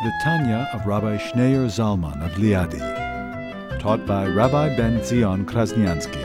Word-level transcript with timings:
The 0.00 0.12
Tanya 0.12 0.70
of 0.72 0.86
Rabbi 0.86 1.16
Schneur 1.16 1.66
Zalman 1.66 2.24
of 2.24 2.30
Liadi, 2.38 2.78
taught 3.80 4.06
by 4.06 4.28
Rabbi 4.28 4.76
Ben 4.76 5.02
Zion 5.02 5.44
Krasniansky. 5.44 6.22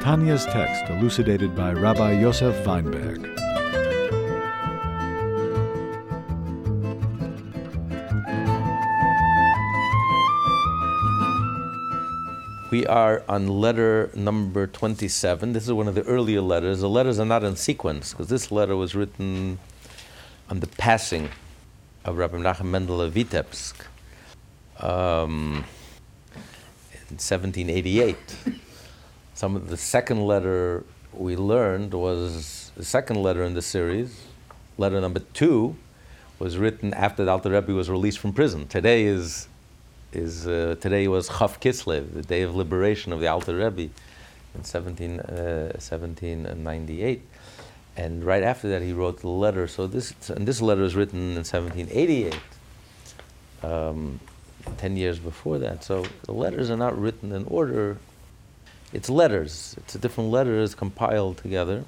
Tanya's 0.00 0.44
text 0.46 0.88
elucidated 0.88 1.56
by 1.56 1.72
Rabbi 1.72 2.20
Yosef 2.20 2.54
Wineberg. 2.64 3.24
We 12.70 12.86
are 12.86 13.24
on 13.28 13.48
letter 13.48 14.12
number 14.14 14.68
27. 14.68 15.52
This 15.52 15.64
is 15.64 15.72
one 15.72 15.88
of 15.88 15.96
the 15.96 16.04
earlier 16.04 16.42
letters. 16.42 16.78
The 16.78 16.88
letters 16.88 17.18
are 17.18 17.26
not 17.26 17.42
in 17.42 17.56
sequence 17.56 18.12
because 18.12 18.28
this 18.28 18.52
letter 18.52 18.76
was 18.76 18.94
written 18.94 19.58
on 20.48 20.60
the 20.60 20.68
passing 20.68 21.28
of 22.06 22.18
Rabbi 22.18 22.38
Menachem 22.38 22.66
Mendel 22.66 23.00
of 23.00 23.14
Vitebsk 23.14 23.74
um, 24.78 25.64
in 26.92 27.18
1788. 27.18 28.16
Some 29.34 29.56
of 29.56 29.68
the 29.68 29.76
second 29.76 30.24
letter 30.24 30.84
we 31.12 31.34
learned 31.34 31.92
was 31.92 32.70
the 32.76 32.84
second 32.84 33.20
letter 33.22 33.42
in 33.42 33.54
the 33.54 33.62
series. 33.62 34.22
Letter 34.78 35.00
number 35.00 35.18
two 35.34 35.76
was 36.38 36.56
written 36.58 36.94
after 36.94 37.24
the 37.24 37.30
Alter 37.32 37.50
Rebbe 37.50 37.72
was 37.72 37.90
released 37.90 38.20
from 38.20 38.32
prison. 38.32 38.68
Today 38.68 39.04
is 39.04 39.48
is 40.12 40.46
uh, 40.46 40.76
today 40.80 41.08
was 41.08 41.28
Chav 41.28 41.60
Kislev, 41.60 42.14
the 42.14 42.22
day 42.22 42.42
of 42.42 42.54
liberation 42.54 43.12
of 43.12 43.18
the 43.18 43.26
Alter 43.26 43.56
Rebbe 43.56 43.90
in 44.54 44.62
17, 44.62 45.20
uh, 45.20 45.72
1798. 45.74 47.22
And 47.96 48.24
right 48.24 48.42
after 48.42 48.68
that, 48.68 48.82
he 48.82 48.92
wrote 48.92 49.20
the 49.20 49.28
letter. 49.28 49.66
So 49.66 49.86
this, 49.86 50.14
and 50.28 50.46
this 50.46 50.60
letter 50.60 50.82
is 50.82 50.94
written 50.94 51.30
in 51.30 51.36
1788, 51.36 52.36
um, 53.62 54.20
10 54.76 54.96
years 54.96 55.18
before 55.18 55.58
that. 55.58 55.82
So 55.82 56.04
the 56.24 56.32
letters 56.32 56.70
are 56.70 56.76
not 56.76 56.98
written 56.98 57.32
in 57.32 57.44
order. 57.44 57.96
It's 58.92 59.08
letters. 59.08 59.74
It's 59.78 59.94
different 59.94 60.30
letters 60.30 60.74
compiled 60.74 61.38
together. 61.38 61.84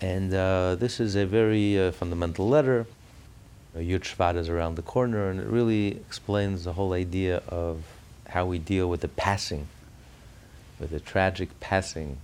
And 0.00 0.32
uh, 0.32 0.76
this 0.76 1.00
is 1.00 1.16
a 1.16 1.26
very 1.26 1.78
uh, 1.78 1.90
fundamental 1.90 2.48
letter. 2.48 2.86
Yud 3.76 4.00
Shvat 4.00 4.36
is 4.36 4.48
around 4.48 4.76
the 4.76 4.82
corner, 4.82 5.28
and 5.28 5.40
it 5.40 5.46
really 5.46 5.88
explains 5.88 6.64
the 6.64 6.72
whole 6.74 6.92
idea 6.92 7.42
of 7.48 7.82
how 8.28 8.46
we 8.46 8.58
deal 8.58 8.88
with 8.88 9.00
the 9.00 9.08
passing, 9.08 9.68
with 10.78 10.90
the 10.90 11.00
tragic 11.00 11.60
passing 11.60 12.18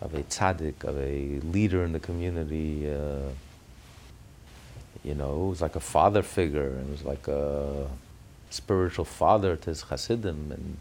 of 0.00 0.14
a 0.14 0.22
tzaddik, 0.22 0.84
of 0.84 0.96
a 0.98 1.40
leader 1.46 1.84
in 1.84 1.92
the 1.92 2.00
community. 2.00 2.90
Uh, 2.90 3.30
you 5.04 5.14
know, 5.14 5.46
it 5.46 5.48
was 5.48 5.62
like 5.62 5.76
a 5.76 5.80
father 5.80 6.22
figure, 6.22 6.68
and 6.68 6.88
it 6.88 6.92
was 6.92 7.04
like 7.04 7.26
a 7.28 7.86
spiritual 8.50 9.04
father 9.04 9.56
to 9.56 9.70
his 9.70 9.82
chassidim. 9.82 10.52
And 10.52 10.76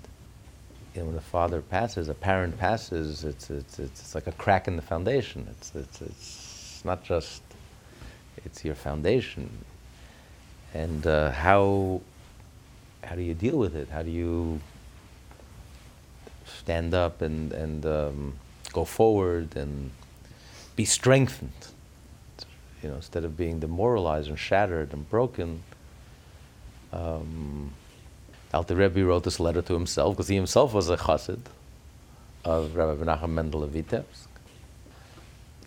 you 0.94 1.02
know, 1.02 1.08
when 1.08 1.18
a 1.18 1.22
father 1.22 1.62
passes, 1.62 2.10
a 2.10 2.14
parent 2.14 2.58
passes, 2.58 3.24
it's, 3.24 3.50
it's, 3.50 3.80
it's 3.80 4.16
like 4.16 4.28
a 4.28 4.32
crack 4.34 4.68
in 4.68 4.76
the 4.76 4.82
foundation. 4.82 5.48
It's, 5.52 5.76
it's, 5.76 6.02
it's 6.02 6.82
not 6.84 7.04
just 7.04 7.42
it's 8.46 8.64
your 8.64 8.76
foundation. 8.76 9.50
And 10.74 11.06
uh, 11.06 11.32
how 11.32 12.02
how 13.04 13.16
do 13.16 13.22
you 13.22 13.34
deal 13.34 13.58
with 13.58 13.76
it? 13.76 13.90
How 13.90 14.04
do 14.04 14.12
you 14.12 14.60
stand 16.46 16.94
up 16.94 17.22
and 17.22 17.52
and 17.54 17.86
um, 17.86 18.34
go 18.74 18.86
forward 18.86 19.56
and 19.56 19.92
be 20.76 20.86
strengthened? 20.86 21.52
You 22.82 22.90
know, 22.90 22.96
instead 22.96 23.24
of 23.26 23.36
being 23.36 23.60
demoralized 23.60 24.30
and 24.30 24.40
shattered 24.40 24.94
and 24.94 25.10
broken. 25.10 25.64
Um, 26.94 27.74
Alter 28.54 28.76
Rebbe 28.76 29.04
wrote 29.04 29.24
this 29.24 29.40
letter 29.40 29.62
to 29.62 29.74
himself 29.74 30.16
because 30.16 30.28
he 30.28 30.36
himself 30.36 30.74
was 30.74 30.90
a 30.90 30.98
chassid 30.98 31.42
of 32.46 32.76
Rabbi 32.76 33.04
Menachem 33.04 33.30
Mendel 33.30 33.64
of 33.64 33.72
Vitebsk 33.72 34.30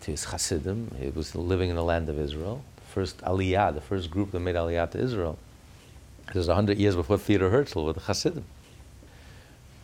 to 0.03 0.11
his 0.11 0.25
chassidim, 0.25 0.95
He 0.99 1.09
was 1.09 1.33
living 1.33 1.69
in 1.69 1.75
the 1.77 1.83
land 1.83 2.09
of 2.09 2.19
Israel. 2.19 2.63
The 2.75 2.81
first 2.81 3.17
Aliyah, 3.19 3.73
the 3.73 3.81
first 3.81 4.11
group 4.11 4.31
that 4.31 4.39
made 4.41 4.55
Aliyah 4.55 4.91
to 4.91 4.99
Israel. 4.99 5.37
This 6.27 6.35
was 6.35 6.47
100 6.47 6.77
years 6.77 6.95
before 6.95 7.17
Theodor 7.17 7.49
Herzl 7.49 7.85
with 7.85 7.95
the 7.95 8.01
Hasidim. 8.01 8.43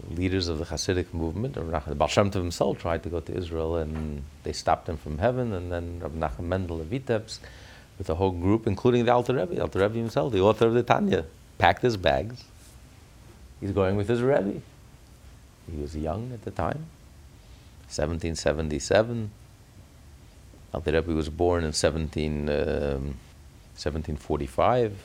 Leaders 0.10 0.48
of 0.48 0.58
the 0.58 0.66
Hasidic 0.66 1.14
movement, 1.14 1.56
the 1.56 1.96
Baal 1.96 2.08
Shem 2.08 2.32
Tov 2.32 2.36
himself 2.36 2.80
tried 2.80 3.04
to 3.04 3.10
go 3.10 3.20
to 3.20 3.36
Israel 3.36 3.78
and 3.78 4.24
they 4.44 4.54
stopped 4.54 4.90
him 4.90 4.98
from 4.98 5.18
heaven. 5.18 5.54
And 5.54 5.72
then 5.72 6.00
Rabbi 6.00 6.16
Menachem 6.18 6.46
Mendel 6.46 6.82
of 6.82 6.88
Vitebsk, 6.88 7.40
with 7.98 8.10
a 8.10 8.16
whole 8.16 8.32
group, 8.32 8.66
including 8.66 9.06
the 9.06 9.14
Alter 9.14 9.36
Rebbe, 9.36 9.62
Alter 9.62 9.80
Rebbe 9.80 9.96
himself, 9.96 10.32
the 10.32 10.42
author 10.42 10.68
of 10.68 10.74
the 10.74 10.84
Tanya, 10.84 11.26
packed 11.58 11.82
his 11.82 11.98
bags. 11.98 12.44
He's 13.60 13.72
going 13.72 13.98
with 13.98 14.08
his 14.08 14.22
Rebbe. 14.22 14.62
He 15.70 15.82
was 15.82 15.96
young 15.96 16.32
at 16.34 16.44
the 16.44 16.52
time, 16.52 16.88
1777. 17.90 19.32
Alter 20.74 20.92
Rebbe 20.92 21.14
was 21.14 21.30
born 21.30 21.64
in 21.64 21.74
17, 21.74 22.50
um, 22.50 22.56
1745. 23.76 25.04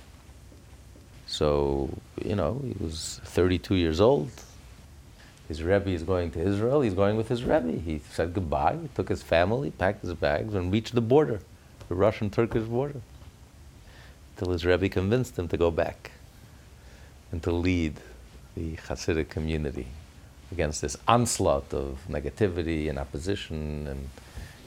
So, 1.27 1.91
you 2.23 2.37
know, 2.37 2.61
he 2.63 2.77
was 2.83 3.21
32 3.25 3.75
years 3.75 4.01
old. 4.01 4.31
His 5.49 5.63
Rebbe 5.63 5.91
is 5.91 6.03
going 6.03 6.31
to 6.33 6.41
Israel. 6.41 6.81
He's 6.81 6.95
going 6.95 7.17
with 7.17 7.29
his 7.29 7.45
Rebbe. 7.45 7.73
He 7.73 8.01
said 8.11 8.33
goodbye, 8.35 8.79
he 8.81 8.89
took 8.89 9.09
his 9.09 9.23
family, 9.23 9.71
packed 9.71 10.03
his 10.03 10.15
bags, 10.15 10.55
and 10.55 10.73
reached 10.73 10.95
the 10.95 11.01
border, 11.01 11.41
the 11.89 11.95
Russian 11.95 12.31
Turkish 12.31 12.65
border. 12.65 13.01
Until 14.37 14.53
his 14.53 14.65
Rebbe 14.65 14.89
convinced 14.89 15.39
him 15.39 15.49
to 15.49 15.57
go 15.57 15.71
back 15.71 16.13
and 17.31 17.43
to 17.43 17.53
lead 17.53 17.95
the 18.57 18.77
Hasidic 18.77 19.29
community 19.29 19.89
against 20.51 20.81
this 20.81 20.97
onslaught 21.07 21.73
of 21.75 21.99
negativity 22.09 22.89
and 22.89 22.99
opposition 22.99 23.87
and 23.87 24.09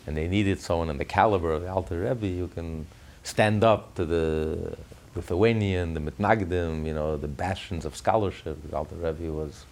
and 0.08 0.16
they 0.16 0.28
needed 0.28 0.60
someone 0.62 0.90
in 0.90 0.98
the 0.98 1.06
caliber 1.06 1.52
of 1.52 1.62
the 1.62 1.70
Alter 1.70 2.00
Rebbe 2.00 2.38
who 2.40 2.48
can 2.48 2.88
stand 3.24 3.64
up 3.64 3.94
to 3.96 4.06
the 4.06 4.78
Lithuanian, 5.16 5.94
the 5.94 6.00
Mitnagdim, 6.00 6.86
you 6.86 6.94
know, 6.94 7.18
the 7.18 7.28
bastions 7.28 7.84
of 7.84 7.94
scholarship. 7.94 8.58
The 8.70 8.76
Alter 8.78 8.96
Rebbe 8.96 9.34
was 9.34 9.66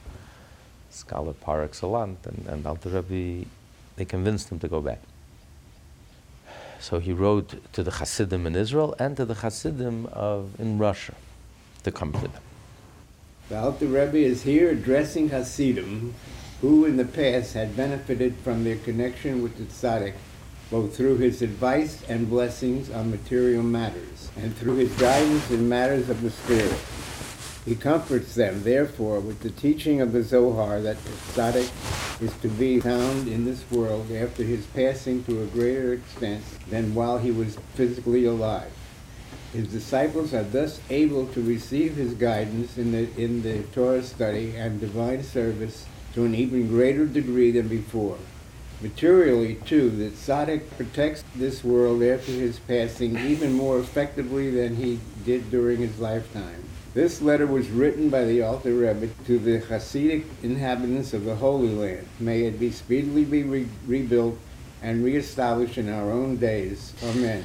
scholar 0.96 1.34
par 1.34 1.64
excellence, 1.64 2.26
and, 2.26 2.46
and 2.48 2.66
Alter 2.66 2.90
Rebbe, 2.90 3.48
they 3.96 4.06
convinced 4.06 4.52
him 4.52 4.60
to 4.60 4.68
go 4.68 4.82
back. 4.82 5.02
So 6.80 7.00
he 7.00 7.14
wrote 7.14 7.74
to 7.74 7.84
the 7.84 7.92
Hasidim 7.92 8.46
in 8.46 8.56
Israel 8.56 8.96
and 9.00 9.18
to 9.18 9.26
the 9.26 9.36
Hasidim 9.36 10.08
of, 10.08 10.60
in 10.60 10.78
Russia 10.78 11.16
to 11.84 11.92
come 11.92 12.14
to 12.14 12.28
them. 12.28 12.44
The 13.50 13.60
Alter 13.60 13.88
Rebbe 13.88 14.18
is 14.18 14.44
here 14.44 14.70
addressing 14.70 15.30
Hasidim 15.30 16.14
who 16.62 16.86
in 16.86 16.98
the 16.98 17.06
past 17.06 17.54
had 17.54 17.76
benefited 17.76 18.36
from 18.38 18.64
their 18.64 18.78
connection 18.78 19.44
with 19.44 19.58
the 19.58 19.66
tzaddik, 19.66 20.14
both 20.72 20.96
through 20.96 21.18
his 21.18 21.42
advice 21.42 22.04
and 22.10 22.30
blessings 22.30 22.90
on 22.90 23.12
material 23.12 23.62
matters, 23.62 24.32
and 24.38 24.56
through 24.58 24.78
his 24.78 24.92
guidance 24.94 25.50
in 25.52 25.68
matters 25.68 26.10
of 26.10 26.22
the 26.22 26.32
spirit. 26.32 26.74
He 27.66 27.74
comforts 27.74 28.36
them, 28.36 28.62
therefore, 28.62 29.20
with 29.20 29.40
the 29.40 29.50
teaching 29.50 30.00
of 30.00 30.12
the 30.12 30.22
Zohar 30.22 30.82
that 30.82 31.04
the 31.04 31.10
tzaddik 31.10 32.22
is 32.22 32.32
to 32.44 32.48
be 32.48 32.80
found 32.80 33.28
in 33.28 33.46
this 33.46 33.64
world 33.72 34.12
after 34.12 34.44
his 34.44 34.68
passing 34.68 35.24
to 35.24 35.42
a 35.42 35.48
greater 35.48 35.94
extent 35.94 36.44
than 36.70 36.94
while 36.94 37.18
he 37.18 37.32
was 37.32 37.58
physically 37.74 38.26
alive. 38.26 38.72
His 39.52 39.68
disciples 39.70 40.32
are 40.32 40.44
thus 40.44 40.80
able 40.92 41.26
to 41.28 41.42
receive 41.42 41.96
his 41.96 42.14
guidance 42.14 42.78
in 42.78 42.92
the, 42.92 43.10
in 43.20 43.42
the 43.42 43.64
Torah 43.74 44.04
study 44.04 44.56
and 44.56 44.80
divine 44.80 45.24
service 45.24 45.86
to 46.14 46.24
an 46.24 46.36
even 46.36 46.68
greater 46.68 47.08
degree 47.08 47.50
than 47.50 47.68
before. 47.68 48.18
Materially, 48.80 49.56
too, 49.66 49.90
the 49.90 50.12
tzaddik 50.12 50.70
protects 50.78 51.24
this 51.36 51.64
world 51.64 52.04
after 52.04 52.32
his 52.32 52.60
passing 52.60 53.18
even 53.18 53.54
more 53.54 53.80
effectively 53.80 54.52
than 54.52 54.76
he 54.76 55.00
did 55.24 55.50
during 55.50 55.80
his 55.80 55.98
lifetime. 55.98 56.65
This 56.96 57.22
letter 57.22 57.46
was 57.46 57.70
written 57.70 58.10
by 58.10 58.24
the 58.24 58.42
Alter 58.42 58.74
Rebbe 58.74 59.10
to 59.26 59.38
the 59.38 59.60
Hasidic 59.60 60.24
inhabitants 60.44 61.14
of 61.14 61.26
the 61.26 61.36
Holy 61.36 61.68
Land. 61.68 62.08
May 62.22 62.44
it 62.44 62.58
be 62.58 62.72
speedily 62.72 63.26
be 63.26 63.44
re- 63.44 63.68
rebuilt 63.86 64.38
and 64.82 65.04
reestablished 65.04 65.78
in 65.78 65.90
our 65.90 66.10
own 66.10 66.38
days. 66.38 66.94
Amen. 67.04 67.44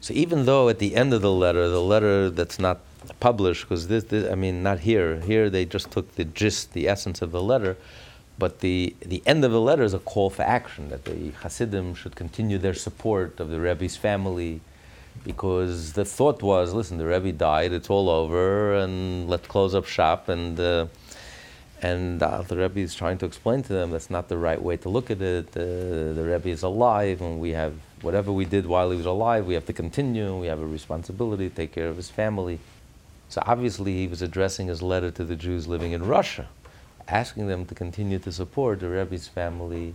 So 0.00 0.12
even 0.12 0.44
though 0.44 0.68
at 0.68 0.80
the 0.80 0.96
end 0.96 1.14
of 1.14 1.22
the 1.22 1.30
letter, 1.30 1.68
the 1.68 1.80
letter 1.80 2.28
that's 2.30 2.58
not 2.58 2.80
published 3.20 3.62
because 3.62 3.86
this, 3.86 4.02
this, 4.02 4.28
I 4.28 4.34
mean, 4.34 4.64
not 4.64 4.80
here. 4.80 5.20
Here 5.20 5.48
they 5.48 5.64
just 5.64 5.92
took 5.92 6.16
the 6.16 6.24
gist, 6.24 6.72
the 6.72 6.88
essence 6.88 7.22
of 7.22 7.30
the 7.30 7.40
letter, 7.40 7.76
but 8.40 8.58
the, 8.58 8.96
the 8.98 9.22
end 9.24 9.44
of 9.44 9.52
the 9.52 9.60
letter 9.60 9.84
is 9.84 9.94
a 9.94 10.00
call 10.00 10.30
for 10.30 10.42
action 10.42 10.88
that 10.88 11.04
the 11.04 11.30
Hasidim 11.42 11.94
should 11.94 12.16
continue 12.16 12.58
their 12.58 12.74
support 12.74 13.38
of 13.38 13.50
the 13.50 13.60
Rebbe's 13.60 13.96
family 13.96 14.62
because 15.22 15.92
the 15.92 16.04
thought 16.04 16.42
was 16.42 16.72
listen, 16.72 16.98
the 16.98 17.06
Rebbe 17.06 17.32
died, 17.32 17.72
it's 17.72 17.90
all 17.90 18.08
over, 18.08 18.74
and 18.74 19.28
let's 19.28 19.46
close 19.46 19.74
up 19.74 19.86
shop. 19.86 20.28
And, 20.28 20.58
uh, 20.58 20.86
and 21.82 22.22
uh, 22.22 22.42
the 22.42 22.56
Rebbe 22.56 22.80
is 22.80 22.94
trying 22.94 23.18
to 23.18 23.26
explain 23.26 23.62
to 23.62 23.72
them 23.72 23.90
that's 23.90 24.10
not 24.10 24.28
the 24.28 24.38
right 24.38 24.60
way 24.60 24.76
to 24.78 24.88
look 24.88 25.10
at 25.10 25.20
it. 25.20 25.48
Uh, 25.56 26.14
the 26.14 26.24
Rebbe 26.26 26.48
is 26.48 26.62
alive, 26.62 27.20
and 27.20 27.40
we 27.40 27.50
have 27.50 27.74
whatever 28.02 28.32
we 28.32 28.44
did 28.44 28.66
while 28.66 28.90
he 28.90 28.96
was 28.96 29.06
alive, 29.06 29.46
we 29.46 29.54
have 29.54 29.66
to 29.66 29.72
continue, 29.72 30.36
we 30.36 30.46
have 30.46 30.60
a 30.60 30.66
responsibility 30.66 31.48
to 31.48 31.54
take 31.54 31.72
care 31.72 31.88
of 31.88 31.96
his 31.96 32.10
family. 32.10 32.58
So 33.28 33.42
obviously, 33.46 33.94
he 33.94 34.06
was 34.06 34.22
addressing 34.22 34.66
his 34.66 34.82
letter 34.82 35.10
to 35.12 35.24
the 35.24 35.36
Jews 35.36 35.66
living 35.66 35.92
in 35.92 36.04
Russia 36.04 36.48
asking 37.08 37.46
them 37.46 37.66
to 37.66 37.74
continue 37.74 38.18
to 38.18 38.32
support 38.32 38.80
the 38.80 38.88
Rebbe's 38.88 39.28
family 39.28 39.94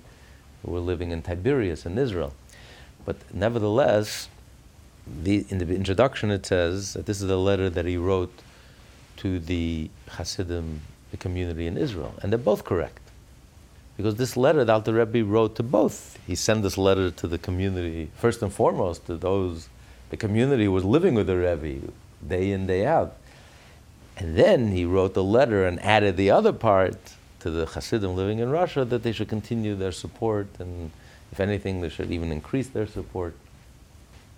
who 0.64 0.72
were 0.72 0.80
living 0.80 1.12
in 1.12 1.22
Tiberias 1.22 1.86
in 1.86 1.98
Israel. 1.98 2.34
But 3.06 3.18
nevertheless, 3.34 4.30
the, 5.24 5.46
in 5.50 5.58
the 5.58 5.76
introduction 5.76 6.32
it 6.32 6.46
says 6.46 6.94
that 6.94 7.06
this 7.06 7.22
is 7.22 7.30
a 7.30 7.38
letter 7.38 7.70
that 7.70 7.86
he 7.86 7.98
wrote 7.98 8.34
to 9.18 9.40
the 9.40 9.90
Hasidim, 10.10 10.82
the 11.12 11.18
community 11.18 11.68
in 11.68 11.78
Israel. 11.78 12.14
And 12.22 12.32
they're 12.32 12.38
both 12.38 12.64
correct. 12.64 13.02
Because 13.98 14.16
this 14.16 14.38
letter 14.38 14.64
that 14.64 14.72
Alter 14.72 14.94
Rebbe 14.94 15.26
wrote 15.26 15.56
to 15.58 15.64
both, 15.64 16.18
he 16.26 16.36
sent 16.36 16.64
this 16.64 16.78
letter 16.78 17.12
to 17.12 17.28
the 17.28 17.38
community, 17.38 18.10
first 18.16 18.42
and 18.42 18.52
foremost 18.52 19.06
to 19.08 19.18
those, 19.18 19.68
the 20.10 20.18
community 20.18 20.68
was 20.68 20.86
living 20.86 21.16
with 21.16 21.28
the 21.28 21.36
Rebbe 21.36 21.92
day 22.26 22.52
in, 22.52 22.66
day 22.66 22.86
out. 22.86 23.18
And 24.16 24.38
then 24.38 24.72
he 24.72 24.86
wrote 24.86 25.14
the 25.14 25.24
letter 25.24 25.66
and 25.66 25.84
added 25.84 26.16
the 26.16 26.32
other 26.32 26.54
part 26.54 26.98
to 27.42 27.50
the 27.50 27.66
Hasidim 27.66 28.16
living 28.16 28.40
in 28.40 28.50
Russia 28.50 28.86
that 28.86 29.04
they 29.04 29.12
should 29.12 29.30
continue 29.30 29.76
their 29.76 29.92
support 29.92 30.48
and, 30.60 30.92
if 31.32 31.40
anything, 31.40 31.82
they 31.82 31.90
should 31.90 32.12
even 32.12 32.32
increase 32.32 32.68
their 32.68 32.88
support. 32.88 33.36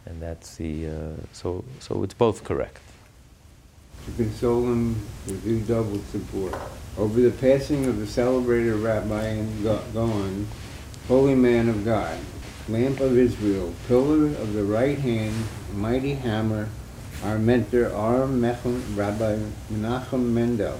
And 0.05 0.21
that's 0.21 0.55
the, 0.55 0.87
uh, 0.87 0.91
so, 1.31 1.63
so 1.79 2.03
it's 2.03 2.13
both 2.13 2.43
correct. 2.43 2.79
To 4.05 4.11
console 4.23 4.61
them 4.61 4.95
with 5.27 5.45
redoubled 5.45 6.05
support. 6.07 6.55
Over 6.97 7.21
the 7.21 7.31
passing 7.31 7.85
of 7.85 7.99
the 7.99 8.07
celebrated 8.07 8.75
Rabbi 8.75 9.23
and 9.23 9.63
Gaon, 9.63 10.47
holy 11.07 11.35
man 11.35 11.69
of 11.69 11.85
God, 11.85 12.17
lamp 12.67 12.99
of 12.99 13.17
Israel, 13.17 13.73
pillar 13.87 14.25
of 14.25 14.53
the 14.53 14.63
right 14.63 14.97
hand, 14.97 15.35
mighty 15.73 16.13
hammer, 16.13 16.69
our 17.23 17.37
mentor, 17.37 17.93
our 17.93 18.27
Mechem, 18.27 18.81
Rabbi 18.97 19.37
Menachem 19.71 20.31
Mendel. 20.33 20.79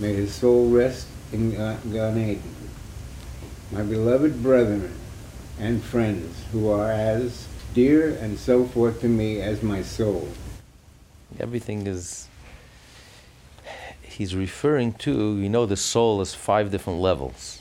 May 0.00 0.14
his 0.14 0.34
soul 0.34 0.68
rest 0.70 1.06
in 1.32 1.52
Gan 1.52 2.18
Eden. 2.18 2.42
My 3.70 3.82
beloved 3.82 4.42
brethren 4.42 4.92
and 5.58 5.82
friends 5.82 6.42
who 6.52 6.68
are 6.68 6.90
as 6.90 7.45
dear 7.76 8.16
and 8.22 8.38
so 8.38 8.64
forth 8.64 9.02
to 9.02 9.06
me 9.06 9.42
as 9.42 9.62
my 9.62 9.82
soul. 9.82 10.26
Everything 11.38 11.86
is, 11.86 12.26
he's 14.00 14.34
referring 14.34 14.94
to, 14.94 15.36
you 15.36 15.50
know, 15.50 15.66
the 15.66 15.76
soul 15.76 16.22
is 16.22 16.34
five 16.34 16.70
different 16.70 17.00
levels. 17.00 17.60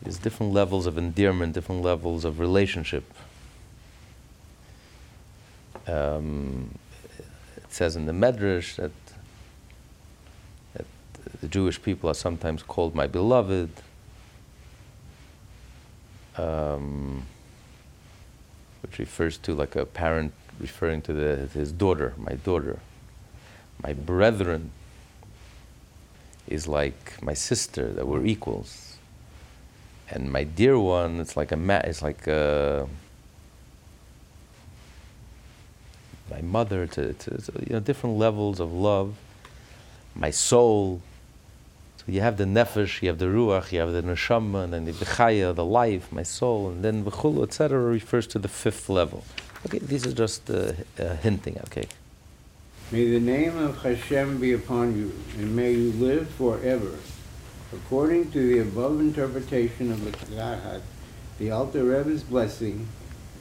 There's 0.00 0.18
different 0.18 0.52
levels 0.52 0.86
of 0.86 0.96
endearment, 0.96 1.54
different 1.54 1.82
levels 1.82 2.24
of 2.24 2.38
relationship. 2.38 3.04
Um, 5.88 6.78
it 7.56 7.72
says 7.72 7.96
in 7.96 8.06
the 8.06 8.12
Medrash 8.12 8.76
that, 8.76 8.92
that 10.74 10.86
the 11.40 11.48
Jewish 11.48 11.82
people 11.82 12.08
are 12.08 12.14
sometimes 12.14 12.62
called 12.62 12.94
my 12.94 13.08
beloved. 13.08 13.70
Um, 16.36 17.26
which 18.82 18.98
refers 18.98 19.38
to 19.38 19.54
like 19.54 19.76
a 19.76 19.86
parent 19.86 20.32
referring 20.58 21.02
to 21.02 21.12
the, 21.12 21.48
his 21.54 21.72
daughter, 21.72 22.14
my 22.16 22.34
daughter. 22.34 22.78
My 23.82 23.92
brethren 23.92 24.70
is 26.48 26.68
like 26.68 27.22
my 27.22 27.34
sister, 27.34 27.92
that 27.92 28.06
we're 28.06 28.24
equals. 28.24 28.96
And 30.10 30.30
my 30.30 30.44
dear 30.44 30.78
one, 30.78 31.20
it's 31.20 31.36
like 31.36 31.52
a 31.52 31.56
ma- 31.56 31.82
it's 31.84 32.02
like 32.02 32.26
a, 32.26 32.88
my 36.30 36.42
mother, 36.42 36.86
to, 36.86 37.12
to, 37.12 37.30
to, 37.38 37.52
you 37.66 37.72
know, 37.72 37.80
different 37.80 38.18
levels 38.18 38.60
of 38.60 38.72
love, 38.72 39.16
my 40.14 40.30
soul. 40.30 41.00
So 42.04 42.10
you 42.10 42.20
have 42.20 42.36
the 42.36 42.44
nefesh, 42.44 43.00
you 43.00 43.08
have 43.08 43.18
the 43.18 43.26
ruach, 43.26 43.70
you 43.70 43.78
have 43.78 43.92
the 43.92 44.02
neshama, 44.02 44.64
and 44.64 44.72
then 44.72 44.86
the 44.86 44.92
bechaya, 44.92 45.54
the 45.54 45.64
life, 45.64 46.10
my 46.10 46.24
soul, 46.24 46.70
and 46.70 46.84
then 46.84 47.04
v'chulu, 47.04 47.44
etc. 47.44 47.80
refers 47.80 48.26
to 48.28 48.40
the 48.40 48.48
fifth 48.48 48.88
level. 48.88 49.22
Okay, 49.66 49.78
these 49.78 50.04
are 50.04 50.12
just 50.12 50.50
uh, 50.50 50.72
uh, 50.98 51.14
hinting. 51.16 51.58
Okay. 51.66 51.86
May 52.90 53.08
the 53.08 53.20
name 53.20 53.56
of 53.56 53.80
Hashem 53.84 54.40
be 54.40 54.52
upon 54.52 54.96
you, 54.96 55.12
and 55.38 55.54
may 55.54 55.72
you 55.72 55.92
live 55.92 56.28
forever. 56.30 56.98
According 57.72 58.32
to 58.32 58.48
the 58.48 58.58
above 58.58 58.98
interpretation 58.98 59.92
of 59.92 60.04
the 60.04 60.10
Kagahat, 60.10 60.80
the 61.38 61.52
Alter 61.52 61.84
Rebbe's 61.84 62.24
blessing, 62.24 62.88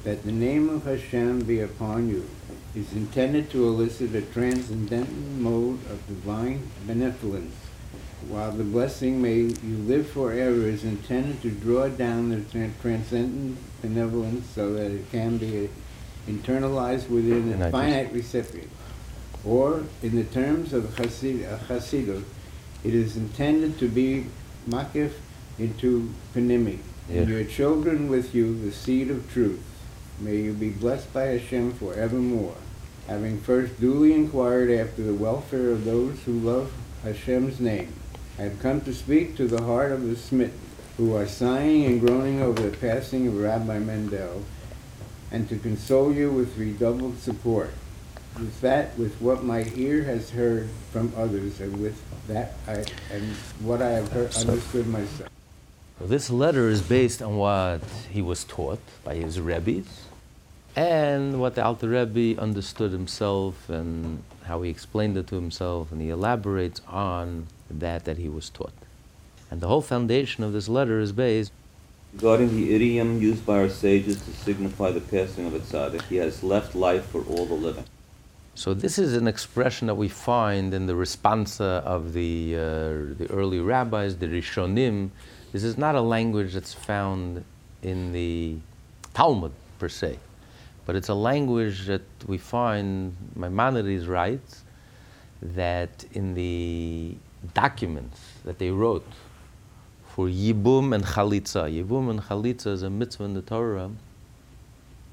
that 0.04 0.24
the 0.24 0.32
name 0.32 0.70
of 0.70 0.86
Hashem 0.86 1.42
be 1.46 1.62
upon 1.62 2.10
you, 2.10 2.30
is 2.76 2.94
intended 2.94 3.50
to 3.50 3.68
elicit 3.68 4.14
a 4.14 4.22
transcendental 4.22 5.16
mode 5.16 5.80
of 5.90 6.06
divine 6.08 6.70
benevolence, 6.86 7.56
while 8.28 8.52
the 8.52 8.64
blessing 8.64 9.22
may 9.22 9.36
you 9.36 9.78
live 9.88 10.10
forever 10.10 10.68
is 10.68 10.84
intended 10.84 11.42
to 11.42 11.52
draw 11.52 11.88
down 11.88 12.30
the 12.30 12.42
transcendent 12.82 13.58
benevolence 13.82 14.48
so 14.54 14.74
that 14.74 14.92
it 14.92 15.12
can 15.12 15.38
be 15.38 15.70
internalized 16.28 17.10
within 17.10 17.62
a 17.62 17.72
finite 17.72 18.14
recipient. 18.14 18.70
Or, 19.44 19.84
in 20.04 20.16
the 20.16 20.24
terms 20.24 20.72
of 20.72 20.84
Hasidut, 20.96 22.20
uh, 22.20 22.24
it 22.84 22.94
is 22.94 23.18
intended 23.18 23.80
to 23.80 23.88
be 23.88 24.28
makif 24.70 25.14
into 25.58 26.14
panimi, 26.34 26.80
and 27.10 27.28
your 27.28 27.44
children 27.44 28.08
with 28.08 28.36
you, 28.36 28.58
the 28.60 28.72
seed 28.72 29.10
of 29.10 29.32
truth. 29.32 29.64
May 30.20 30.38
you 30.38 30.54
be 30.54 30.70
blessed 30.70 31.12
by 31.12 31.24
Hashem 31.24 31.74
forevermore. 31.74 32.56
Having 33.08 33.42
first 33.42 33.80
duly 33.80 34.14
inquired 34.14 34.70
after 34.70 35.02
the 35.02 35.14
welfare 35.14 35.72
of 35.72 35.86
those 35.86 36.22
who 36.24 36.34
love 36.34 36.72
Hashem's 37.04 37.60
name, 37.60 37.94
I 38.40 38.44
have 38.44 38.60
come 38.60 38.82
to 38.82 38.94
speak 38.94 39.36
to 39.38 39.48
the 39.48 39.62
heart 39.62 39.92
of 39.92 40.08
the 40.08 40.16
smitten, 40.16 40.60
who 40.98 41.16
are 41.16 41.28
sighing 41.28 41.86
and 41.86 42.00
groaning 42.00 42.42
over 42.42 42.62
the 42.70 42.76
passing 42.78 43.28
of 43.28 43.38
Rabbi 43.38 43.80
Mendel, 43.80 44.44
and 45.32 45.48
to 45.50 45.58
console 45.58 46.14
you 46.14 46.32
with 46.32 46.58
redoubled 46.58 47.20
support. 47.20 47.72
With 48.36 48.62
that, 48.62 48.98
with 48.98 49.22
what 49.22 49.44
my 49.44 49.66
ear 49.76 50.04
has 50.04 50.30
heard 50.30 50.70
from 50.92 51.12
others, 51.18 51.60
and 51.60 51.82
with 51.82 52.02
that 52.28 52.54
I, 52.68 52.86
and 53.12 53.36
what 53.60 53.82
I 53.82 53.90
have 53.90 54.12
heard, 54.12 54.34
understood 54.36 54.88
myself. 54.88 55.30
This 56.00 56.30
letter 56.30 56.70
is 56.70 56.82
based 56.82 57.22
on 57.22 57.38
what 57.38 57.82
he 58.10 58.22
was 58.22 58.44
taught 58.46 58.80
by 59.04 59.16
his 59.16 59.40
rebbes, 59.40 60.06
and 60.76 61.40
what 61.42 61.56
the 61.56 61.64
Alter 61.64 61.90
Rebbe 61.90 62.42
understood 62.42 62.92
himself 62.92 63.70
and 63.70 64.24
how 64.46 64.62
he 64.62 64.70
explained 64.70 65.18
it 65.18 65.28
to 65.28 65.36
himself, 65.36 65.92
and 65.92 66.02
he 66.02 66.10
elaborates 66.10 66.82
on 66.88 67.48
that 67.80 68.06
that 68.06 68.18
he 68.18 68.30
was 68.30 68.50
taught. 68.50 68.74
And 69.50 69.62
the 69.62 69.68
whole 69.68 69.82
foundation 69.82 70.44
of 70.44 70.54
this 70.54 70.70
letter 70.70 71.00
is 71.00 71.12
based 71.12 71.52
regarding 72.14 72.50
the 72.56 72.76
idiom 72.76 73.22
used 73.22 73.46
by 73.46 73.58
our 73.58 73.70
sages 73.70 74.22
to 74.22 74.32
signify 74.32 74.92
the 74.92 75.02
passing 75.02 75.46
of 75.46 75.56
a 75.56 75.60
tzaddik. 75.60 76.02
He 76.04 76.18
has 76.18 76.44
left 76.44 76.76
life 76.76 77.06
for 77.06 77.24
all 77.24 77.46
the 77.46 77.54
living. 77.54 77.86
So 78.54 78.74
this 78.74 79.00
is 79.00 79.16
an 79.16 79.28
expression 79.28 79.88
that 79.88 79.96
we 79.96 80.10
find 80.10 80.74
in 80.74 80.86
the 80.86 80.94
responsa 80.94 81.82
of 81.84 82.14
the, 82.14 82.56
uh, 82.56 82.60
the 83.18 83.28
early 83.30 83.60
rabbis, 83.60 84.18
the 84.18 84.28
Rishonim. 84.28 85.12
This 85.54 85.64
is 85.64 85.78
not 85.78 85.96
a 85.96 86.02
language 86.02 86.54
that's 86.54 86.74
found 86.74 87.46
in 87.82 88.12
the 88.12 88.58
Talmud 89.14 89.54
per 89.80 89.88
se. 89.88 90.20
But 90.86 90.96
it's 90.98 91.08
a 91.08 91.14
language 91.14 91.86
that 91.86 92.02
we 92.28 92.38
find, 92.38 93.16
Maimonides 93.36 94.08
writes, 94.08 94.64
that 95.42 96.06
in 96.12 96.34
the 96.34 97.16
documents 97.54 98.20
that 98.46 98.60
they 98.60 98.70
wrote 98.70 99.08
for 100.08 100.28
Yibum 100.28 100.94
and 100.94 101.04
Chalitza. 101.04 101.70
Yibum 101.72 102.10
and 102.10 102.22
Chalitza 102.22 102.68
is 102.68 102.84
a 102.84 102.90
mitzvah 102.90 103.24
in 103.24 103.34
the 103.34 103.42
Torah 103.42 103.92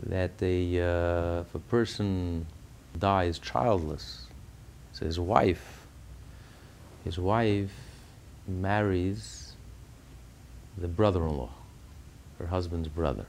that 0.04 0.32
uh, 0.42 1.40
if 1.40 1.54
a 1.54 1.58
person 1.70 2.46
dies 2.98 3.38
childless, 3.38 4.26
so 4.92 5.04
his 5.04 5.18
wife, 5.18 5.86
his 7.04 7.18
wife 7.18 7.72
marries 8.46 9.54
the 10.76 10.88
brother-in-law, 10.88 11.50
her 12.38 12.46
husband's 12.46 12.88
brother, 12.88 13.26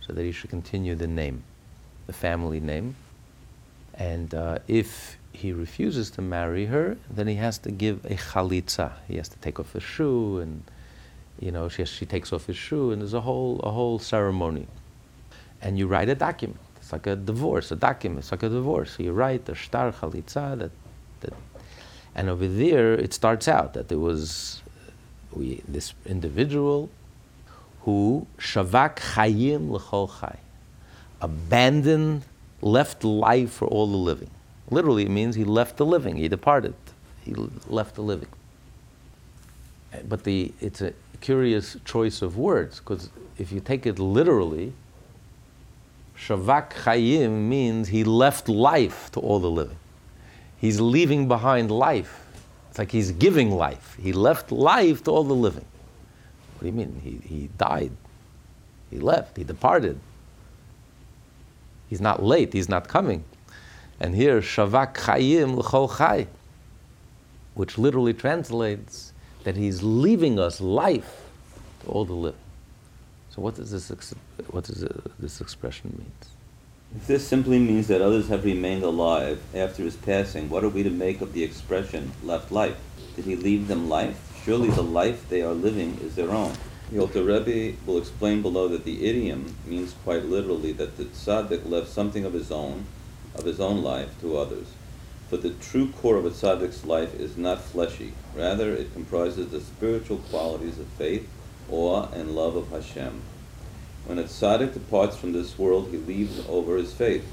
so 0.00 0.12
that 0.12 0.22
he 0.22 0.32
should 0.32 0.50
continue 0.50 0.94
the 0.94 1.06
name 1.06 1.42
the 2.08 2.12
family 2.12 2.58
name. 2.58 2.96
And 3.94 4.34
uh, 4.34 4.58
if 4.66 5.17
he 5.38 5.52
refuses 5.52 6.10
to 6.10 6.20
marry 6.20 6.66
her, 6.66 6.96
then 7.08 7.28
he 7.28 7.36
has 7.36 7.58
to 7.58 7.70
give 7.70 8.04
a 8.04 8.16
chalitza. 8.16 8.90
He 9.06 9.16
has 9.18 9.28
to 9.28 9.38
take 9.38 9.60
off 9.60 9.72
his 9.72 9.84
shoe, 9.84 10.38
and 10.40 10.64
you 11.38 11.52
know 11.52 11.68
she, 11.68 11.84
she 11.84 12.06
takes 12.06 12.32
off 12.32 12.46
his 12.46 12.56
shoe, 12.56 12.90
and 12.90 13.00
there's 13.00 13.14
a 13.14 13.20
whole 13.20 13.60
a 13.60 13.70
whole 13.70 14.00
ceremony. 14.00 14.66
And 15.62 15.78
you 15.78 15.86
write 15.86 16.08
a 16.08 16.16
document. 16.16 16.60
It's 16.76 16.92
like 16.92 17.06
a 17.06 17.14
divorce, 17.14 17.70
a 17.70 17.76
document. 17.76 18.20
It's 18.20 18.32
like 18.32 18.42
a 18.42 18.48
divorce. 18.48 18.98
You 18.98 19.12
write 19.12 19.44
the 19.44 19.54
shtar 19.54 19.92
chalitza 19.92 20.58
that, 20.58 20.72
that, 21.20 21.34
and 22.16 22.28
over 22.28 22.48
there 22.48 22.94
it 22.94 23.14
starts 23.14 23.46
out 23.46 23.74
that 23.74 23.88
there 23.88 23.98
was 23.98 24.62
we 25.32 25.62
this 25.68 25.94
individual 26.04 26.90
who 27.82 28.26
shavak 28.38 28.96
chayim 29.14 29.70
l'chol 29.70 30.08
chay, 30.20 30.38
abandoned, 31.20 32.24
left 32.60 33.04
life 33.04 33.52
for 33.52 33.68
all 33.68 33.86
the 33.86 34.02
living. 34.10 34.30
Literally, 34.70 35.04
it 35.04 35.10
means 35.10 35.34
he 35.34 35.44
left 35.44 35.76
the 35.76 35.86
living. 35.86 36.16
He 36.16 36.28
departed. 36.28 36.74
He 37.24 37.34
left 37.66 37.94
the 37.94 38.02
living. 38.02 38.28
Eh, 39.92 40.02
but 40.08 40.24
the 40.24 40.52
it's 40.60 40.80
a 40.80 40.92
curious 41.20 41.76
choice 41.84 42.22
of 42.22 42.36
words 42.36 42.78
because 42.78 43.10
if 43.38 43.50
you 43.52 43.60
take 43.60 43.86
it 43.86 43.98
literally, 43.98 44.72
shavak 46.16 46.72
chayim 46.72 47.48
means 47.48 47.88
he 47.88 48.04
left 48.04 48.48
life 48.48 49.10
to 49.12 49.20
all 49.20 49.38
the 49.38 49.50
living. 49.50 49.78
He's 50.58 50.80
leaving 50.80 51.28
behind 51.28 51.70
life. 51.70 52.26
It's 52.70 52.78
like 52.78 52.90
he's 52.90 53.12
giving 53.12 53.50
life. 53.50 53.96
He 54.00 54.12
left 54.12 54.50
life 54.52 55.04
to 55.04 55.10
all 55.10 55.24
the 55.24 55.34
living. 55.34 55.64
What 56.54 56.60
do 56.62 56.66
you 56.66 56.72
mean? 56.72 57.00
He, 57.02 57.34
he 57.34 57.48
died. 57.56 57.92
He 58.90 58.98
left. 58.98 59.36
He 59.36 59.44
departed. 59.44 60.00
He's 61.88 62.00
not 62.00 62.22
late. 62.22 62.52
He's 62.52 62.68
not 62.68 62.88
coming. 62.88 63.24
And 64.00 64.14
here, 64.14 64.40
Shavak 64.40 64.94
Chayim 64.94 65.56
L'chol 65.56 65.98
Chay, 65.98 66.28
which 67.54 67.78
literally 67.78 68.14
translates 68.14 69.12
that 69.44 69.56
he's 69.56 69.82
leaving 69.82 70.38
us 70.38 70.60
life 70.60 71.24
to 71.82 71.88
all 71.88 72.04
the 72.04 72.12
living. 72.12 72.40
So 73.30 73.42
what 73.42 73.56
does 73.56 73.70
this, 73.70 73.90
ex- 73.90 74.14
what 74.50 74.64
does 74.64 74.84
uh, 74.84 75.00
this 75.18 75.40
expression 75.40 75.94
mean? 75.98 76.12
If 76.96 77.06
this 77.06 77.26
simply 77.26 77.58
means 77.58 77.88
that 77.88 78.00
others 78.00 78.28
have 78.28 78.44
remained 78.44 78.82
alive 78.82 79.42
after 79.54 79.82
his 79.82 79.96
passing, 79.96 80.48
what 80.48 80.64
are 80.64 80.68
we 80.68 80.82
to 80.82 80.90
make 80.90 81.20
of 81.20 81.32
the 81.32 81.42
expression 81.42 82.12
left 82.22 82.50
life? 82.50 82.76
Did 83.16 83.26
he 83.26 83.36
leave 83.36 83.68
them 83.68 83.88
life? 83.88 84.40
Surely 84.44 84.70
the 84.70 84.82
life 84.82 85.28
they 85.28 85.42
are 85.42 85.52
living 85.52 85.98
is 86.02 86.14
their 86.14 86.30
own. 86.30 86.52
The 86.90 87.00
Alter 87.00 87.22
Rebbe 87.22 87.76
will 87.84 87.98
explain 87.98 88.40
below 88.40 88.68
that 88.68 88.84
the 88.84 89.04
idiom 89.04 89.54
means 89.66 89.94
quite 90.04 90.24
literally 90.24 90.72
that 90.72 90.96
the 90.96 91.04
tzaddik 91.04 91.68
left 91.68 91.88
something 91.88 92.24
of 92.24 92.32
his 92.32 92.50
own, 92.50 92.86
of 93.38 93.44
his 93.44 93.60
own 93.60 93.82
life, 93.82 94.20
to 94.20 94.36
others. 94.36 94.66
For 95.28 95.36
the 95.36 95.50
true 95.50 95.88
core 95.88 96.16
of 96.16 96.24
a 96.24 96.30
tzaddik's 96.30 96.84
life 96.84 97.14
is 97.14 97.36
not 97.36 97.60
fleshy. 97.60 98.14
Rather, 98.34 98.72
it 98.72 98.92
comprises 98.92 99.50
the 99.50 99.60
spiritual 99.60 100.18
qualities 100.30 100.78
of 100.78 100.86
faith, 100.86 101.28
awe, 101.70 102.08
and 102.12 102.34
love 102.34 102.56
of 102.56 102.70
Hashem. 102.70 103.20
When 104.06 104.18
a 104.18 104.24
tzaddik 104.24 104.72
departs 104.72 105.16
from 105.16 105.32
this 105.32 105.58
world, 105.58 105.88
he 105.90 105.98
leaves 105.98 106.42
over 106.48 106.76
his 106.78 106.94
faith, 106.94 107.26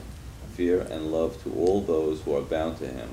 fear, 0.55 0.81
and 0.81 1.11
love 1.11 1.41
to 1.43 1.53
all 1.53 1.81
those 1.81 2.21
who 2.21 2.35
are 2.35 2.41
bound 2.41 2.77
to 2.79 2.87
him, 2.87 3.09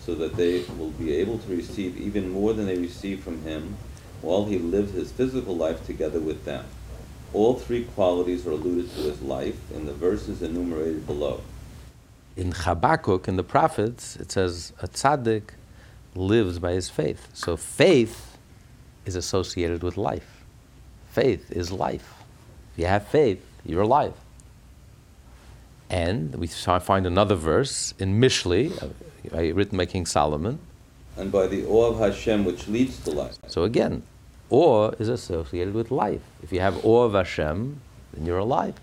so 0.00 0.14
that 0.14 0.36
they 0.36 0.64
will 0.78 0.90
be 0.90 1.14
able 1.14 1.38
to 1.38 1.56
receive 1.56 1.98
even 1.98 2.30
more 2.30 2.54
than 2.54 2.66
they 2.66 2.78
received 2.78 3.22
from 3.22 3.42
him 3.42 3.76
while 4.22 4.46
he 4.46 4.58
lived 4.58 4.94
his 4.94 5.12
physical 5.12 5.54
life 5.54 5.84
together 5.84 6.18
with 6.18 6.44
them. 6.44 6.64
All 7.34 7.54
three 7.54 7.84
qualities 7.84 8.46
are 8.46 8.52
alluded 8.52 8.94
to 8.94 9.10
as 9.10 9.20
life 9.20 9.58
in 9.70 9.84
the 9.84 9.92
verses 9.92 10.40
enumerated 10.40 11.06
below. 11.06 11.42
In 12.36 12.52
Habakkuk, 12.52 13.28
in 13.28 13.36
the 13.36 13.44
prophets, 13.44 14.16
it 14.16 14.32
says 14.32 14.72
a 14.82 14.88
tzaddik 14.88 15.50
lives 16.14 16.58
by 16.58 16.72
his 16.72 16.88
faith. 16.90 17.28
So 17.32 17.56
faith 17.56 18.36
is 19.06 19.14
associated 19.14 19.82
with 19.82 19.96
life. 19.96 20.44
Faith 21.10 21.50
is 21.52 21.70
life. 21.70 22.14
If 22.72 22.80
you 22.80 22.86
have 22.86 23.06
faith, 23.06 23.44
you're 23.64 23.82
alive. 23.82 24.14
And 25.90 26.34
we 26.34 26.48
find 26.48 27.06
another 27.06 27.36
verse 27.36 27.94
in 27.98 28.20
Mishlei, 28.20 28.72
uh, 29.32 29.54
written 29.54 29.78
by 29.78 29.86
King 29.86 30.06
Solomon. 30.06 30.58
And 31.16 31.30
by 31.30 31.46
the 31.46 31.64
awe 31.66 31.90
of 31.90 31.98
Hashem, 31.98 32.44
which 32.44 32.66
leads 32.66 32.98
to 33.04 33.12
life. 33.12 33.36
So 33.46 33.62
again, 33.62 34.02
awe 34.50 34.90
is 34.98 35.08
associated 35.08 35.74
with 35.74 35.92
life. 35.92 36.22
If 36.42 36.52
you 36.52 36.58
have 36.60 36.84
awe 36.84 37.04
of 37.04 37.12
Hashem, 37.12 37.80
then 38.12 38.26
you're 38.26 38.38
alive. 38.38 38.74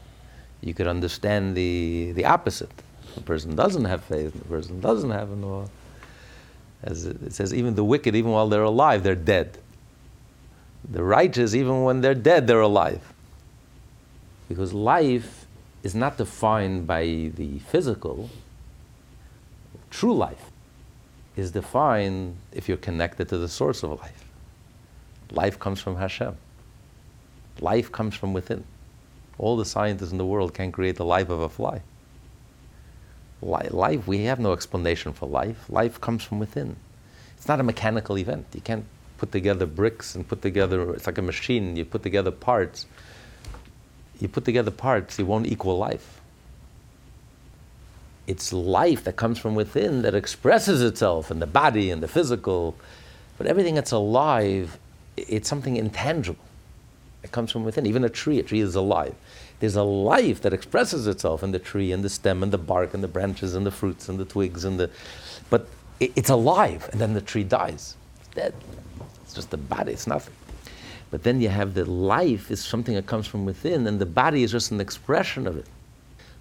You 0.62 0.74
could 0.74 0.88
understand 0.88 1.58
the, 1.58 2.13
the 2.13 2.24
opposite. 2.24 2.72
The 3.15 3.21
person 3.21 3.55
doesn't 3.55 3.85
have 3.85 4.03
faith, 4.03 4.33
the 4.33 4.45
person 4.45 4.79
doesn't 4.79 5.11
have 5.11 5.31
an 5.31 5.43
awe. 5.43 5.67
As 6.83 7.05
it 7.05 7.33
says, 7.33 7.53
even 7.53 7.75
the 7.75 7.83
wicked, 7.83 8.15
even 8.15 8.31
while 8.31 8.49
they're 8.49 8.63
alive, 8.63 9.03
they're 9.03 9.15
dead. 9.15 9.57
The 10.89 11.03
righteous, 11.03 11.53
even 11.53 11.83
when 11.83 12.01
they're 12.01 12.15
dead, 12.15 12.47
they're 12.47 12.61
alive. 12.61 13.13
Because 14.49 14.73
life 14.73 15.45
is 15.83 15.93
not 15.93 16.17
defined 16.17 16.87
by 16.87 17.31
the 17.35 17.59
physical. 17.59 18.29
True 19.89 20.13
life 20.13 20.51
is 21.35 21.51
defined 21.51 22.35
if 22.51 22.67
you're 22.67 22.77
connected 22.77 23.29
to 23.29 23.37
the 23.37 23.47
source 23.47 23.83
of 23.83 23.99
life. 23.99 24.25
Life 25.31 25.59
comes 25.59 25.79
from 25.79 25.95
Hashem. 25.95 26.35
Life 27.59 27.91
comes 27.91 28.15
from 28.15 28.33
within. 28.33 28.63
All 29.37 29.55
the 29.55 29.65
scientists 29.65 30.11
in 30.11 30.17
the 30.17 30.25
world 30.25 30.53
can't 30.53 30.73
create 30.73 30.95
the 30.95 31.05
life 31.05 31.29
of 31.29 31.39
a 31.39 31.49
fly. 31.49 31.81
Life, 33.41 34.07
we 34.07 34.24
have 34.25 34.39
no 34.39 34.53
explanation 34.53 35.13
for 35.13 35.27
life. 35.27 35.69
Life 35.69 36.00
comes 36.00 36.24
from 36.24 36.39
within. 36.39 36.75
It's 37.38 37.48
not 37.48 37.60
a 37.60 37.63
mechanical 37.63 38.17
event. 38.17 38.45
You 38.53 38.62
can't 38.62 38.86
put 39.17 39.31
together 39.31 39.65
bricks 39.65 40.15
and 40.15 40.27
put 40.27 40.41
together, 40.41 40.93
it's 40.93 41.07
like 41.07 41.17
a 41.17 41.21
machine, 41.21 41.75
you 41.75 41.86
put 41.86 42.03
together 42.03 42.31
parts 42.31 42.86
you 44.21 44.27
put 44.27 44.45
together 44.45 44.71
parts, 44.71 45.17
you 45.17 45.25
won't 45.25 45.48
equal 45.48 45.77
life. 45.77 46.21
It's 48.27 48.53
life 48.53 49.03
that 49.05 49.15
comes 49.15 49.39
from 49.39 49.55
within 49.55 50.03
that 50.03 50.13
expresses 50.13 50.81
itself 50.81 51.31
in 51.31 51.39
the 51.39 51.48
body 51.48 51.89
and 51.89 52.03
the 52.03 52.07
physical. 52.07 52.75
But 53.38 53.48
everything 53.48 53.75
that's 53.75 53.91
alive, 53.91 54.77
it's 55.17 55.50
something 55.50 55.75
intangible. 55.75 56.43
It 57.24 57.31
comes 57.31 57.51
from 57.51 57.63
within. 57.63 57.88
Even 57.88 58.03
a 58.03 58.10
tree, 58.10 58.39
a 58.39 58.43
tree 58.43 58.62
is 58.62 58.75
alive. 58.75 59.15
There's 59.61 59.75
a 59.75 59.83
life 59.83 60.41
that 60.41 60.53
expresses 60.53 61.05
itself 61.05 61.43
in 61.43 61.51
the 61.51 61.59
tree 61.59 61.91
and 61.91 62.03
the 62.03 62.09
stem 62.09 62.41
and 62.41 62.51
the 62.51 62.57
bark 62.57 62.95
and 62.95 63.03
the 63.03 63.07
branches 63.07 63.53
and 63.53 63.63
the 63.63 63.69
fruits 63.69 64.09
and 64.09 64.17
the 64.17 64.25
twigs 64.25 64.65
and 64.65 64.79
the. 64.79 64.89
But 65.51 65.67
it's 65.99 66.31
alive, 66.31 66.89
and 66.91 66.99
then 66.99 67.13
the 67.13 67.21
tree 67.21 67.43
dies. 67.43 67.95
It's 68.19 68.29
dead. 68.29 68.55
It's 69.21 69.35
just 69.35 69.51
the 69.51 69.57
body. 69.57 69.93
It's 69.93 70.07
nothing. 70.07 70.33
But 71.11 71.21
then 71.21 71.39
you 71.39 71.49
have 71.49 71.75
the 71.75 71.85
life 71.85 72.49
is 72.49 72.63
something 72.63 72.95
that 72.95 73.05
comes 73.05 73.27
from 73.27 73.45
within, 73.45 73.85
and 73.85 73.99
the 73.99 74.05
body 74.07 74.41
is 74.41 74.51
just 74.51 74.71
an 74.71 74.81
expression 74.81 75.45
of 75.45 75.57
it. 75.57 75.67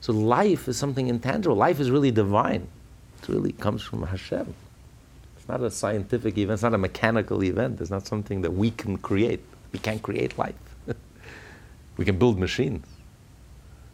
So 0.00 0.14
life 0.14 0.66
is 0.66 0.78
something 0.78 1.08
intangible. 1.08 1.56
Life 1.56 1.78
is 1.78 1.90
really 1.90 2.10
divine. 2.10 2.66
It 3.22 3.28
really 3.28 3.52
comes 3.52 3.82
from 3.82 4.02
Hashem. 4.02 4.54
It's 5.36 5.46
not 5.46 5.60
a 5.60 5.70
scientific 5.70 6.38
event, 6.38 6.54
it's 6.54 6.62
not 6.62 6.72
a 6.72 6.78
mechanical 6.78 7.44
event, 7.44 7.82
it's 7.82 7.90
not 7.90 8.06
something 8.06 8.40
that 8.40 8.52
we 8.52 8.70
can 8.70 8.96
create. 8.96 9.44
We 9.72 9.78
can't 9.78 10.00
create 10.00 10.38
life. 10.38 10.54
we 11.98 12.06
can 12.06 12.18
build 12.18 12.38
machines. 12.38 12.86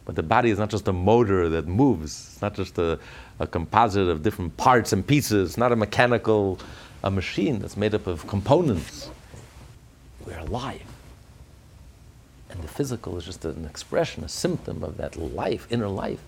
But 0.07 0.15
the 0.15 0.23
body 0.23 0.49
is 0.49 0.57
not 0.57 0.69
just 0.69 0.87
a 0.87 0.93
motor 0.93 1.49
that 1.49 1.67
moves, 1.67 2.29
it's 2.31 2.41
not 2.41 2.55
just 2.55 2.77
a, 2.77 2.97
a 3.39 3.45
composite 3.45 4.07
of 4.07 4.23
different 4.23 4.55
parts 4.55 4.93
and 4.93 5.05
pieces, 5.05 5.49
it's 5.49 5.57
not 5.57 5.73
a 5.73 5.75
mechanical 5.75 6.59
a 7.03 7.11
machine 7.11 7.59
that's 7.59 7.75
made 7.77 7.93
up 7.93 8.07
of 8.07 8.25
components. 8.25 9.09
We're 10.25 10.39
alive. 10.39 10.81
And 12.49 12.63
the 12.63 12.69
physical 12.69 13.17
is 13.17 13.25
just 13.25 13.43
an 13.43 13.65
expression, 13.65 14.23
a 14.23 14.29
symptom 14.29 14.81
of 14.81 14.95
that 14.95 15.17
life, 15.17 15.67
inner 15.69 15.89
life. 15.89 16.21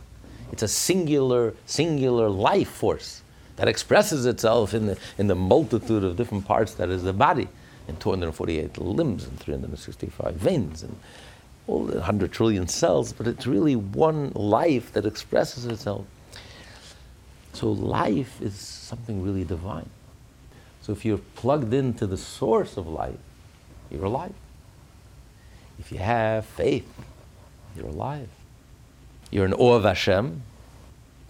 It's 0.51 0.61
a 0.61 0.67
singular, 0.67 1.53
singular 1.65 2.29
life 2.29 2.69
force 2.69 3.21
that 3.55 3.69
expresses 3.69 4.25
itself 4.25 4.73
in 4.73 4.87
the, 4.87 4.97
in 5.17 5.27
the 5.27 5.35
multitude 5.35 6.03
of 6.03 6.17
different 6.17 6.45
parts 6.45 6.73
that 6.75 6.89
is 6.89 7.03
the 7.03 7.13
body, 7.13 7.47
in 7.87 7.95
248 7.95 8.77
limbs 8.77 9.23
and 9.23 9.39
365 9.39 10.35
veins 10.35 10.83
and 10.83 10.95
all 11.69 11.85
the 11.85 11.95
100 11.95 12.31
trillion 12.31 12.67
cells, 12.67 13.13
but 13.13 13.27
it's 13.27 13.45
really 13.45 13.75
one 13.75 14.31
life 14.33 14.91
that 14.93 15.05
expresses 15.05 15.65
itself. 15.65 16.05
So 17.53 17.71
life 17.71 18.41
is 18.41 18.55
something 18.55 19.21
really 19.21 19.43
divine. 19.43 19.89
So 20.81 20.91
if 20.91 21.05
you're 21.05 21.19
plugged 21.35 21.73
into 21.73 22.07
the 22.07 22.17
source 22.17 22.75
of 22.75 22.87
life, 22.87 23.19
you're 23.91 24.05
alive. 24.05 24.33
If 25.77 25.91
you 25.91 25.99
have 25.99 26.45
faith, 26.45 26.87
you're 27.75 27.87
alive. 27.87 28.29
You're 29.29 29.45
in 29.45 29.53
awe 29.53 29.75
of 29.75 29.83
Hashem, 29.83 30.41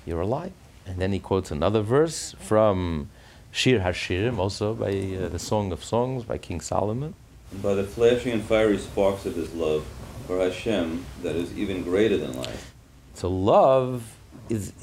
you're 0.06 0.22
alive. 0.22 0.54
And 0.86 1.00
then 1.00 1.12
he 1.12 1.20
quotes 1.20 1.52
another 1.52 1.82
verse 1.82 2.34
from 2.40 3.10
Shir 3.52 3.80
Hashirim, 3.80 4.38
also 4.38 4.74
by 4.74 4.92
uh, 4.92 5.28
the 5.28 5.40
Song 5.40 5.74
of 5.74 5.84
Songs 5.84 6.24
by 6.24 6.38
King 6.38 6.62
Solomon. 6.62 7.14
By 7.62 7.74
the 7.74 7.84
flashing 7.84 8.32
and 8.32 8.44
fiery 8.44 8.78
sparks 8.78 9.26
of 9.26 9.36
his 9.36 9.54
love 9.54 9.86
for 10.30 10.38
Hashem 10.38 11.04
that 11.24 11.36
is 11.36 11.58
even 11.58 11.82
greater 11.82 12.16
than 12.16 12.34
life. 12.34 12.72
So 13.16 13.32
love 13.32 14.16
is 14.48 14.74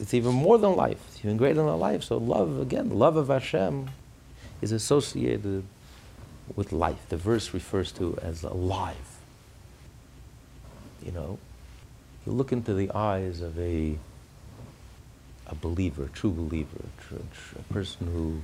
it's 0.00 0.12
even 0.14 0.34
more 0.34 0.58
than 0.58 0.74
life. 0.74 0.98
It's 1.06 1.24
even 1.24 1.36
greater 1.36 1.62
than 1.62 1.78
life. 1.78 2.02
So 2.02 2.16
love 2.16 2.58
again, 2.58 2.90
love 2.90 3.14
of 3.16 3.28
Hashem 3.28 3.88
is 4.60 4.72
associated 4.72 5.62
with 6.56 6.72
life. 6.72 7.08
The 7.08 7.16
verse 7.16 7.54
refers 7.54 7.92
to 7.92 8.18
as 8.20 8.42
alive. 8.42 9.20
You 11.04 11.12
know, 11.12 11.38
you 12.26 12.32
look 12.32 12.50
into 12.50 12.74
the 12.74 12.90
eyes 12.90 13.40
of 13.40 13.56
a 13.60 13.96
a 15.46 15.54
believer, 15.54 16.02
a 16.02 16.08
true 16.08 16.32
believer, 16.32 16.80
a, 16.82 17.02
true, 17.04 17.24
a 17.56 17.72
person 17.72 18.08
who 18.08 18.40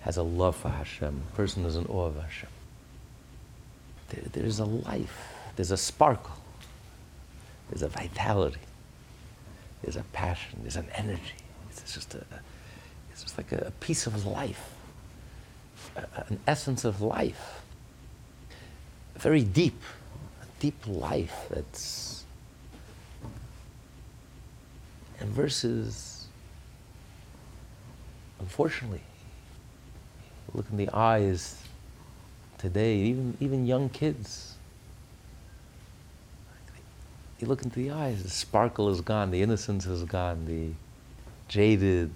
has 0.00 0.18
a 0.18 0.22
love 0.22 0.56
for 0.56 0.68
Hashem, 0.68 1.22
a 1.32 1.36
person 1.36 1.64
who's 1.64 1.76
in 1.76 1.86
awe 1.86 2.04
of 2.04 2.20
Hashem. 2.20 2.50
There, 4.10 4.24
there's 4.30 4.58
a 4.58 4.66
life, 4.66 5.39
there's 5.56 5.70
a 5.70 5.76
sparkle, 5.76 6.36
there's 7.68 7.82
a 7.82 7.88
vitality, 7.88 8.60
there's 9.82 9.96
a 9.96 10.04
passion, 10.12 10.60
there's 10.62 10.76
an 10.76 10.88
energy. 10.94 11.20
It's 11.70 11.94
just 11.94 12.14
a, 12.14 12.24
it's 13.10 13.22
just 13.22 13.38
like 13.38 13.52
a 13.52 13.72
piece 13.80 14.06
of 14.06 14.26
life, 14.26 14.72
an 16.28 16.38
essence 16.46 16.84
of 16.84 17.00
life, 17.00 17.62
very 19.16 19.42
deep, 19.42 19.80
a 20.42 20.60
deep 20.60 20.86
life 20.86 21.46
that's 21.50 22.10
and 25.20 25.28
versus 25.30 26.26
unfortunately 28.40 29.02
look 30.54 30.66
in 30.70 30.76
the 30.78 30.88
eyes 30.92 31.62
today 32.58 32.96
even 32.96 33.36
even 33.38 33.66
young 33.66 33.88
kids 33.90 34.49
you 37.40 37.48
look 37.48 37.62
into 37.62 37.76
the 37.76 37.90
eyes 37.90 38.22
the 38.22 38.30
sparkle 38.30 38.88
is 38.88 39.00
gone 39.00 39.30
the 39.30 39.42
innocence 39.42 39.86
is 39.86 40.04
gone 40.04 40.44
the 40.46 40.68
jaded 41.48 42.10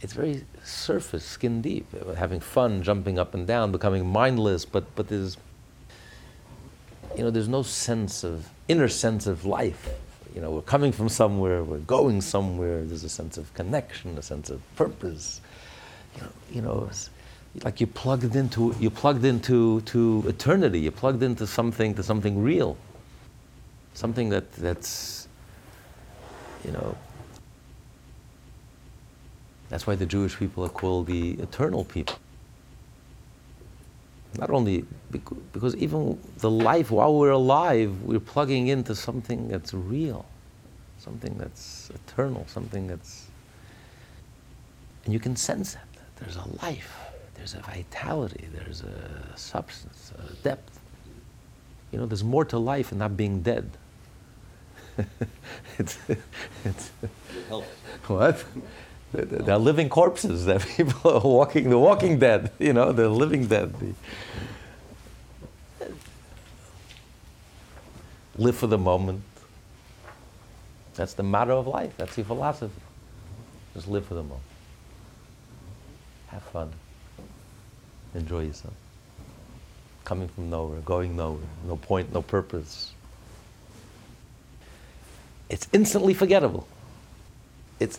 it's 0.00 0.12
very 0.12 0.44
surface 0.62 1.24
skin 1.24 1.62
deep 1.62 1.86
having 2.16 2.40
fun 2.40 2.82
jumping 2.82 3.18
up 3.18 3.34
and 3.34 3.46
down 3.46 3.72
becoming 3.72 4.06
mindless 4.06 4.64
but 4.64 4.84
but 4.94 5.08
there's 5.08 5.36
you 7.16 7.22
know 7.22 7.30
there's 7.30 7.48
no 7.48 7.62
sense 7.62 8.24
of 8.24 8.48
inner 8.68 8.88
sense 8.88 9.26
of 9.26 9.44
life 9.44 9.88
you 10.36 10.42
know, 10.42 10.50
we're 10.50 10.60
coming 10.60 10.92
from 10.92 11.08
somewhere, 11.08 11.64
we're 11.64 11.78
going 11.78 12.20
somewhere, 12.20 12.84
there's 12.84 13.04
a 13.04 13.08
sense 13.08 13.38
of 13.38 13.52
connection, 13.54 14.18
a 14.18 14.22
sense 14.22 14.50
of 14.50 14.60
purpose. 14.76 15.40
You 16.14 16.20
know, 16.20 16.28
you 16.52 16.60
know 16.60 16.90
like 17.64 17.80
you 17.80 17.86
plugged 17.86 18.36
into 18.36 18.74
you 18.78 18.90
plugged 18.90 19.24
into 19.24 19.80
to 19.80 20.24
eternity, 20.28 20.80
you 20.80 20.90
plugged 20.90 21.22
into 21.22 21.46
something 21.46 21.94
to 21.94 22.02
something 22.02 22.42
real. 22.42 22.76
Something 23.96 24.28
that, 24.28 24.52
that's 24.52 25.26
you 26.66 26.72
know 26.72 26.94
that's 29.70 29.86
why 29.86 29.94
the 29.94 30.04
Jewish 30.04 30.36
people 30.36 30.66
are 30.66 30.68
called 30.68 31.06
the 31.06 31.32
eternal 31.40 31.82
people. 31.82 32.18
Not 34.38 34.50
only 34.50 34.84
because 35.10 35.74
even 35.76 36.20
the 36.38 36.50
life 36.50 36.90
while 36.90 37.14
we're 37.14 37.30
alive, 37.30 38.02
we're 38.02 38.20
plugging 38.20 38.68
into 38.68 38.94
something 38.94 39.48
that's 39.48 39.72
real, 39.72 40.26
something 40.98 41.34
that's 41.38 41.90
eternal, 41.94 42.44
something 42.48 42.86
that's. 42.86 43.28
And 45.06 45.14
you 45.14 45.20
can 45.20 45.36
sense 45.36 45.72
that. 45.72 45.86
There's 46.16 46.36
a 46.36 46.46
life, 46.62 46.94
there's 47.34 47.54
a 47.54 47.60
vitality, 47.60 48.46
there's 48.52 48.82
a 48.82 49.36
substance, 49.36 50.12
a 50.18 50.34
depth. 50.42 50.80
You 51.92 51.98
know, 51.98 52.04
there's 52.04 52.24
more 52.24 52.44
to 52.44 52.58
life 52.58 52.90
than 52.90 52.98
not 52.98 53.16
being 53.16 53.40
dead. 53.40 53.70
it's, 55.78 55.98
it's, 56.64 56.90
it 57.02 57.10
What? 58.06 58.44
They're 59.12 59.58
living 59.58 59.88
corpses. 59.88 60.44
That 60.46 60.66
people 60.76 61.10
are 61.10 61.20
walking. 61.20 61.70
The 61.70 61.78
walking 61.78 62.18
dead. 62.18 62.50
You 62.58 62.72
know, 62.72 62.92
they're 62.92 63.08
living 63.08 63.46
dead. 63.46 63.74
Live 68.36 68.56
for 68.56 68.66
the 68.66 68.78
moment. 68.78 69.22
That's 70.94 71.14
the 71.14 71.22
motto 71.22 71.58
of 71.58 71.66
life. 71.66 71.94
That's 71.96 72.16
your 72.16 72.26
philosophy. 72.26 72.80
Just 73.74 73.88
live 73.88 74.06
for 74.06 74.14
the 74.14 74.22
moment. 74.22 74.42
Have 76.28 76.42
fun. 76.42 76.72
Enjoy 78.14 78.42
yourself. 78.44 78.74
Coming 80.04 80.28
from 80.28 80.48
nowhere, 80.48 80.80
going 80.80 81.16
nowhere, 81.16 81.42
no 81.66 81.76
point, 81.76 82.12
no 82.12 82.22
purpose. 82.22 82.92
It's 85.48 85.68
instantly 85.72 86.14
forgettable. 86.14 86.66
It's 87.78 87.98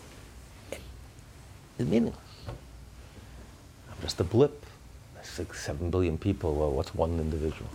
is 1.78 1.86
meaningless. 1.86 2.18
I'm 2.48 3.96
just 4.02 4.20
a 4.20 4.24
blip. 4.24 4.64
Six, 5.22 5.64
seven 5.64 5.90
billion 5.90 6.18
people. 6.18 6.54
Well, 6.54 6.72
what's 6.72 6.94
one 6.94 7.20
individual? 7.20 7.70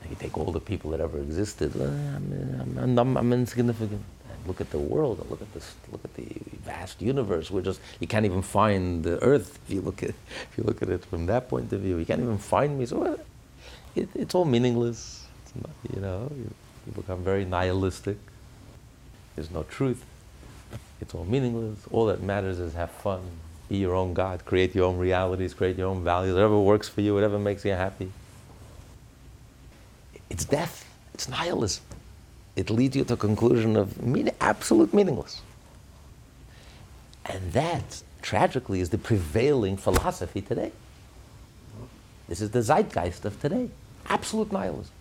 And 0.00 0.10
you 0.10 0.16
take 0.16 0.38
all 0.38 0.52
the 0.52 0.60
people 0.60 0.90
that 0.92 1.00
ever 1.00 1.18
existed. 1.18 1.76
Uh, 1.78 1.84
I'm, 1.84 2.78
I'm, 2.78 2.98
I'm, 2.98 3.16
I'm 3.16 3.32
insignificant. 3.32 4.02
And 4.32 4.46
look 4.46 4.60
at 4.60 4.70
the 4.70 4.78
world. 4.78 5.26
Look 5.28 5.42
at 5.42 5.52
this. 5.52 5.74
Look 5.92 6.02
at 6.04 6.14
the 6.14 6.28
vast 6.64 7.02
universe. 7.02 7.50
We're 7.50 7.62
just. 7.62 7.80
You 7.98 8.06
can't 8.06 8.24
even 8.24 8.42
find 8.42 9.04
the 9.04 9.22
Earth 9.22 9.58
if 9.66 9.74
you 9.74 9.82
look 9.82 10.02
at 10.02 10.10
if 10.10 10.52
you 10.56 10.64
look 10.64 10.82
at 10.82 10.88
it 10.88 11.04
from 11.04 11.26
that 11.26 11.48
point 11.48 11.72
of 11.72 11.80
view. 11.80 11.98
You 11.98 12.06
can't 12.06 12.20
even 12.20 12.38
find 12.38 12.78
me. 12.78 12.86
So 12.86 13.02
uh, 13.04 13.16
it, 13.94 14.08
it's 14.14 14.34
all 14.34 14.46
meaningless. 14.46 15.26
It's 15.44 15.54
not, 15.56 15.70
you 15.94 16.00
know, 16.00 16.30
you, 16.34 16.50
you 16.86 16.92
become 16.92 17.22
very 17.22 17.44
nihilistic. 17.44 18.16
There's 19.40 19.50
no 19.50 19.62
truth. 19.62 20.04
It's 21.00 21.14
all 21.14 21.24
meaningless. 21.24 21.78
All 21.90 22.04
that 22.06 22.22
matters 22.22 22.58
is 22.58 22.74
have 22.74 22.90
fun, 22.90 23.22
be 23.70 23.78
your 23.78 23.94
own 23.94 24.12
God, 24.12 24.44
create 24.44 24.74
your 24.74 24.84
own 24.84 24.98
realities, 24.98 25.54
create 25.54 25.78
your 25.78 25.88
own 25.88 26.04
values, 26.04 26.34
whatever 26.34 26.60
works 26.60 26.90
for 26.90 27.00
you, 27.00 27.14
whatever 27.14 27.38
makes 27.38 27.64
you 27.64 27.70
happy. 27.70 28.12
It's 30.28 30.44
death. 30.44 30.86
It's 31.14 31.26
nihilism. 31.26 31.82
It 32.54 32.68
leads 32.68 32.94
you 32.94 33.04
to 33.04 33.14
a 33.14 33.16
conclusion 33.16 33.76
of 33.76 34.02
mean, 34.02 34.30
absolute 34.42 34.92
meaningless. 34.92 35.40
And 37.24 37.54
that, 37.54 38.02
tragically, 38.20 38.82
is 38.82 38.90
the 38.90 38.98
prevailing 38.98 39.78
philosophy 39.78 40.42
today. 40.42 40.72
This 42.28 42.42
is 42.42 42.50
the 42.50 42.60
zeitgeist 42.60 43.24
of 43.24 43.40
today. 43.40 43.70
Absolute 44.04 44.52
nihilism. 44.52 44.92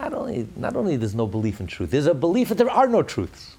Not 0.00 0.14
only, 0.14 0.48
not 0.56 0.74
only 0.76 0.96
there's 0.96 1.14
no 1.14 1.26
belief 1.26 1.60
in 1.60 1.66
truth, 1.66 1.90
there's 1.90 2.06
a 2.06 2.14
belief 2.14 2.48
that 2.48 2.58
there 2.58 2.70
are 2.70 2.88
no 2.88 3.02
truths 3.02 3.56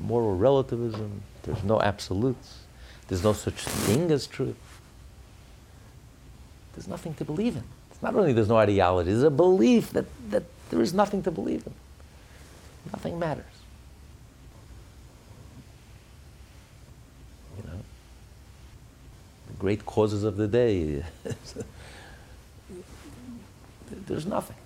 moral 0.00 0.36
relativism, 0.36 1.22
there's 1.42 1.62
no 1.62 1.80
absolutes, 1.80 2.60
there's 3.08 3.22
no 3.22 3.32
such 3.32 3.64
thing 3.64 4.10
as 4.10 4.26
truth. 4.26 4.56
There's 6.74 6.88
nothing 6.88 7.14
to 7.14 7.24
believe 7.24 7.56
in. 7.56 7.64
It's 7.90 8.02
not 8.02 8.14
only 8.14 8.32
there's 8.32 8.48
no 8.48 8.56
ideology, 8.56 9.10
there's 9.10 9.22
a 9.22 9.30
belief 9.30 9.92
that, 9.92 10.06
that 10.30 10.44
there 10.70 10.80
is 10.80 10.94
nothing 10.94 11.22
to 11.24 11.30
believe 11.30 11.66
in. 11.66 11.74
Nothing 12.92 13.18
matters. 13.18 13.44
You 17.58 17.70
know, 17.70 17.78
the 19.48 19.52
great 19.58 19.84
causes 19.84 20.24
of 20.24 20.36
the 20.36 20.48
day, 20.48 21.04
there's 24.06 24.26
nothing. 24.26 24.56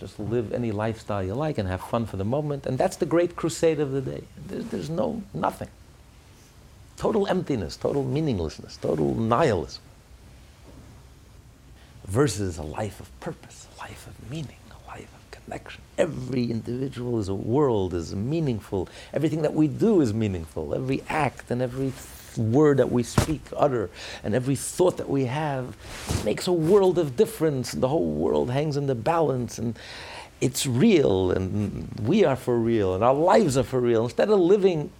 Just 0.00 0.18
live 0.18 0.54
any 0.54 0.72
lifestyle 0.72 1.22
you 1.22 1.34
like 1.34 1.58
and 1.58 1.68
have 1.68 1.82
fun 1.82 2.06
for 2.06 2.16
the 2.16 2.24
moment. 2.24 2.64
And 2.64 2.78
that's 2.78 2.96
the 2.96 3.06
great 3.06 3.36
crusade 3.36 3.80
of 3.80 3.92
the 3.92 4.00
day. 4.00 4.22
There's, 4.46 4.64
there's 4.66 4.90
no 4.90 5.22
nothing. 5.34 5.68
Total 6.96 7.26
emptiness, 7.26 7.76
total 7.76 8.02
meaninglessness, 8.02 8.78
total 8.78 9.14
nihilism. 9.14 9.82
Versus 12.06 12.56
a 12.56 12.62
life 12.62 12.98
of 12.98 13.20
purpose, 13.20 13.68
a 13.76 13.82
life 13.82 14.06
of 14.06 14.30
meaning, 14.30 14.56
a 14.70 14.88
life 14.88 15.08
of 15.14 15.30
connection. 15.30 15.82
Every 15.98 16.50
individual 16.50 17.20
is 17.20 17.28
a 17.28 17.34
world, 17.34 17.92
is 17.92 18.14
meaningful. 18.14 18.88
Everything 19.12 19.42
that 19.42 19.52
we 19.52 19.68
do 19.68 20.00
is 20.00 20.14
meaningful. 20.14 20.74
Every 20.74 21.02
act 21.10 21.50
and 21.50 21.60
every 21.60 21.92
word 22.36 22.78
that 22.78 22.90
we 22.90 23.02
speak, 23.02 23.42
utter, 23.56 23.90
and 24.22 24.34
every 24.34 24.56
thought 24.56 24.96
that 24.96 25.08
we 25.08 25.26
have 25.26 25.76
makes 26.24 26.46
a 26.46 26.52
world 26.52 26.98
of 26.98 27.16
difference. 27.16 27.72
The 27.72 27.88
whole 27.88 28.10
world 28.10 28.50
hangs 28.50 28.76
in 28.76 28.86
the 28.86 28.94
balance, 28.94 29.58
and 29.58 29.78
it's 30.40 30.66
real, 30.66 31.30
and 31.30 31.88
we 32.02 32.24
are 32.24 32.36
for 32.36 32.58
real, 32.58 32.94
and 32.94 33.04
our 33.04 33.14
lives 33.14 33.56
are 33.56 33.62
for 33.62 33.80
real. 33.80 34.04
Instead 34.04 34.30
of 34.30 34.38
living 34.38 34.90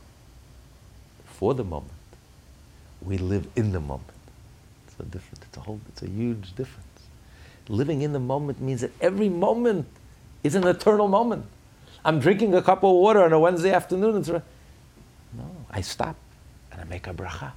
for 1.25 1.55
the 1.55 1.65
moment, 1.65 1.93
we 3.03 3.19
live 3.19 3.47
in 3.57 3.73
the 3.73 3.81
moment. 3.81 4.11
It's 4.87 5.01
a 5.01 5.05
different. 5.05 5.45
It's 5.49 5.57
a 5.57 5.61
whole. 5.61 5.81
It's 5.89 6.03
a 6.03 6.09
huge 6.09 6.55
difference. 6.55 6.87
Living 7.69 8.03
in 8.03 8.13
the 8.13 8.21
moment 8.21 8.61
means 8.61 8.81
that 8.81 8.91
every 9.01 9.29
moment 9.29 9.87
is 10.43 10.55
an 10.55 10.67
eternal 10.67 11.09
moment. 11.09 11.47
I'm 12.05 12.19
drinking 12.19 12.55
a 12.55 12.63
cup 12.63 12.83
of 12.83 12.93
water 12.93 13.23
on 13.23 13.33
a 13.33 13.39
Wednesday 13.39 13.73
afternoon. 13.73 14.17
It's 14.17 14.29
no, 14.29 14.43
I 15.71 15.81
stop 15.81 16.17
and 16.81 16.89
I 16.89 16.93
make 16.93 17.07
a 17.07 17.15
bracha. 17.15 17.53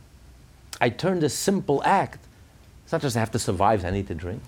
I 0.81 0.89
turn 0.89 1.19
this 1.19 1.33
simple 1.33 1.81
act. 1.83 2.19
It's 2.83 2.91
not 2.91 3.01
just 3.01 3.15
I 3.15 3.19
have 3.19 3.31
to 3.31 3.39
survive, 3.39 3.85
I 3.85 3.91
need 3.91 4.07
to 4.07 4.15
drink. 4.15 4.41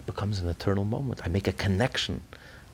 It 0.00 0.06
becomes 0.06 0.40
an 0.40 0.48
eternal 0.48 0.84
moment. 0.84 1.22
I 1.24 1.28
make 1.28 1.48
a 1.48 1.52
connection 1.52 2.20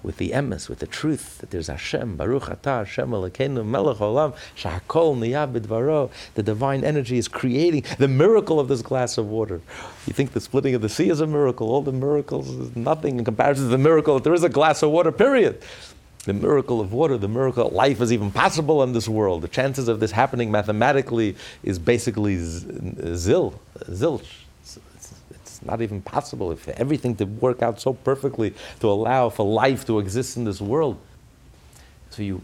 with 0.02 0.16
the 0.16 0.30
emes, 0.30 0.68
with 0.68 0.78
the 0.78 0.86
truth 0.86 1.38
that 1.38 1.50
there's 1.50 1.66
Hashem, 1.66 2.16
Baruch 2.16 2.44
Atah, 2.44 2.86
Hashem 2.86 3.10
Elokeinu, 3.10 3.66
Melech 3.66 3.98
Olam, 3.98 4.34
Shehakol 4.56 5.14
Nihyeh 5.18 5.52
Bidvaro. 5.52 6.10
The 6.34 6.42
divine 6.42 6.84
energy 6.84 7.18
is 7.18 7.28
creating 7.28 7.84
the 7.98 8.08
miracle 8.08 8.58
of 8.58 8.68
this 8.68 8.80
glass 8.80 9.18
of 9.18 9.26
water. 9.26 9.60
You 10.06 10.14
think 10.14 10.32
the 10.32 10.40
splitting 10.40 10.74
of 10.74 10.80
the 10.80 10.88
sea 10.88 11.10
is 11.10 11.20
a 11.20 11.26
miracle? 11.26 11.70
All 11.70 11.82
the 11.82 11.92
miracles 11.92 12.48
is 12.48 12.74
nothing 12.74 13.18
in 13.18 13.24
comparison 13.26 13.66
to 13.66 13.70
the 13.70 13.78
miracle 13.78 14.14
that 14.14 14.24
there 14.24 14.34
is 14.34 14.42
a 14.42 14.48
glass 14.48 14.82
of 14.82 14.90
water. 14.90 15.12
Period. 15.12 15.62
The 16.24 16.34
miracle 16.34 16.80
of 16.80 16.92
water, 16.92 17.16
the 17.16 17.28
miracle 17.28 17.66
of 17.66 17.72
life 17.72 18.00
is 18.00 18.12
even 18.12 18.30
possible 18.30 18.82
in 18.82 18.92
this 18.92 19.08
world. 19.08 19.42
The 19.42 19.48
chances 19.48 19.88
of 19.88 20.00
this 20.00 20.10
happening 20.10 20.50
mathematically 20.50 21.34
is 21.62 21.78
basically 21.78 22.36
zil, 22.36 23.58
zilch 23.84 24.26
not 25.64 25.82
even 25.82 26.00
possible 26.00 26.52
if 26.52 26.68
everything 26.68 27.16
to 27.16 27.24
work 27.24 27.62
out 27.62 27.80
so 27.80 27.92
perfectly 27.92 28.54
to 28.80 28.88
allow 28.88 29.28
for 29.28 29.44
life 29.44 29.86
to 29.86 29.98
exist 29.98 30.36
in 30.36 30.44
this 30.44 30.60
world. 30.60 30.98
So 32.10 32.22
you, 32.22 32.42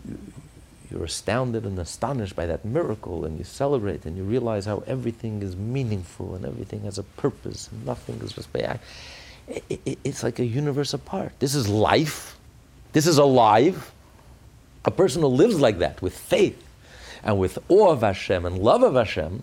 you're 0.90 1.04
astounded 1.04 1.64
and 1.64 1.78
astonished 1.78 2.36
by 2.36 2.46
that 2.46 2.64
miracle, 2.64 3.24
and 3.24 3.38
you 3.38 3.44
celebrate, 3.44 4.04
and 4.04 4.16
you 4.16 4.22
realize 4.22 4.66
how 4.66 4.84
everything 4.86 5.42
is 5.42 5.56
meaningful 5.56 6.34
and 6.34 6.44
everything 6.44 6.82
has 6.82 6.98
a 6.98 7.02
purpose, 7.02 7.68
and 7.70 7.84
nothing 7.86 8.20
is 8.20 8.32
just 8.32 8.52
by. 8.52 8.78
It, 9.48 9.80
it, 9.84 9.98
it's 10.04 10.22
like 10.22 10.38
a 10.38 10.44
universe 10.44 10.92
apart. 10.94 11.32
This 11.38 11.54
is 11.54 11.68
life. 11.68 12.35
This 12.96 13.06
is 13.06 13.18
alive. 13.18 13.92
A 14.86 14.90
person 14.90 15.20
who 15.20 15.28
lives 15.28 15.60
like 15.60 15.80
that 15.80 16.00
with 16.00 16.16
faith 16.16 16.66
and 17.22 17.38
with 17.38 17.58
awe 17.68 17.90
of 17.90 18.00
Hashem 18.00 18.46
and 18.46 18.56
love 18.56 18.82
of 18.82 18.94
Hashem 18.94 19.42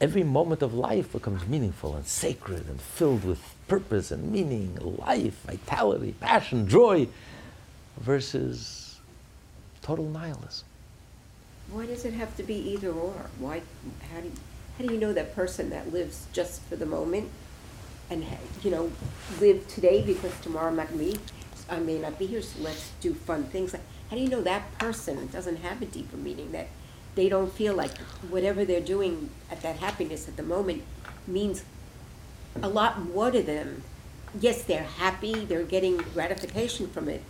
every 0.00 0.22
moment 0.22 0.62
of 0.62 0.72
life 0.72 1.12
becomes 1.12 1.46
meaningful 1.46 1.94
and 1.94 2.06
sacred 2.06 2.66
and 2.66 2.80
filled 2.80 3.24
with 3.24 3.42
purpose 3.68 4.10
and 4.10 4.32
meaning, 4.32 4.78
life, 4.80 5.42
vitality, 5.44 6.14
passion, 6.18 6.66
joy, 6.66 7.08
versus 8.00 8.98
total 9.82 10.08
nihilism. 10.08 10.64
Why 11.70 11.84
does 11.84 12.06
it 12.06 12.14
have 12.14 12.34
to 12.38 12.42
be 12.42 12.54
either 12.54 12.90
or? 12.90 13.26
Why? 13.38 13.60
How 14.14 14.20
do 14.20 14.28
you, 14.28 14.32
how 14.78 14.86
do 14.86 14.94
you 14.94 14.98
know 14.98 15.12
that 15.12 15.36
person 15.36 15.68
that 15.68 15.92
lives 15.92 16.26
just 16.32 16.62
for 16.62 16.76
the 16.76 16.86
moment, 16.86 17.28
and 18.08 18.24
you 18.62 18.70
know, 18.70 18.90
live 19.42 19.68
today 19.68 20.00
because 20.00 20.32
tomorrow 20.40 20.74
gonna 20.74 20.96
be, 20.96 21.18
I 21.72 21.78
may 21.78 21.98
not 21.98 22.18
be 22.18 22.26
here. 22.26 22.42
So 22.42 22.60
let's 22.60 22.92
do 23.00 23.14
fun 23.14 23.44
things. 23.44 23.72
Like, 23.72 23.82
How 24.10 24.16
do 24.16 24.22
you 24.22 24.28
know 24.28 24.42
that 24.42 24.78
person 24.78 25.26
doesn't 25.28 25.56
have 25.56 25.80
a 25.80 25.86
deeper 25.86 26.18
meaning 26.18 26.52
that 26.52 26.68
they 27.14 27.28
don't 27.28 27.52
feel 27.52 27.74
like 27.74 27.96
whatever 28.28 28.64
they're 28.64 28.80
doing 28.80 29.30
at 29.50 29.62
that 29.62 29.76
happiness 29.76 30.28
at 30.28 30.36
the 30.36 30.42
moment 30.42 30.82
means 31.26 31.64
a 32.62 32.68
lot 32.68 33.02
more 33.02 33.30
to 33.30 33.42
them. 33.42 33.82
Yes, 34.38 34.62
they're 34.62 34.84
happy, 34.84 35.44
they're 35.44 35.62
getting 35.64 35.98
gratification 36.14 36.88
from 36.88 37.08
it, 37.08 37.22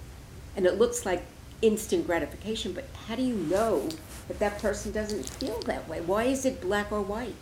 and 0.56 0.66
it 0.66 0.78
looks 0.78 1.04
like 1.04 1.24
instant 1.60 2.06
gratification, 2.06 2.72
but 2.72 2.84
how 3.06 3.16
do 3.16 3.22
you 3.22 3.34
know 3.34 3.88
that 4.28 4.38
that 4.38 4.58
person 4.60 4.92
doesn't 4.92 5.28
feel 5.28 5.60
that 5.62 5.88
way? 5.88 6.00
Why 6.00 6.24
is 6.24 6.44
it 6.44 6.60
black 6.60 6.92
or 6.92 7.00
white? 7.00 7.34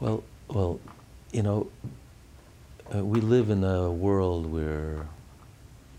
Well, 0.00 0.22
well, 0.48 0.80
you 1.32 1.42
know, 1.42 1.68
uh, 2.94 3.04
we 3.04 3.20
live 3.20 3.48
in 3.48 3.64
a 3.64 3.90
world 3.90 4.50
where 4.52 5.06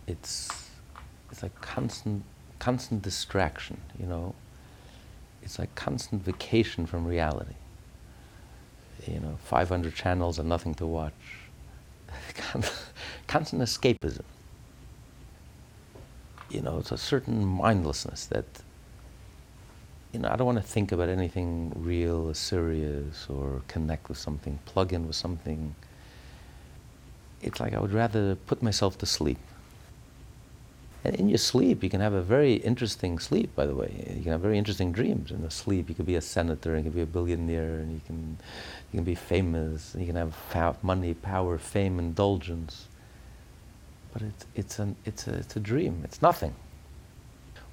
it's 0.07 0.69
it's 1.31 1.43
like 1.43 1.59
constant 1.61 2.23
constant 2.59 3.01
distraction, 3.01 3.79
you 3.99 4.05
know 4.05 4.35
it's 5.43 5.59
like 5.59 5.75
constant 5.75 6.23
vacation 6.23 6.85
from 6.85 7.05
reality. 7.05 7.55
You 9.05 9.19
know, 9.19 9.37
500 9.43 9.93
channels 9.93 10.39
and 10.39 10.47
nothing 10.47 10.73
to 10.75 10.87
watch. 10.87 11.13
constant 13.27 13.61
escapism. 13.61 14.23
You 16.49 16.61
know, 16.61 16.77
it's 16.79 16.91
a 16.91 16.97
certain 16.97 17.45
mindlessness 17.45 18.27
that, 18.27 18.45
you 20.13 20.19
know, 20.19 20.29
I 20.29 20.37
don't 20.37 20.45
want 20.45 20.59
to 20.59 20.63
think 20.63 20.91
about 20.91 21.09
anything 21.09 21.73
real 21.75 22.29
or 22.29 22.35
serious 22.35 23.27
or 23.29 23.61
connect 23.67 24.07
with 24.07 24.17
something, 24.17 24.59
plug 24.65 24.93
in 24.93 25.07
with 25.07 25.15
something. 25.17 25.75
It's 27.41 27.59
like 27.59 27.73
I 27.73 27.79
would 27.81 27.91
rather 27.91 28.35
put 28.35 28.63
myself 28.63 28.97
to 28.99 29.05
sleep 29.05 29.39
and 31.05 31.15
in 31.15 31.27
your 31.27 31.37
sleep, 31.37 31.83
you 31.83 31.89
can 31.89 31.99
have 31.99 32.13
a 32.13 32.21
very 32.21 32.53
interesting 32.53 33.19
sleep, 33.19 33.53
by 33.55 33.65
the 33.65 33.75
way. 33.75 33.91
You 34.15 34.23
can 34.23 34.31
have 34.31 34.41
very 34.41 34.57
interesting 34.57 34.93
dreams 34.93 35.31
in 35.31 35.41
the 35.41 35.51
sleep. 35.51 35.89
You 35.89 35.95
could 35.95 36.05
be 36.05 36.15
a 36.15 36.21
senator, 36.21 36.77
you 36.77 36.83
can 36.83 36.91
be 36.91 37.01
a 37.01 37.05
billionaire, 37.05 37.79
and 37.79 37.93
you 37.93 38.01
can, 38.07 38.37
you 38.91 38.97
can 38.97 39.03
be 39.03 39.15
famous, 39.15 39.93
you 39.99 40.05
can 40.05 40.15
have 40.15 40.81
money, 40.83 41.13
power, 41.13 41.57
fame, 41.57 41.99
indulgence. 41.99 42.87
But 44.13 44.21
it's, 44.21 44.45
it's, 44.55 44.79
an, 44.79 44.95
it's, 45.03 45.27
a, 45.27 45.33
it's 45.33 45.55
a 45.57 45.59
dream, 45.59 46.01
it's 46.05 46.21
nothing. 46.21 46.53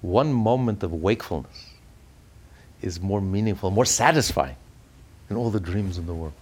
One 0.00 0.32
moment 0.32 0.82
of 0.82 0.92
wakefulness 0.92 1.66
is 2.82 3.00
more 3.00 3.20
meaningful, 3.20 3.70
more 3.70 3.84
satisfying 3.84 4.56
than 5.28 5.36
all 5.36 5.50
the 5.50 5.60
dreams 5.60 5.98
in 5.98 6.06
the 6.06 6.14
world. 6.14 6.32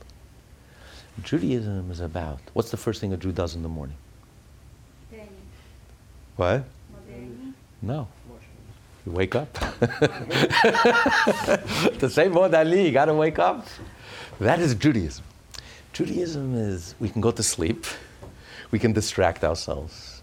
Judaism 1.22 1.90
is 1.90 2.00
about 2.00 2.38
what's 2.54 2.70
the 2.70 2.76
first 2.76 3.00
thing 3.00 3.12
a 3.12 3.16
Jew 3.16 3.32
does 3.32 3.56
in 3.56 3.62
the 3.62 3.68
morning? 3.68 3.96
What? 6.36 6.64
No. 7.82 8.08
You 9.06 9.12
wake 9.12 9.34
up. 9.34 9.52
to 9.54 9.60
the 11.98 12.10
same 12.10 12.32
Modeh 12.32 12.54
Ani, 12.54 12.86
you 12.86 12.92
gotta 12.92 13.14
wake 13.14 13.38
up. 13.38 13.66
That 14.40 14.60
is 14.60 14.74
Judaism. 14.74 15.24
Judaism 15.92 16.54
is 16.54 16.94
we 17.00 17.08
can 17.08 17.20
go 17.20 17.30
to 17.30 17.42
sleep, 17.42 17.86
we 18.70 18.78
can 18.78 18.92
distract 18.92 19.44
ourselves. 19.44 20.22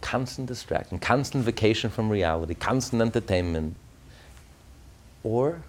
Constant 0.00 0.46
distraction, 0.46 0.98
constant 0.98 1.44
vacation 1.44 1.90
from 1.90 2.08
reality, 2.10 2.54
constant 2.54 3.02
entertainment. 3.02 3.74
Or 5.24 5.62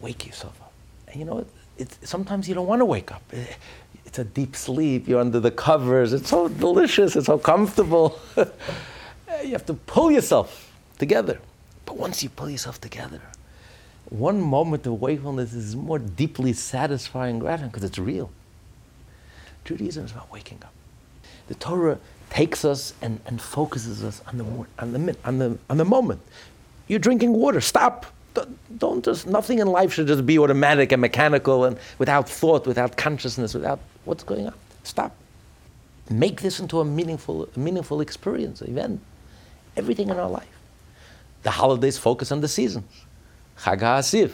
wake 0.00 0.26
yourself 0.26 0.60
up. 0.60 0.72
And 1.08 1.20
you 1.20 1.24
know, 1.24 1.46
it, 1.78 1.96
sometimes 2.02 2.48
you 2.48 2.54
don't 2.54 2.66
want 2.66 2.80
to 2.80 2.84
wake 2.84 3.12
up. 3.12 3.22
Eh, 3.32 3.44
it's 4.06 4.18
a 4.18 4.24
deep 4.24 4.56
sleep, 4.56 5.06
you're 5.08 5.20
under 5.20 5.40
the 5.40 5.50
covers, 5.50 6.12
it's 6.12 6.30
so 6.30 6.48
delicious, 6.48 7.16
it's 7.16 7.26
so 7.26 7.38
comfortable. 7.38 8.18
you 9.44 9.52
have 9.52 9.66
to 9.66 9.74
pull 9.74 10.10
yourself 10.10 10.72
together. 10.98 11.40
But 11.86 11.96
once 11.96 12.22
you 12.22 12.28
pull 12.28 12.50
yourself 12.50 12.80
together, 12.80 13.20
one 14.08 14.40
moment 14.40 14.86
of 14.86 15.00
wakefulness 15.00 15.52
is 15.52 15.76
more 15.76 15.98
deeply 15.98 16.52
satisfying, 16.52 17.38
gratifying 17.38 17.70
because 17.70 17.84
it's 17.84 17.98
real. 17.98 18.30
Judaism 19.64 20.04
is 20.04 20.12
about 20.12 20.30
waking 20.30 20.58
up. 20.62 20.72
The 21.48 21.54
Torah 21.54 21.98
takes 22.30 22.64
us 22.64 22.94
and, 23.00 23.20
and 23.26 23.40
focuses 23.40 24.02
us 24.02 24.22
on 24.26 24.38
the, 24.38 24.44
on, 24.78 24.92
the, 24.92 25.16
on, 25.24 25.38
the, 25.38 25.58
on 25.70 25.76
the 25.76 25.84
moment. 25.84 26.20
You're 26.88 26.98
drinking 26.98 27.32
water, 27.32 27.60
stop. 27.60 28.06
Don't 28.78 29.04
just, 29.04 29.26
nothing 29.26 29.60
in 29.60 29.68
life 29.68 29.92
should 29.92 30.08
just 30.08 30.26
be 30.26 30.38
automatic 30.38 30.90
and 30.90 31.00
mechanical 31.00 31.64
and 31.64 31.78
without 31.98 32.28
thought, 32.28 32.66
without 32.66 32.96
consciousness, 32.96 33.54
without 33.54 33.78
what's 34.04 34.24
going 34.24 34.46
on. 34.46 34.54
Stop. 34.82 35.14
Make 36.10 36.40
this 36.40 36.58
into 36.58 36.80
a 36.80 36.84
meaningful, 36.84 37.48
a 37.54 37.58
meaningful 37.58 38.00
experience, 38.00 38.60
event 38.60 39.00
everything 39.76 40.08
in 40.08 40.18
our 40.18 40.28
life. 40.28 40.48
The 41.42 41.50
holidays 41.50 41.98
focus 41.98 42.32
on 42.32 42.40
the 42.40 42.48
seasons. 42.48 42.86
Chag 43.58 43.80
HaAsif, 43.80 44.32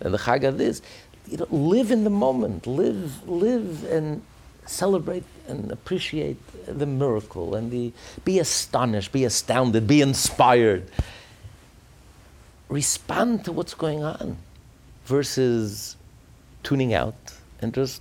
and 0.00 0.14
the 0.14 0.18
Chag 0.18 0.44
of 0.44 0.58
this. 0.58 0.82
You 1.26 1.38
know, 1.38 1.46
live 1.50 1.90
in 1.90 2.04
the 2.04 2.10
moment. 2.10 2.66
Live, 2.66 3.28
live 3.28 3.84
and 3.84 4.22
celebrate 4.66 5.24
and 5.48 5.70
appreciate 5.70 6.38
the 6.66 6.86
miracle 6.86 7.54
and 7.54 7.70
the, 7.70 7.92
be 8.24 8.38
astonished, 8.38 9.12
be 9.12 9.24
astounded, 9.24 9.86
be 9.86 10.00
inspired. 10.00 10.90
Respond 12.68 13.44
to 13.44 13.52
what's 13.52 13.74
going 13.74 14.02
on 14.02 14.36
versus 15.06 15.96
tuning 16.62 16.94
out 16.94 17.14
and 17.60 17.74
just, 17.74 18.00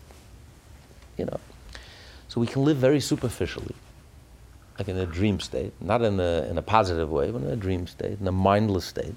you 1.17 1.25
know. 1.25 1.39
So 2.29 2.39
we 2.41 2.47
can 2.47 2.63
live 2.63 2.77
very 2.77 2.99
superficially 2.99 3.75
like 4.77 4.87
in 4.87 4.97
a 4.97 5.05
dream 5.05 5.39
state, 5.39 5.73
not 5.81 6.01
in 6.01 6.19
a, 6.19 6.47
in 6.49 6.57
a 6.57 6.61
positive 6.61 7.09
way, 7.11 7.29
but 7.31 7.41
in 7.41 7.49
a 7.49 7.55
dream 7.55 7.87
state, 7.87 8.19
in 8.19 8.27
a 8.27 8.31
mindless 8.31 8.85
state. 8.85 9.15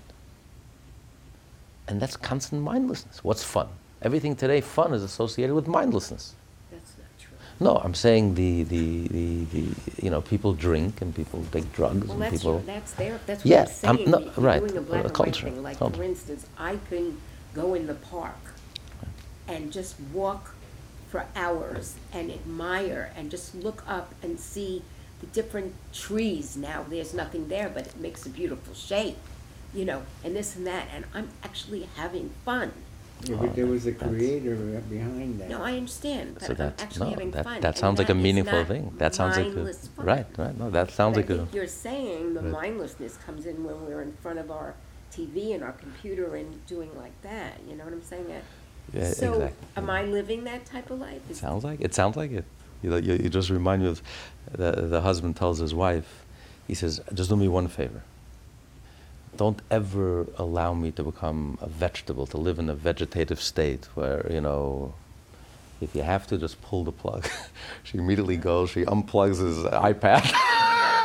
And 1.88 2.00
that's 2.00 2.16
constant 2.16 2.62
mindlessness. 2.62 3.22
What's 3.24 3.44
fun? 3.44 3.68
Everything 4.02 4.36
today, 4.36 4.60
fun 4.60 4.92
is 4.92 5.02
associated 5.02 5.54
with 5.54 5.66
mindlessness. 5.66 6.34
That's 6.70 6.92
not 6.98 7.06
true. 7.18 7.36
No, 7.60 7.76
I'm 7.76 7.94
saying 7.94 8.34
the, 8.34 8.64
the, 8.64 9.08
the, 9.08 9.44
the 9.44 9.66
you 10.02 10.10
know, 10.10 10.20
people 10.20 10.52
drink 10.52 11.00
and 11.00 11.14
people 11.14 11.44
take 11.52 11.72
drugs 11.72 12.06
well, 12.06 12.12
and 12.12 12.22
that's 12.22 12.36
people. 12.36 12.52
Your, 12.54 12.60
that's 12.62 12.92
their, 12.92 13.20
that's 13.24 13.44
what 13.44 13.50
yeah, 13.50 13.62
I'm 13.62 13.96
saying. 13.96 14.14
I'm, 14.14 14.24
no, 14.24 14.32
right. 14.36 14.60
Doing 14.60 14.76
a 14.76 14.80
black 14.82 15.04
and 15.04 15.14
culture. 15.14 15.46
white 15.46 15.54
thing. 15.54 15.62
Like, 15.62 15.78
culture. 15.78 15.96
for 15.96 16.02
instance, 16.02 16.46
I 16.58 16.78
can 16.90 17.16
go 17.54 17.74
in 17.74 17.86
the 17.86 17.94
park 17.94 18.36
and 19.48 19.72
just 19.72 19.94
walk 20.12 20.54
for 21.08 21.24
hours 21.34 21.94
and 22.12 22.30
admire 22.30 23.12
and 23.16 23.30
just 23.30 23.54
look 23.54 23.84
up 23.88 24.14
and 24.22 24.38
see 24.38 24.82
the 25.20 25.26
different 25.26 25.74
trees. 25.92 26.56
Now 26.56 26.84
there's 26.88 27.14
nothing 27.14 27.48
there, 27.48 27.68
but 27.68 27.86
it 27.86 27.96
makes 28.00 28.26
a 28.26 28.30
beautiful 28.30 28.74
shape, 28.74 29.16
you 29.74 29.84
know, 29.84 30.02
and 30.24 30.34
this 30.36 30.56
and 30.56 30.66
that. 30.66 30.88
And 30.94 31.04
I'm 31.14 31.28
actually 31.42 31.88
having 31.96 32.30
fun. 32.44 32.72
Yeah, 33.24 33.36
but 33.36 33.56
there 33.56 33.66
was 33.66 33.86
a 33.86 33.92
creator 33.92 34.54
behind 34.90 35.40
that. 35.40 35.48
No, 35.48 35.62
I 35.62 35.78
understand, 35.78 36.36
So 36.38 36.48
but 36.48 36.60
I'm 36.60 36.66
that, 36.66 36.82
actually 36.82 37.06
no, 37.06 37.10
having 37.12 37.30
that, 37.30 37.44
fun. 37.44 37.60
that 37.62 37.68
and 37.68 37.76
sounds 37.78 37.98
like 37.98 38.10
a 38.10 38.12
is 38.12 38.22
meaningful 38.22 38.58
not 38.58 38.68
thing. 38.68 38.92
That 38.98 39.14
sounds 39.14 39.36
like 39.38 39.46
a, 39.46 39.50
mindless 39.50 39.88
fun. 39.88 40.04
right, 40.04 40.26
right. 40.36 40.58
No, 40.58 40.68
that 40.68 40.90
sounds 40.90 41.16
But 41.16 41.22
like 41.22 41.30
I 41.30 41.34
a. 41.34 41.36
think 41.38 41.54
you're 41.54 41.66
saying 41.66 42.34
the 42.34 42.42
Right. 42.42 42.52
mindlessness 42.52 43.16
comes 43.24 43.46
in 43.46 43.64
when 43.64 43.86
we're 43.86 44.02
in 44.02 44.12
front 44.22 44.38
of 44.38 44.50
our 44.50 44.74
TV 45.10 45.54
and 45.54 45.64
our 45.64 45.72
computer 45.72 46.36
and 46.36 46.64
doing 46.66 46.90
like 46.98 47.18
that, 47.22 47.54
you 47.66 47.74
know 47.74 47.84
what 47.84 47.94
I'm 47.94 48.02
saying? 48.02 48.26
Uh, 48.30 48.40
Yeah, 48.92 49.10
So, 49.10 49.32
exactly. 49.32 49.66
am 49.78 49.88
I 49.88 50.02
living 50.04 50.44
that 50.44 50.66
type 50.66 50.90
of 50.90 51.00
life? 51.00 51.22
Is- 51.30 51.38
Sounds 51.38 51.64
like 51.64 51.80
it. 51.80 51.94
Sounds 51.94 52.16
like 52.18 52.32
it. 52.32 52.44
You, 52.82 52.90
know, 52.90 52.96
you, 52.98 53.14
you 53.14 53.30
just 53.30 53.48
remind 53.48 53.82
me 53.82 53.88
of 53.88 54.02
the, 54.52 54.72
the 54.72 55.00
husband 55.00 55.36
tells 55.36 55.58
his 55.58 55.74
wife, 55.74 56.24
he 56.66 56.74
says, 56.74 57.00
just 57.14 57.30
do 57.30 57.36
me 57.36 57.48
one 57.48 57.68
favor. 57.68 58.02
Don't 59.36 59.60
ever 59.70 60.26
allow 60.38 60.74
me 60.74 60.90
to 60.92 61.02
become 61.02 61.58
a 61.60 61.68
vegetable, 61.68 62.26
to 62.28 62.38
live 62.38 62.58
in 62.58 62.70
a 62.70 62.74
vegetative 62.74 63.40
state 63.40 63.84
where, 63.94 64.26
you 64.30 64.40
know, 64.40 64.94
if 65.80 65.94
you 65.94 66.02
have 66.02 66.26
to, 66.28 66.38
just 66.38 66.60
pull 66.62 66.84
the 66.84 66.92
plug. 66.92 67.28
she 67.84 67.98
immediately 67.98 68.36
goes, 68.36 68.70
she 68.70 68.84
unplugs 68.84 69.38
his 69.38 69.58
iPad 69.58 70.24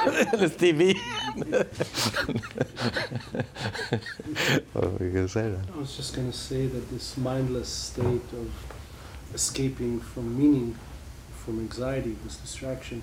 his 0.40 0.54
TV. 0.54 0.96
what 4.74 5.00
were 5.00 5.06
you 5.06 5.12
going 5.12 5.28
to 5.28 5.30
say 5.30 5.42
then? 5.42 5.64
I 5.74 5.78
was 5.78 5.96
just 5.96 6.16
going 6.16 6.32
to 6.32 6.38
say 6.38 6.68
that 6.68 6.90
this 6.90 7.18
mindless 7.18 7.70
state 7.70 8.34
of 8.34 8.52
escaping 9.34 10.00
from 10.00 10.38
meaning, 10.38 10.78
from 11.36 11.60
anxiety, 11.60 12.16
this 12.24 12.38
distraction, 12.38 13.02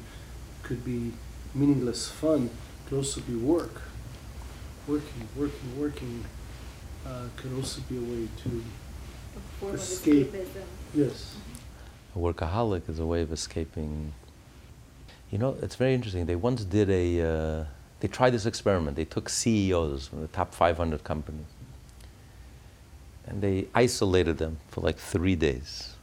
could 0.69 0.85
be 0.85 1.13
meaningless 1.55 2.09
fun, 2.09 2.51
could 2.87 2.99
also 2.99 3.21
be 3.23 3.35
work. 3.35 3.83
Working, 4.87 5.29
working, 5.37 5.81
working 5.81 6.25
uh, 7.07 7.25
could 7.37 7.53
also 7.55 7.81
be 7.89 7.97
a 7.97 8.01
way 8.01 8.29
to, 8.43 8.63
a 9.37 9.41
form 9.59 9.75
Escape. 9.75 10.33
escapism? 10.33 10.63
yes. 10.95 11.37
A 12.15 12.19
workaholic 12.19 12.89
is 12.89 12.99
a 12.99 13.07
way 13.07 13.23
of 13.23 13.33
escaping. 13.33 14.13
You 15.31 15.39
know, 15.39 15.57
it's 15.63 15.77
very 15.77 15.95
interesting. 15.95 16.27
They 16.27 16.37
once 16.37 16.65
did 16.65 16.89
a, 16.91 17.07
uh, 17.23 17.65
they 18.01 18.09
tried 18.09 18.31
this 18.31 18.47
experiment. 18.47 18.97
They 18.97 19.05
took 19.05 19.29
CEOs 19.29 20.09
from 20.09 20.21
the 20.21 20.29
top 20.29 20.55
500 20.55 21.03
companies 21.03 21.47
and 23.27 23.43
they 23.43 23.67
isolated 23.75 24.39
them 24.39 24.59
for 24.69 24.81
like 24.81 24.99
three 24.99 25.37
days. 25.37 25.95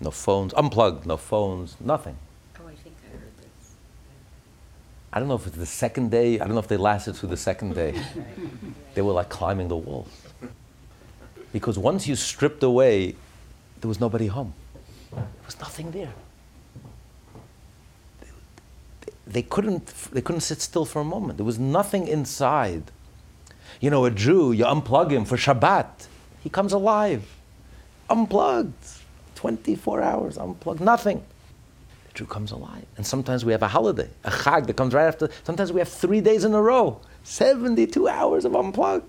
No 0.00 0.10
phones, 0.10 0.52
unplugged, 0.54 1.06
no 1.06 1.16
phones, 1.16 1.76
nothing. 1.80 2.16
Oh, 2.60 2.66
I 2.66 2.74
think 2.74 2.96
I 3.06 3.12
heard 3.16 3.36
this. 3.38 3.74
I 5.12 5.18
don't 5.18 5.28
know 5.28 5.34
if 5.34 5.46
it's 5.46 5.56
the 5.56 5.66
second 5.66 6.10
day, 6.10 6.40
I 6.40 6.44
don't 6.44 6.54
know 6.54 6.60
if 6.60 6.68
they 6.68 6.78
lasted 6.78 7.16
through 7.16 7.28
the 7.28 7.36
second 7.36 7.74
day. 7.74 8.00
they 8.94 9.02
were 9.02 9.12
like 9.12 9.28
climbing 9.28 9.68
the 9.68 9.76
walls. 9.76 10.08
Because 11.52 11.78
once 11.78 12.08
you 12.08 12.16
stripped 12.16 12.62
away, 12.62 13.14
there 13.80 13.88
was 13.88 14.00
nobody 14.00 14.26
home. 14.26 14.54
There 15.12 15.22
was 15.44 15.60
nothing 15.60 15.90
there. 15.90 16.14
They, 19.02 19.12
they 19.26 19.42
couldn't, 19.42 19.86
they 20.12 20.22
couldn't 20.22 20.40
sit 20.40 20.62
still 20.62 20.86
for 20.86 21.02
a 21.02 21.04
moment. 21.04 21.36
There 21.36 21.44
was 21.44 21.58
nothing 21.58 22.08
inside. 22.08 22.84
You 23.80 23.90
know, 23.90 24.06
a 24.06 24.10
Jew, 24.10 24.52
you 24.52 24.64
unplug 24.64 25.10
him 25.10 25.26
for 25.26 25.36
Shabbat, 25.36 26.06
he 26.42 26.48
comes 26.48 26.72
alive, 26.72 27.24
unplugged, 28.08 28.72
24 29.34 30.00
hours, 30.02 30.38
unplugged, 30.38 30.80
nothing. 30.80 31.22
Jew 32.14 32.26
comes 32.26 32.50
alive. 32.50 32.84
And 32.96 33.06
sometimes 33.06 33.44
we 33.44 33.52
have 33.52 33.62
a 33.62 33.68
holiday, 33.68 34.08
a 34.24 34.30
chag 34.30 34.66
that 34.66 34.76
comes 34.76 34.94
right 34.94 35.06
after. 35.06 35.30
Sometimes 35.44 35.72
we 35.72 35.80
have 35.80 35.88
three 35.88 36.20
days 36.20 36.44
in 36.44 36.54
a 36.54 36.60
row, 36.60 37.00
72 37.24 38.08
hours 38.08 38.44
of 38.44 38.54
unplugged. 38.54 39.06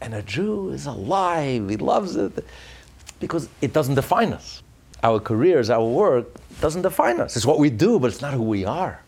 And 0.00 0.14
a 0.14 0.22
Jew 0.22 0.70
is 0.70 0.86
alive, 0.86 1.68
he 1.68 1.76
loves 1.76 2.16
it. 2.16 2.44
Because 3.20 3.48
it 3.60 3.72
doesn't 3.72 3.94
define 3.94 4.32
us. 4.32 4.62
Our 5.02 5.20
careers, 5.20 5.70
our 5.70 5.84
work 5.84 6.26
doesn't 6.60 6.82
define 6.82 7.20
us. 7.20 7.36
It's 7.36 7.46
what 7.46 7.58
we 7.58 7.70
do, 7.70 7.98
but 7.98 8.08
it's 8.08 8.20
not 8.20 8.34
who 8.34 8.42
we 8.42 8.64
are. 8.64 9.03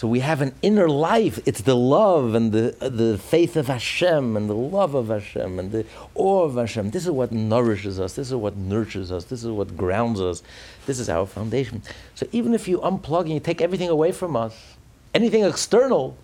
So 0.00 0.08
we 0.08 0.20
have 0.20 0.40
an 0.40 0.54
inner 0.62 0.88
life. 0.88 1.38
It's 1.44 1.60
the 1.60 1.76
love 1.76 2.34
and 2.34 2.52
the, 2.52 2.74
the 2.80 3.18
faith 3.18 3.54
of 3.54 3.66
Hashem 3.66 4.34
and 4.34 4.48
the 4.48 4.54
love 4.54 4.94
of 4.94 5.08
Hashem 5.08 5.58
and 5.58 5.70
the 5.70 5.84
awe 6.14 6.44
of 6.44 6.54
Hashem. 6.54 6.88
This 6.88 7.04
is 7.04 7.10
what 7.10 7.32
nourishes 7.32 8.00
us. 8.00 8.14
This 8.14 8.28
is 8.28 8.34
what 8.34 8.56
nurtures 8.56 9.12
us. 9.12 9.26
This 9.26 9.44
is 9.44 9.50
what 9.50 9.76
grounds 9.76 10.18
us. 10.18 10.42
This 10.86 11.00
is 11.00 11.10
our 11.10 11.26
foundation. 11.26 11.82
So 12.14 12.26
even 12.32 12.54
if 12.54 12.66
you 12.66 12.78
unplug 12.78 13.24
and 13.24 13.32
you 13.32 13.40
take 13.40 13.60
everything 13.60 13.90
away 13.90 14.10
from 14.10 14.36
us, 14.36 14.74
anything 15.12 15.44
external, 15.44 16.16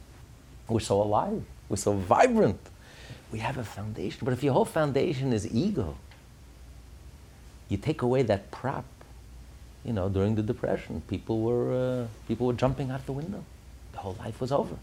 we're 0.68 0.80
so 0.80 1.02
alive. 1.02 1.44
We're 1.68 1.76
so 1.76 1.92
vibrant. 1.92 2.60
We 3.30 3.40
have 3.40 3.58
a 3.58 3.64
foundation. 3.64 4.20
But 4.22 4.32
if 4.32 4.42
your 4.42 4.54
whole 4.54 4.64
foundation 4.64 5.34
is 5.34 5.54
ego, 5.54 5.98
you 7.68 7.76
take 7.76 8.00
away 8.00 8.22
that 8.22 8.50
prop. 8.50 8.86
You 9.84 9.92
know, 9.92 10.08
during 10.08 10.34
the 10.34 10.42
depression, 10.42 11.02
people 11.08 11.42
were 11.42 12.04
uh, 12.04 12.06
people 12.26 12.46
were 12.46 12.54
jumping 12.54 12.90
out 12.90 13.04
the 13.04 13.12
window. 13.12 13.44
Whole 14.06 14.14
life 14.20 14.40
was 14.40 14.52
over. 14.52 14.76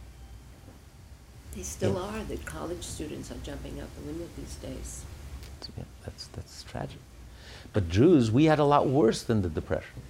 They 1.56 1.64
still 1.64 1.94
Yeah. 1.94 2.20
are, 2.20 2.24
the 2.26 2.36
college 2.40 2.84
students 2.84 3.32
are 3.32 3.38
jumping 3.42 3.80
out 3.80 3.88
the 3.96 4.02
window 4.02 4.28
these 4.36 4.56
days. 4.56 5.06
Yeah, 5.78 5.86
that's 6.04 6.28
that's 6.36 6.64
tragic. 6.64 7.00
But 7.72 7.88
Jews, 7.88 8.32
we 8.32 8.46
had 8.52 8.60
a 8.60 8.66
lot 8.66 8.90
worse 8.90 9.24
than 9.24 9.42
the 9.42 9.48
depression. 9.48 10.02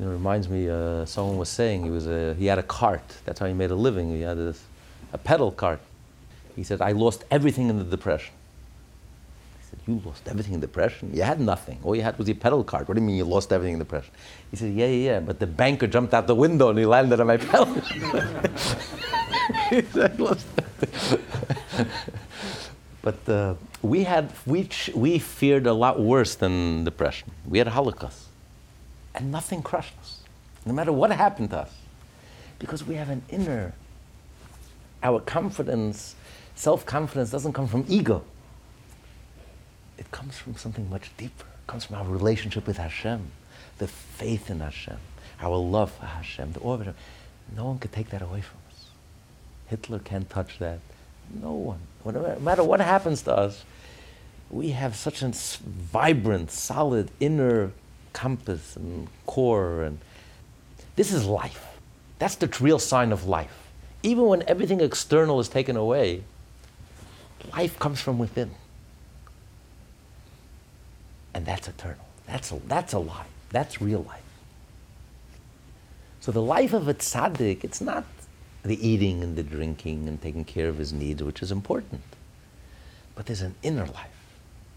It 0.00 0.06
reminds 0.06 0.48
me. 0.48 0.66
Uh, 0.66 1.04
someone 1.04 1.36
was 1.36 1.50
saying 1.50 1.84
he 1.84 1.90
was 1.90 2.06
a, 2.06 2.32
he 2.38 2.46
had 2.46 2.58
a 2.58 2.62
cart. 2.62 3.18
That's 3.26 3.38
how 3.38 3.44
he 3.44 3.52
made 3.52 3.70
a 3.70 3.74
living. 3.76 4.08
He 4.16 4.22
had 4.22 4.38
a, 4.38 4.54
a 5.12 5.18
pedal 5.18 5.52
cart. 5.52 5.80
He 6.56 6.64
said, 6.64 6.80
"I 6.80 6.92
lost 6.92 7.24
everything 7.30 7.68
in 7.68 7.76
the 7.76 7.84
depression." 7.84 8.32
"You 9.86 10.00
lost 10.04 10.28
everything 10.28 10.54
in 10.54 10.60
depression? 10.60 11.10
You 11.12 11.22
had 11.22 11.40
nothing. 11.40 11.78
All 11.82 11.94
you 11.96 12.02
had 12.02 12.16
was 12.18 12.28
your 12.28 12.36
pedal 12.36 12.62
cart. 12.64 12.88
What 12.88 12.94
do 12.94 13.00
you 13.00 13.06
mean 13.06 13.16
you 13.16 13.24
lost 13.24 13.52
everything 13.52 13.74
in 13.74 13.78
depression?" 13.78 14.12
He 14.50 14.56
said, 14.56 14.72
"Yeah, 14.74 14.86
yeah, 14.86 15.10
yeah. 15.10 15.20
But 15.20 15.38
the 15.40 15.46
banker 15.46 15.86
jumped 15.86 16.14
out 16.14 16.26
the 16.26 16.34
window 16.34 16.68
and 16.70 16.78
he 16.78 16.86
landed 16.86 17.20
on 17.20 17.26
my 17.26 17.36
pedal." 17.36 17.66
He 19.70 19.82
said, 19.82 20.12
"I 20.12 20.22
lost 20.22 20.46
everything." 20.58 21.86
But 23.02 23.28
uh, 23.28 23.54
we 23.82 24.04
had 24.04 24.32
we 24.46 24.68
we 24.94 25.18
feared 25.18 25.66
a 25.66 25.72
lot 25.72 26.00
worse 26.00 26.36
than 26.36 26.84
depression. 26.84 27.32
We 27.44 27.58
had 27.58 27.66
Holocaust, 27.66 28.28
and 29.14 29.32
nothing 29.32 29.60
crushed 29.62 29.94
us, 30.00 30.20
no 30.64 30.72
matter 30.72 30.92
what 30.92 31.10
happened 31.10 31.50
to 31.50 31.58
us, 31.58 31.72
because 32.60 32.84
we 32.86 32.94
have 32.94 33.10
an 33.10 33.22
inner. 33.28 33.74
Our 35.02 35.18
confidence, 35.20 36.14
self 36.54 36.86
confidence, 36.86 37.30
doesn't 37.30 37.54
come 37.54 37.66
from 37.66 37.84
ego. 37.88 38.22
It 39.98 40.10
comes 40.10 40.38
from 40.38 40.56
something 40.56 40.88
much 40.90 41.10
deeper. 41.16 41.44
It 41.44 41.66
comes 41.66 41.84
from 41.84 41.96
our 41.96 42.04
relationship 42.04 42.66
with 42.66 42.78
Hashem, 42.78 43.30
the 43.78 43.86
faith 43.86 44.50
in 44.50 44.60
Hashem, 44.60 44.98
our 45.40 45.56
love 45.56 45.92
for 45.92 46.06
Hashem, 46.06 46.52
the 46.52 46.60
awe 46.60 46.74
of. 46.74 46.94
No 47.54 47.66
one 47.66 47.78
could 47.78 47.92
take 47.92 48.10
that 48.10 48.22
away 48.22 48.40
from 48.40 48.58
us. 48.70 48.86
Hitler 49.66 49.98
can't 49.98 50.28
touch 50.30 50.58
that. 50.58 50.78
No 51.40 51.52
one. 51.52 51.80
Whatever, 52.02 52.34
no 52.34 52.40
matter 52.40 52.64
what 52.64 52.80
happens 52.80 53.22
to 53.22 53.34
us, 53.34 53.64
we 54.50 54.70
have 54.70 54.94
such 54.96 55.22
a 55.22 55.32
vibrant, 55.32 56.50
solid 56.50 57.10
inner 57.20 57.72
compass 58.12 58.76
and 58.76 59.08
core, 59.26 59.82
and 59.82 59.98
this 60.96 61.12
is 61.12 61.24
life. 61.26 61.78
That's 62.18 62.36
the 62.36 62.46
real 62.60 62.78
sign 62.78 63.12
of 63.12 63.26
life. 63.26 63.70
Even 64.02 64.26
when 64.26 64.42
everything 64.46 64.80
external 64.80 65.40
is 65.40 65.48
taken 65.48 65.76
away, 65.76 66.22
life 67.56 67.78
comes 67.78 68.00
from 68.00 68.18
within, 68.18 68.50
and 71.34 71.44
that's 71.46 71.68
eternal. 71.68 72.04
That's 72.26 72.52
a, 72.52 72.56
that's 72.66 72.92
a 72.92 72.98
life. 72.98 73.26
That's 73.50 73.80
real 73.80 74.02
life. 74.08 74.20
So 76.20 76.30
the 76.32 76.42
life 76.42 76.72
of 76.72 76.88
a 76.88 76.94
tzaddik, 76.94 77.64
it's 77.64 77.80
not 77.80 78.04
the 78.62 78.86
eating 78.86 79.22
and 79.22 79.34
the 79.36 79.42
drinking 79.42 80.06
and 80.08 80.20
taking 80.22 80.44
care 80.44 80.68
of 80.68 80.78
his 80.78 80.92
needs, 80.92 81.22
which 81.22 81.42
is 81.42 81.50
important. 81.50 82.00
But 83.14 83.26
there's 83.26 83.42
an 83.42 83.54
inner 83.62 83.86
life. 83.86 84.16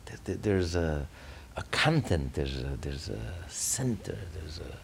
There- 0.05 0.17
there- 0.25 0.35
There's 0.37 0.75
a, 0.75 1.07
a 1.55 1.63
content, 1.71 2.33
there's 2.33 2.57
a, 2.57 2.77
there's 2.81 3.09
a 3.09 3.19
center, 3.47 4.17
there's 4.33 4.59
a, 4.59 4.77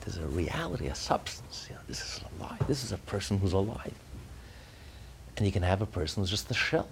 there's 0.00 0.18
a 0.18 0.26
reality, 0.26 0.86
a 0.88 0.94
substance. 0.94 1.66
You 1.68 1.76
know, 1.76 1.80
this 1.88 2.00
is 2.00 2.20
alive. 2.38 2.66
This 2.66 2.82
is 2.84 2.92
a 2.92 2.98
person 2.98 3.38
who's 3.38 3.52
alive. 3.52 3.94
And 5.36 5.46
you 5.46 5.52
can 5.52 5.62
have 5.62 5.80
a 5.82 5.86
person 5.86 6.22
who's 6.22 6.30
just 6.30 6.50
a 6.50 6.54
shell. 6.54 6.88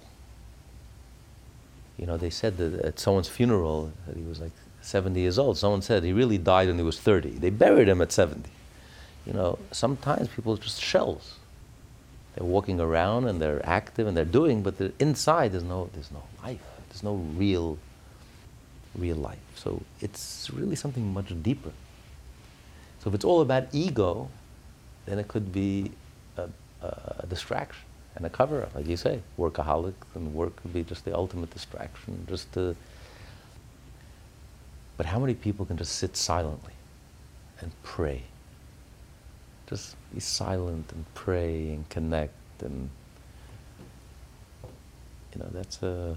You 1.97 2.07
know, 2.07 2.17
they 2.17 2.31
said 2.31 2.57
that 2.59 2.75
at 2.81 2.99
someone's 2.99 3.29
funeral 3.29 3.93
that 4.07 4.17
he 4.17 4.23
was 4.23 4.41
like 4.41 4.53
70 4.83 5.21
years 5.21 5.39
old. 5.39 5.57
Someone 5.57 5.83
said 5.83 6.03
he 6.03 6.13
really 6.13 6.39
died 6.39 6.69
when 6.69 6.77
he 6.77 6.83
was 6.83 6.99
30. 6.99 7.31
They 7.31 7.51
buried 7.51 7.89
him 7.89 8.01
at 8.03 8.13
70. 8.13 8.51
You 9.27 9.33
know, 9.33 9.59
sometimes 9.73 10.29
people 10.29 10.55
are 10.55 10.59
just 10.59 10.83
shells. 10.83 11.37
They're 12.35 12.47
walking 12.47 12.81
around 12.81 13.27
and 13.29 13.41
they're 13.41 13.65
active 13.65 14.07
and 14.07 14.17
they're 14.17 14.25
doing, 14.25 14.63
but 14.63 14.79
the 14.79 14.93
inside 14.99 15.53
there's 15.53 15.65
no 15.65 15.89
there's 15.95 16.11
no 16.11 16.23
life. 16.43 16.61
There's 16.89 17.03
no 17.03 17.15
real 17.15 17.79
real 18.97 19.17
life. 19.17 19.39
So 19.55 19.83
it's 20.01 20.51
really 20.53 20.77
something 20.77 21.13
much 21.13 21.33
deeper. 21.43 21.71
So 23.01 23.09
if 23.09 23.15
it's 23.15 23.25
all 23.25 23.41
about 23.41 23.69
ego, 23.73 24.29
then 25.07 25.19
it 25.19 25.29
could 25.29 25.53
be 25.53 25.93
a, 26.37 26.49
a 26.83 27.27
distraction. 27.29 27.85
And 28.17 28.25
a 28.25 28.31
cover 28.31 28.63
up, 28.63 28.75
like 28.75 28.87
you 28.87 28.97
say, 28.97 29.21
workaholic, 29.39 29.95
and 30.15 30.35
work 30.35 30.55
could 30.57 30.73
be 30.73 30.83
just 30.83 31.05
the 31.05 31.15
ultimate 31.15 31.51
distraction, 31.51 32.27
just 32.29 32.53
to. 32.53 32.77
But 34.97 35.07
how 35.07 35.19
many 35.19 35.35
people 35.35 35.67
can 35.67 35.77
just 35.77 35.97
sit 35.97 36.17
silently 36.17 36.75
and 37.61 37.73
pray? 37.83 38.23
Just 39.69 39.97
be 40.15 40.21
silent 40.21 40.93
and 40.93 41.05
pray 41.15 41.71
and 41.71 41.89
connect 41.89 42.35
and 42.63 42.91
you 45.35 45.43
know 45.43 45.49
that's 45.51 45.83
a 45.83 46.17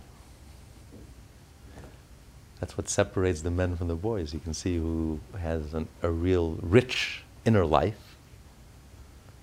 that's 2.60 2.78
what 2.78 2.90
separates 2.90 3.42
the 3.42 3.52
men 3.52 3.76
from 3.76 3.88
the 3.88 3.96
boys. 3.96 4.34
You 4.34 4.40
can 4.40 4.54
see 4.54 4.78
who 4.78 5.20
has 5.40 5.76
an, 5.76 5.88
a 6.02 6.10
real 6.10 6.58
rich 6.62 7.24
inner 7.46 7.66
life. 7.66 8.16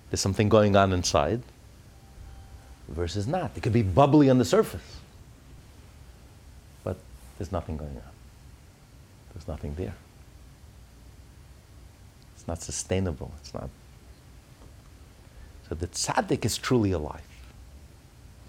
There's 0.09 0.19
something 0.19 0.49
going 0.49 0.75
on 0.75 0.91
inside 0.91 1.41
versus 2.87 3.27
not. 3.27 3.51
It 3.55 3.63
could 3.63 3.73
be 3.73 3.81
bubbly 3.81 4.29
on 4.29 4.37
the 4.37 4.45
surface, 4.45 4.99
but 6.83 6.97
there's 7.37 7.51
nothing 7.51 7.77
going 7.77 7.95
on. 7.95 8.11
There's 9.33 9.47
nothing 9.47 9.75
there. 9.75 9.95
It's 12.35 12.47
not 12.47 12.61
sustainable. 12.61 13.31
It's 13.41 13.53
not. 13.53 13.69
So 15.67 15.75
the 15.75 15.87
tzaddik 15.87 16.45
is 16.45 16.57
truly 16.57 16.91
alive. 16.91 17.21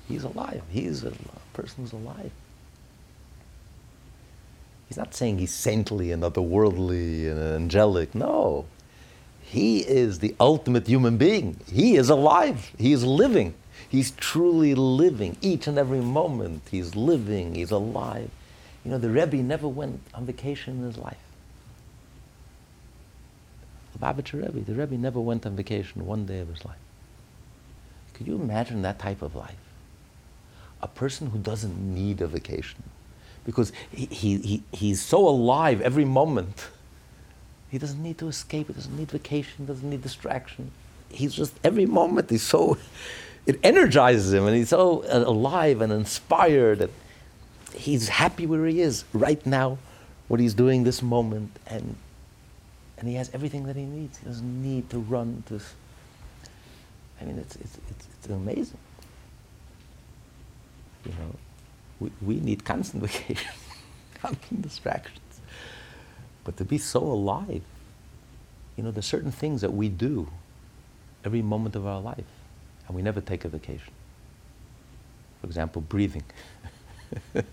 He's 0.06 0.22
alive. 0.22 0.62
He's 0.70 1.02
a 1.02 1.12
person 1.54 1.82
who's 1.82 1.92
alive. 1.92 2.30
He's 4.88 4.98
not 4.98 5.14
saying 5.14 5.38
he's 5.38 5.52
saintly 5.52 6.12
and 6.12 6.22
otherworldly 6.22 7.28
and 7.28 7.40
angelic. 7.40 8.14
No. 8.14 8.66
He 9.42 9.80
is 9.80 10.20
the 10.20 10.34
ultimate 10.38 10.86
human 10.86 11.16
being. 11.16 11.58
He 11.72 11.96
is 11.96 12.08
alive. 12.10 12.72
He 12.78 12.92
is 12.92 13.04
living. 13.04 13.54
He's 13.88 14.10
truly 14.12 14.74
living 14.74 15.36
each 15.40 15.66
and 15.66 15.78
every 15.78 16.00
moment. 16.00 16.62
He's 16.70 16.96
living. 16.96 17.54
He's 17.54 17.70
alive. 17.70 18.30
You 18.84 18.90
know, 18.90 18.98
the 18.98 19.10
Rebbe 19.10 19.36
never 19.36 19.68
went 19.68 20.00
on 20.14 20.26
vacation 20.26 20.78
in 20.78 20.84
his 20.84 20.98
life. 20.98 21.18
The 23.98 24.36
Rebbe, 24.36 24.60
the 24.60 24.74
Rebbe 24.74 24.96
never 24.96 25.20
went 25.20 25.46
on 25.46 25.56
vacation 25.56 26.06
one 26.06 26.26
day 26.26 26.40
of 26.40 26.48
his 26.48 26.64
life. 26.64 26.76
Could 28.14 28.26
you 28.26 28.36
imagine 28.36 28.82
that 28.82 28.98
type 28.98 29.22
of 29.22 29.34
life? 29.34 29.56
A 30.82 30.88
person 30.88 31.30
who 31.30 31.38
doesn't 31.38 31.76
need 31.78 32.20
a 32.20 32.26
vacation 32.26 32.82
because 33.44 33.72
he, 33.90 34.06
he, 34.06 34.38
he, 34.38 34.62
he's 34.72 35.00
so 35.00 35.26
alive 35.26 35.80
every 35.80 36.04
moment. 36.04 36.68
He 37.70 37.78
doesn't 37.78 38.02
need 38.02 38.18
to 38.18 38.28
escape, 38.28 38.68
he 38.68 38.72
doesn't 38.72 38.96
need 38.96 39.10
vacation, 39.10 39.52
he 39.58 39.64
doesn't 39.64 39.88
need 39.88 40.02
distraction. 40.02 40.70
He's 41.08 41.34
just 41.34 41.54
every 41.64 41.86
moment, 41.86 42.30
he's 42.30 42.42
so, 42.42 42.76
it 43.46 43.60
energizes 43.62 44.32
him 44.32 44.46
and 44.46 44.56
he's 44.56 44.70
so 44.70 45.02
uh, 45.04 45.24
alive 45.26 45.80
and 45.80 45.92
inspired 45.92 46.80
that 46.80 46.90
he's 47.74 48.08
happy 48.08 48.46
where 48.46 48.66
he 48.66 48.80
is 48.80 49.04
right 49.12 49.44
now, 49.46 49.78
what 50.28 50.40
he's 50.40 50.54
doing 50.54 50.84
this 50.84 51.02
moment, 51.02 51.56
and, 51.66 51.96
and 52.98 53.08
he 53.08 53.14
has 53.14 53.30
everything 53.32 53.64
that 53.66 53.76
he 53.76 53.84
needs. 53.84 54.18
He 54.18 54.26
doesn't 54.26 54.62
need 54.62 54.90
to 54.90 54.98
run 54.98 55.44
to. 55.46 55.60
I 57.20 57.24
mean, 57.24 57.38
it's, 57.38 57.56
it's, 57.56 57.78
it's, 57.90 58.08
it's 58.18 58.28
amazing. 58.28 58.78
You 61.04 61.12
know, 61.12 61.36
we, 62.00 62.10
we 62.20 62.40
need 62.40 62.64
constant 62.64 63.02
vacation, 63.08 63.52
constant 64.20 64.62
distractions. 64.62 65.20
But 66.44 66.56
to 66.56 66.64
be 66.64 66.78
so 66.78 67.00
alive, 67.00 67.62
you 68.76 68.84
know, 68.84 68.90
there's 68.90 69.06
certain 69.06 69.32
things 69.32 69.60
that 69.60 69.72
we 69.72 69.88
do 69.88 70.28
every 71.24 71.42
moment 71.42 71.74
of 71.74 71.86
our 71.86 72.00
life, 72.00 72.24
and 72.86 72.96
we 72.96 73.02
never 73.02 73.20
take 73.20 73.44
a 73.44 73.48
vacation. 73.48 73.92
For 75.40 75.46
example, 75.46 75.82
breathing. 75.82 76.24
you 77.34 77.44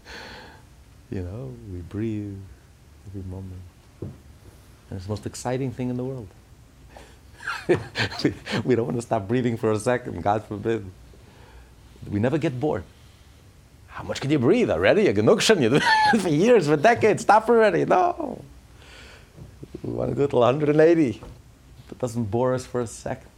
know, 1.21 1.53
we 1.71 1.79
breathe 1.81 2.37
every 3.07 3.23
moment. 3.29 3.61
And 4.01 4.97
it's 4.97 5.05
the 5.05 5.11
most 5.11 5.25
exciting 5.25 5.71
thing 5.71 5.89
in 5.89 5.97
the 5.97 6.03
world. 6.03 6.27
we, 8.63 8.75
don't 8.75 8.85
want 8.85 8.95
to 8.95 9.01
stop 9.01 9.27
breathing 9.27 9.57
for 9.57 9.71
a 9.71 9.79
second, 9.79 10.21
God 10.21 10.43
forbid. 10.45 10.85
We 12.09 12.19
never 12.19 12.37
get 12.37 12.59
bored. 12.59 12.83
How 13.87 14.03
much 14.03 14.21
can 14.21 14.31
you 14.31 14.39
breathe 14.39 14.69
already? 14.69 15.03
You're 15.03 15.13
genukshan. 15.13 15.61
You 15.61 15.69
do 15.69 16.19
for 16.19 16.29
years, 16.29 16.67
for 16.67 16.77
decades. 16.77 17.21
Stop 17.21 17.47
already. 17.47 17.85
No. 17.85 18.43
We 19.83 19.93
want 19.93 20.09
to 20.09 20.15
go 20.15 20.27
to 20.27 20.35
180. 20.35 21.21
That 21.89 21.99
doesn't 21.99 22.25
bore 22.25 22.53
us 22.53 22.65
for 22.65 22.81
a 22.81 22.87
second. 22.87 23.29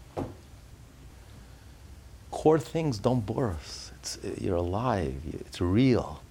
Core 2.36 2.60
things 2.60 3.00
don't 3.00 3.26
bore 3.26 3.52
us. 3.52 3.92
It's, 4.00 4.20
you're 4.42 4.58
alive. 4.58 5.16
It's 5.48 5.62
real. 5.62 6.22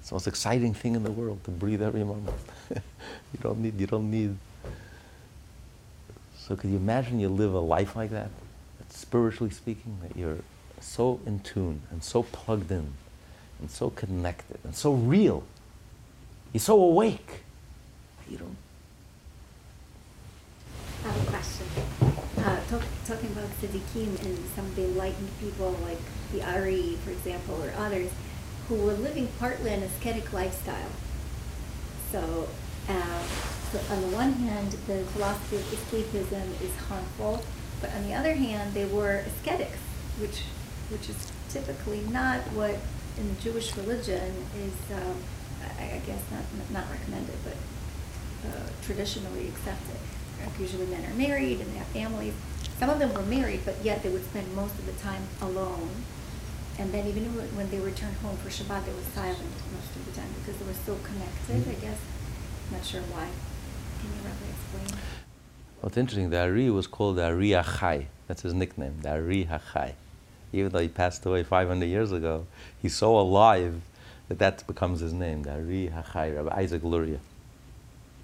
It's 0.00 0.08
the 0.08 0.16
most 0.16 0.26
exciting 0.26 0.74
thing 0.74 0.96
in 0.96 1.04
the 1.04 1.12
world 1.12 1.44
to 1.44 1.50
breathe 1.50 1.80
every 1.80 2.04
moment. 2.04 2.36
you 2.70 3.40
don't 3.40 3.60
need. 3.60 3.80
You 3.80 3.86
don't 3.86 4.10
need. 4.10 4.36
So, 6.36 6.56
could 6.56 6.70
you 6.70 6.78
imagine 6.78 7.20
you 7.20 7.28
live 7.28 7.54
a 7.54 7.60
life 7.60 7.94
like 7.94 8.10
that? 8.10 8.30
spiritually 8.92 9.50
speaking, 9.52 9.98
that 10.02 10.16
you're 10.16 10.38
so 10.80 11.20
in 11.26 11.40
tune 11.40 11.80
and 11.90 12.02
so 12.02 12.22
plugged 12.24 12.70
in 12.70 12.92
and 13.60 13.70
so 13.70 13.90
connected 13.90 14.58
and 14.64 14.74
so 14.74 14.92
real. 14.92 15.44
You're 16.52 16.60
so 16.60 16.80
awake. 16.80 17.44
You 18.28 18.38
don't. 18.38 18.56
I 21.04 21.08
have 21.08 21.28
a 21.28 21.30
question. 21.30 21.66
Uh, 22.38 22.60
talk, 22.68 22.82
talking 23.06 23.30
about 23.30 23.49
tzaddikim 23.60 24.24
and 24.24 24.38
some 24.54 24.66
of 24.66 24.76
the 24.76 24.84
enlightened 24.84 25.28
people 25.40 25.76
like 25.82 25.98
the 26.32 26.42
Ari, 26.42 26.96
for 27.04 27.10
example, 27.10 27.62
or 27.62 27.72
others, 27.76 28.10
who 28.68 28.76
were 28.76 28.94
living 28.94 29.28
partly 29.38 29.72
an 29.72 29.82
ascetic 29.82 30.32
lifestyle. 30.32 30.90
So, 32.12 32.48
uh, 32.88 33.22
so 33.72 33.80
on 33.90 34.00
the 34.00 34.08
one 34.08 34.32
hand, 34.32 34.72
the 34.86 35.04
philosophy 35.12 35.56
of 35.56 35.62
escapism 35.62 36.62
is 36.62 36.74
harmful, 36.88 37.42
but 37.80 37.92
on 37.94 38.06
the 38.06 38.14
other 38.14 38.34
hand, 38.34 38.74
they 38.74 38.86
were 38.86 39.24
ascetics, 39.26 39.78
which 40.18 40.42
which 40.90 41.08
is 41.08 41.32
typically 41.48 42.00
not 42.10 42.40
what 42.52 42.76
in 43.16 43.28
the 43.28 43.40
Jewish 43.40 43.76
religion 43.76 44.34
is, 44.58 44.96
um, 44.96 45.14
I, 45.78 45.84
I, 45.84 46.02
guess, 46.06 46.20
not, 46.30 46.42
not 46.72 46.90
recommended, 46.90 47.36
but 47.44 47.54
uh, 48.50 48.68
traditionally 48.82 49.48
accepted. 49.48 49.96
Usually 50.58 50.86
men 50.86 51.04
are 51.04 51.14
married 51.14 51.60
and 51.60 51.72
they 51.72 51.78
have 51.78 51.86
families. 51.88 52.34
Some 52.80 52.90
of 52.90 52.98
them 52.98 53.14
were 53.14 53.22
married, 53.22 53.60
but 53.64 53.76
yet 53.84 54.02
they 54.02 54.08
would 54.08 54.24
spend 54.24 54.52
most 54.56 54.74
of 54.74 54.86
the 54.86 54.92
time 54.94 55.22
alone. 55.40 55.90
And 56.78 56.92
then 56.92 57.06
even 57.06 57.24
when 57.54 57.70
they 57.70 57.78
returned 57.78 58.16
home 58.16 58.36
for 58.38 58.48
Shabbat, 58.48 58.86
they 58.86 58.92
were 58.92 59.08
silent 59.14 59.54
most 59.70 59.94
of 59.94 60.02
the 60.06 60.12
time 60.18 60.30
because 60.40 60.58
they 60.58 60.66
were 60.66 60.80
so 60.88 60.96
connected, 61.04 61.56
I 61.56 61.76
mm-hmm. 61.76 61.80
guess. 61.80 62.00
I'm 62.66 62.76
not 62.78 62.84
sure 62.84 63.02
why. 63.12 63.28
Can 64.00 64.08
you 64.10 64.20
roughly 64.26 64.48
explain? 64.56 65.00
Well, 65.78 65.88
it's 65.88 65.96
interesting. 65.98 66.30
The 66.30 66.40
Ari 66.40 66.70
was 66.70 66.86
called 66.86 67.16
the 67.16 67.24
Ari 67.26 67.50
Hachai. 67.50 68.06
That's 68.26 68.42
his 68.42 68.54
nickname, 68.54 68.96
the 69.02 69.10
Ari 69.10 69.44
Hachai 69.52 69.92
even 70.52 70.72
though 70.72 70.80
he 70.80 70.88
passed 70.88 71.24
away 71.26 71.42
500 71.42 71.84
years 71.86 72.12
ago, 72.12 72.46
he's 72.80 72.96
so 72.96 73.18
alive 73.18 73.80
that 74.28 74.38
that 74.38 74.66
becomes 74.66 75.00
his 75.00 75.12
name, 75.12 75.44
Gari 75.44 75.92
Hachai, 75.92 76.36
Rabbi 76.36 76.60
Isaac 76.60 76.82
Luria. 76.82 77.18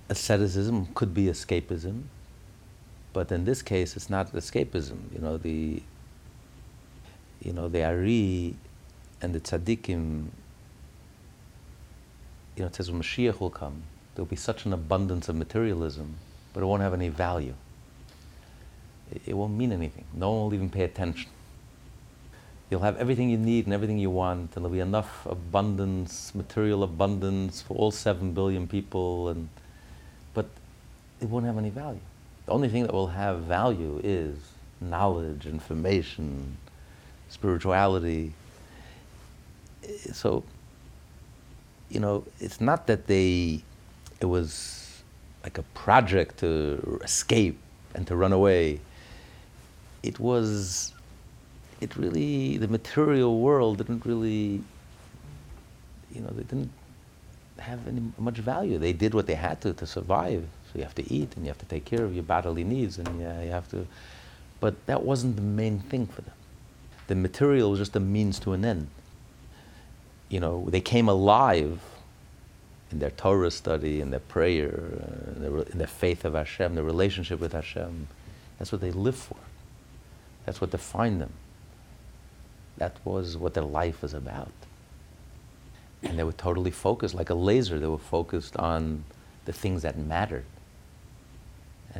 Asceticism 0.08 0.88
could 0.94 1.14
be 1.14 1.26
escapism, 1.26 2.02
but 3.16 3.32
in 3.32 3.46
this 3.46 3.62
case, 3.62 3.96
it's 3.96 4.10
not 4.10 4.30
escapism. 4.34 4.98
You 5.10 5.20
know, 5.22 5.38
the, 5.38 5.82
you 7.42 7.54
know, 7.54 7.66
the 7.66 7.82
Ari 7.82 8.54
and 9.22 9.34
the 9.34 9.40
tzaddikim, 9.40 10.26
you 12.56 12.60
know, 12.62 12.66
it 12.66 12.74
says 12.74 12.90
when 12.90 13.00
Mashiach 13.00 13.40
will 13.40 13.48
come, 13.48 13.84
there'll 14.14 14.26
be 14.26 14.36
such 14.36 14.66
an 14.66 14.74
abundance 14.74 15.30
of 15.30 15.36
materialism, 15.36 16.16
but 16.52 16.62
it 16.62 16.66
won't 16.66 16.82
have 16.82 16.92
any 16.92 17.08
value. 17.08 17.54
It, 19.10 19.22
it 19.28 19.32
won't 19.32 19.54
mean 19.54 19.72
anything. 19.72 20.04
No 20.12 20.32
one 20.32 20.44
will 20.44 20.54
even 20.54 20.68
pay 20.68 20.84
attention 20.84 21.30
you'll 22.68 22.80
have 22.80 22.96
everything 22.98 23.30
you 23.30 23.38
need 23.38 23.64
and 23.64 23.72
everything 23.72 23.96
you 23.96 24.10
want, 24.10 24.56
and 24.56 24.64
there'll 24.64 24.68
be 24.68 24.80
enough 24.80 25.24
abundance, 25.24 26.34
material 26.34 26.82
abundance 26.82 27.62
for 27.62 27.74
all 27.76 27.92
seven 27.92 28.32
billion 28.32 28.66
people, 28.66 29.28
and 29.28 29.48
but 30.34 30.46
it 31.20 31.28
won't 31.28 31.46
have 31.46 31.56
any 31.56 31.70
value. 31.70 32.00
The 32.46 32.52
only 32.52 32.68
thing 32.68 32.84
that 32.84 32.92
will 32.92 33.08
have 33.08 33.40
value 33.40 34.00
is 34.02 34.36
knowledge, 34.80 35.46
information, 35.46 36.56
spirituality. 37.28 38.32
So, 40.12 40.44
you 41.90 42.00
know, 42.00 42.24
it's 42.40 42.60
not 42.60 42.86
that 42.86 43.06
they, 43.06 43.62
it 44.20 44.26
was 44.26 45.02
like 45.42 45.58
a 45.58 45.62
project 45.74 46.38
to 46.38 47.00
escape 47.02 47.58
and 47.94 48.06
to 48.06 48.16
run 48.16 48.32
away. 48.32 48.80
It 50.02 50.20
was 50.20 50.92
it 51.80 51.96
really, 51.96 52.56
the 52.56 52.68
material 52.68 53.38
world 53.40 53.78
didn't 53.78 54.06
really, 54.06 54.62
you 56.14 56.20
know, 56.20 56.28
they 56.28 56.42
didn't 56.42 56.70
have 57.58 57.86
any 57.86 58.02
much 58.18 58.38
value. 58.38 58.78
They 58.78 58.92
did 58.92 59.14
what 59.14 59.26
they 59.26 59.34
had 59.34 59.60
to 59.62 59.72
to 59.74 59.86
survive. 59.86 60.44
You 60.76 60.82
have 60.82 60.94
to 60.96 61.12
eat 61.12 61.36
and 61.36 61.44
you 61.44 61.48
have 61.48 61.58
to 61.58 61.66
take 61.66 61.84
care 61.84 62.04
of 62.04 62.14
your 62.14 62.22
bodily 62.22 62.64
needs 62.64 62.98
and 62.98 63.20
yeah, 63.20 63.42
you 63.42 63.50
have 63.50 63.68
to, 63.70 63.86
but 64.60 64.86
that 64.86 65.02
wasn't 65.02 65.36
the 65.36 65.42
main 65.42 65.80
thing 65.80 66.06
for 66.06 66.22
them. 66.22 66.34
The 67.06 67.14
material 67.14 67.70
was 67.70 67.78
just 67.78 67.96
a 67.96 68.00
means 68.00 68.38
to 68.40 68.52
an 68.52 68.64
end. 68.64 68.88
You 70.28 70.40
know, 70.40 70.66
they 70.68 70.80
came 70.80 71.08
alive 71.08 71.80
in 72.90 72.98
their 72.98 73.10
Torah 73.10 73.50
study, 73.50 74.00
in 74.00 74.10
their 74.10 74.20
prayer, 74.20 74.68
in, 75.36 75.42
their, 75.42 75.62
in 75.62 75.78
their 75.78 75.86
faith 75.86 76.24
of 76.24 76.34
Hashem, 76.34 76.74
their 76.74 76.84
relationship 76.84 77.40
with 77.40 77.52
Hashem. 77.52 78.08
That's 78.58 78.72
what 78.72 78.80
they 78.80 78.90
live 78.90 79.16
for. 79.16 79.36
That's 80.44 80.60
what 80.60 80.70
defined 80.70 81.20
them. 81.20 81.32
That 82.78 82.96
was 83.04 83.36
what 83.36 83.54
their 83.54 83.64
life 83.64 84.02
was 84.02 84.14
about. 84.14 84.52
And 86.02 86.18
they 86.18 86.24
were 86.24 86.32
totally 86.32 86.70
focused, 86.70 87.14
like 87.14 87.30
a 87.30 87.34
laser, 87.34 87.78
they 87.78 87.86
were 87.86 87.98
focused 87.98 88.56
on 88.56 89.04
the 89.44 89.52
things 89.52 89.82
that 89.82 89.98
mattered. 89.98 90.44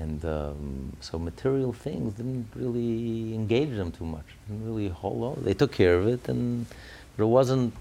And 0.03 0.23
um, 0.27 0.93
so 1.01 1.19
material 1.19 1.73
things 1.73 2.15
didn't 2.15 2.49
really 2.55 3.35
engage 3.35 3.71
them 3.81 3.91
too 3.91 4.05
much. 4.05 4.27
Didn't 4.47 4.67
really 4.67 4.89
hold 4.89 5.39
on. 5.39 5.45
They 5.45 5.55
took 5.55 5.73
care 5.73 5.97
of 5.97 6.07
it, 6.07 6.29
and 6.29 6.67
but 7.17 7.25
it 7.25 7.33
wasn't 7.39 7.73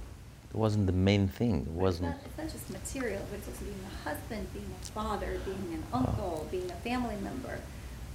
it 0.51 0.55
wasn't 0.55 0.85
the 0.85 0.97
main 1.09 1.27
thing. 1.27 1.55
It 1.71 1.77
wasn't. 1.85 2.15
It's 2.15 2.23
not, 2.23 2.25
it's 2.25 2.37
not 2.37 2.49
just 2.57 2.69
material, 2.69 3.21
but 3.29 3.39
it's 3.39 3.49
also 3.49 3.65
being 3.65 3.83
a 3.91 4.09
husband, 4.09 4.47
being 4.53 4.71
a 4.81 4.85
father, 4.99 5.31
being 5.43 5.67
an 5.77 5.83
uncle, 5.91 6.45
oh. 6.45 6.51
being 6.51 6.71
a 6.71 6.79
family 6.89 7.17
member, 7.21 7.59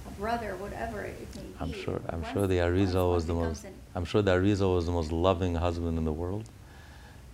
a 0.07 0.11
brother, 0.19 0.55
whatever 0.55 1.03
it 1.03 1.27
may 1.35 1.41
be. 1.43 1.47
I'm 1.59 1.73
sure. 1.73 2.01
I'm 2.09 2.23
once, 2.23 2.33
sure 2.33 2.47
the 2.47 2.57
Arizal 2.57 3.13
was 3.13 3.27
the 3.27 3.35
most. 3.35 3.67
I'm 3.93 4.05
sure 4.05 4.23
the 4.23 4.31
Arizal 4.31 4.73
was 4.77 4.87
the 4.87 4.95
most 4.99 5.11
loving 5.11 5.53
husband 5.53 5.99
in 5.99 6.05
the 6.05 6.17
world, 6.23 6.45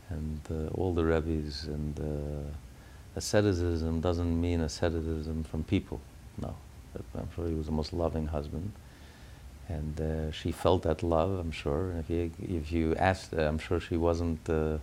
and 0.10 0.42
uh, 0.52 0.78
all 0.78 0.94
the 0.94 1.06
rabbis 1.06 1.66
and. 1.66 2.00
Uh, 2.00 2.52
asceticism 3.18 4.00
doesn't 4.00 4.40
mean 4.40 4.62
asceticism 4.62 5.44
from 5.44 5.64
people. 5.64 6.00
No, 6.42 6.56
I'm 7.16 7.30
sure 7.36 7.48
he 7.48 7.54
was 7.54 7.66
the 7.66 7.72
most 7.72 7.94
loving 7.94 8.28
husband, 8.28 8.72
and 9.70 10.00
uh, 10.00 10.32
she 10.32 10.52
felt 10.52 10.84
that 10.84 11.02
love. 11.04 11.40
I'm 11.40 11.52
sure. 11.52 11.92
if 12.00 12.10
you 12.10 12.32
if 12.40 12.72
you 12.72 12.96
asked, 12.96 13.32
her, 13.32 13.46
I'm 13.46 13.58
sure 13.60 13.80
she 13.80 13.98
wasn't. 13.98 14.48
Uh, 14.50 14.78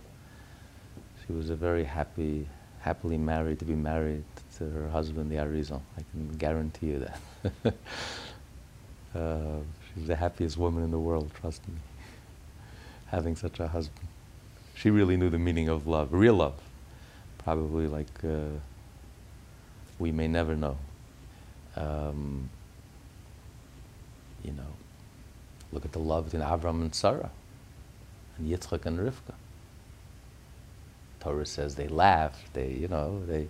she 1.25 1.33
was 1.33 1.49
a 1.49 1.55
very 1.55 1.85
happy, 1.85 2.47
happily 2.81 3.17
married 3.17 3.59
to 3.59 3.65
be 3.65 3.75
married 3.75 4.23
to 4.57 4.69
her 4.69 4.89
husband, 4.89 5.31
the 5.31 5.35
Arizal. 5.35 5.81
I 5.97 6.01
can 6.11 6.37
guarantee 6.37 6.87
you 6.87 6.99
that. 6.99 7.19
uh, 9.15 9.59
she 9.87 9.99
was 9.99 10.07
the 10.07 10.15
happiest 10.15 10.57
woman 10.57 10.83
in 10.83 10.91
the 10.91 10.99
world. 10.99 11.31
Trust 11.39 11.67
me. 11.67 11.75
Having 13.07 13.37
such 13.37 13.59
a 13.59 13.67
husband, 13.67 14.07
she 14.73 14.89
really 14.89 15.15
knew 15.15 15.29
the 15.29 15.39
meaning 15.39 15.69
of 15.69 15.87
love, 15.87 16.11
real 16.11 16.33
love. 16.33 16.59
Probably 17.37 17.87
like 17.87 18.23
uh, 18.23 18.59
we 19.99 20.11
may 20.11 20.27
never 20.27 20.55
know 20.55 20.77
um, 21.75 22.49
you 24.43 24.51
know, 24.51 24.73
look 25.71 25.85
at 25.85 25.91
the 25.91 25.99
love 25.99 26.25
between 26.25 26.41
Avram 26.41 26.81
and 26.81 26.93
Sarah, 26.95 27.31
and 28.37 28.49
Yitzchak 28.49 28.85
and 28.85 28.99
Rivka. 28.99 29.33
Torah 31.19 31.45
says 31.45 31.75
they 31.75 31.87
laughed. 31.87 32.53
They, 32.53 32.69
you 32.69 32.87
know, 32.87 33.25
they. 33.25 33.47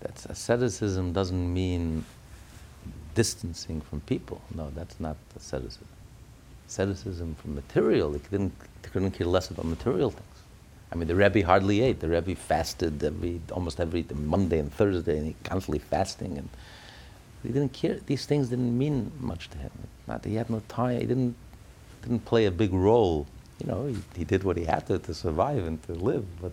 That's 0.00 0.26
asceticism 0.26 1.12
doesn't 1.12 1.52
mean 1.52 2.04
distancing 3.14 3.80
from 3.80 4.00
people. 4.02 4.40
No, 4.54 4.70
that's 4.74 5.00
not 5.00 5.16
asceticism. 5.34 5.86
Asceticism 6.68 7.34
from 7.36 7.54
material. 7.54 8.12
They 8.12 8.20
didn't. 8.30 8.52
They 8.82 8.90
couldn't 8.90 9.12
care 9.12 9.26
less 9.26 9.50
about 9.50 9.64
material 9.64 10.10
things. 10.10 10.26
I 10.92 10.94
mean, 10.94 11.08
the 11.08 11.16
Rebbe 11.16 11.44
hardly 11.44 11.80
ate. 11.80 11.98
The 11.98 12.08
Rebbe 12.08 12.36
fasted 12.36 13.02
every 13.02 13.40
almost 13.50 13.80
every 13.80 14.06
Monday 14.14 14.60
and 14.60 14.72
Thursday, 14.72 15.18
and 15.18 15.26
he 15.26 15.36
constantly 15.42 15.80
fasting 15.80 16.38
and 16.38 16.48
he 17.46 17.52
didn't 17.52 17.72
care. 17.72 17.98
These 18.06 18.26
things 18.26 18.48
didn't 18.48 18.76
mean 18.76 19.12
much 19.20 19.48
to 19.50 19.58
him. 19.58 19.70
Not 20.06 20.24
he 20.24 20.34
had 20.34 20.50
no 20.50 20.62
time. 20.68 21.00
He 21.00 21.06
didn't 21.06 21.36
didn't 22.02 22.24
play 22.24 22.46
a 22.46 22.50
big 22.50 22.72
role. 22.72 23.26
You 23.58 23.66
know, 23.66 23.86
he, 23.86 23.96
he 24.16 24.24
did 24.24 24.44
what 24.44 24.56
he 24.56 24.64
had 24.64 24.86
to 24.88 24.98
to 24.98 25.14
survive 25.14 25.66
and 25.66 25.82
to 25.84 25.94
live, 25.94 26.26
but 26.40 26.52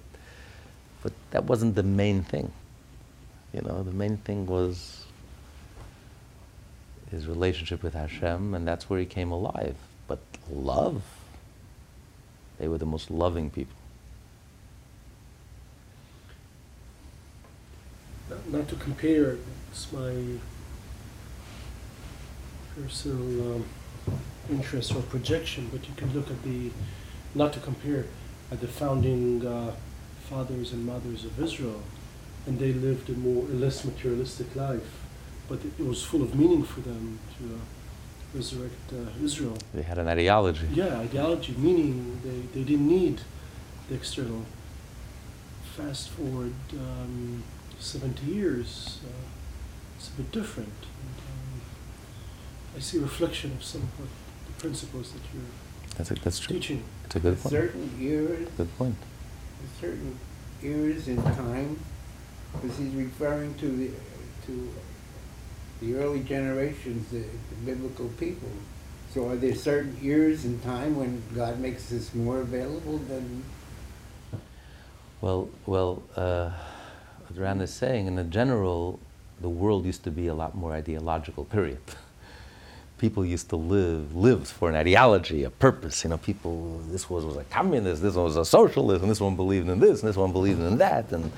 but 1.01 1.13
that 1.31 1.43
wasn't 1.45 1.75
the 1.75 1.83
main 1.83 2.23
thing. 2.23 2.51
You 3.53 3.61
know, 3.61 3.83
the 3.83 3.91
main 3.91 4.17
thing 4.17 4.45
was 4.47 5.05
his 7.11 7.27
relationship 7.27 7.83
with 7.83 7.93
Hashem, 7.93 8.53
and 8.55 8.67
that's 8.67 8.89
where 8.89 8.99
he 8.99 9.05
came 9.05 9.31
alive. 9.31 9.75
But 10.07 10.19
love, 10.49 11.03
they 12.57 12.67
were 12.67 12.79
the 12.79 12.85
most 12.85 13.11
loving 13.11 13.49
people. 13.49 13.75
Not 18.47 18.67
to 18.69 18.75
compare, 18.75 19.37
it's 19.71 19.91
my 19.91 20.39
personal 22.75 23.55
um, 23.55 23.65
interest 24.49 24.95
or 24.95 25.01
projection, 25.03 25.69
but 25.71 25.87
you 25.87 25.93
can 25.95 26.13
look 26.13 26.29
at 26.29 26.41
the, 26.43 26.71
not 27.35 27.53
to 27.53 27.59
compare, 27.59 28.05
at 28.51 28.61
the 28.61 28.67
founding 28.67 29.45
uh, 29.45 29.73
fathers 30.29 30.73
and 30.73 30.85
mothers 30.85 31.25
of 31.25 31.39
Israel, 31.41 31.81
and 32.45 32.59
they 32.59 32.73
lived 32.73 33.09
a 33.09 33.13
more 33.13 33.43
a 33.43 33.53
less 33.53 33.85
materialistic 33.85 34.55
life, 34.55 34.89
but 35.47 35.59
it, 35.59 35.73
it 35.79 35.85
was 35.85 36.03
full 36.03 36.21
of 36.21 36.35
meaning 36.35 36.63
for 36.63 36.81
them 36.81 37.19
to 37.37 37.55
uh, 37.55 37.57
resurrect 38.33 38.91
uh, 38.91 39.23
Israel. 39.23 39.57
They 39.73 39.83
had 39.83 39.97
an 39.97 40.07
ideology. 40.07 40.67
Yeah, 40.73 40.99
ideology, 40.99 41.53
meaning 41.57 42.19
they, 42.23 42.59
they 42.59 42.65
didn't 42.65 42.87
need 42.87 43.21
the 43.87 43.95
external. 43.95 44.43
Fast 45.77 46.09
forward 46.09 46.53
um, 46.73 47.43
70 47.79 48.25
years, 48.25 48.99
uh, 49.05 49.09
it's 49.97 50.09
a 50.09 50.11
bit 50.13 50.31
different. 50.31 50.73
I 52.75 52.79
see 52.79 52.99
reflection 52.99 53.51
of 53.53 53.63
some 53.63 53.81
of 53.81 54.09
the 54.47 54.61
principles 54.61 55.11
that 55.11 55.21
you're 55.33 55.43
that's 55.97 56.09
a, 56.11 56.15
that's 56.15 56.39
true. 56.39 56.55
teaching. 56.55 56.83
It's 57.05 57.15
a 57.15 57.19
good 57.19 57.39
point. 57.39 57.51
Certain 57.51 58.01
years. 58.01 58.47
Good 58.57 58.77
point. 58.77 58.95
Certain 59.79 60.17
years 60.61 61.07
in 61.07 61.21
time, 61.21 61.79
because 62.53 62.77
he's 62.77 62.93
referring 62.93 63.53
to 63.55 63.67
the 63.67 63.91
to 64.47 64.73
the 65.79 65.95
early 65.95 66.21
generations, 66.21 67.09
the, 67.11 67.19
the 67.19 67.55
biblical 67.65 68.07
people. 68.19 68.49
So 69.13 69.29
are 69.29 69.35
there 69.35 69.53
certain 69.53 69.97
years 70.01 70.45
in 70.45 70.59
time 70.61 70.95
when 70.95 71.21
God 71.35 71.59
makes 71.59 71.89
this 71.89 72.15
more 72.15 72.39
available 72.39 72.97
than? 72.97 73.43
Well, 75.21 75.49
well, 75.65 76.03
uh, 76.15 76.51
what 77.27 77.39
Ran 77.39 77.61
is 77.61 77.71
saying, 77.71 78.07
in 78.07 78.17
a 78.17 78.23
general, 78.23 78.99
the 79.39 79.49
world 79.49 79.85
used 79.85 80.03
to 80.05 80.11
be 80.11 80.27
a 80.27 80.33
lot 80.33 80.55
more 80.55 80.73
ideological. 80.73 81.45
Period. 81.57 81.79
People 83.03 83.25
used 83.25 83.49
to 83.49 83.57
live 83.57 84.15
lived 84.15 84.47
for 84.47 84.69
an 84.69 84.75
ideology, 84.75 85.43
a 85.43 85.49
purpose. 85.49 86.05
You 86.05 86.11
know, 86.11 86.17
people 86.17 86.79
this 86.87 87.09
was, 87.09 87.25
was 87.25 87.35
a 87.35 87.43
communist, 87.57 88.01
this 88.01 88.15
one 88.15 88.23
was 88.23 88.37
a 88.37 88.45
socialist, 88.45 89.01
and 89.01 89.11
this 89.11 89.19
one 89.19 89.35
believed 89.35 89.67
in 89.67 89.81
this, 89.81 89.99
and 89.99 90.07
this 90.07 90.15
one 90.15 90.31
believed 90.31 90.61
in 90.61 90.77
that, 90.77 91.11
and 91.11 91.29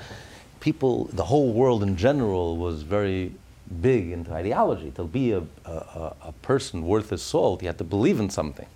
people, 0.60 1.06
the 1.12 1.24
whole 1.24 1.52
world 1.52 1.82
in 1.82 1.96
general 1.96 2.56
was 2.56 2.82
very 2.82 3.32
big 3.80 4.12
into 4.12 4.32
ideology. 4.32 4.92
To 4.92 5.02
be 5.02 5.32
a, 5.32 5.42
a, 5.64 6.14
a 6.30 6.34
person 6.40 6.86
worth 6.86 7.10
his 7.10 7.22
salt, 7.22 7.62
you 7.62 7.66
had 7.66 7.78
to 7.78 7.84
believe 7.96 8.20
in 8.20 8.30
something. 8.30 8.68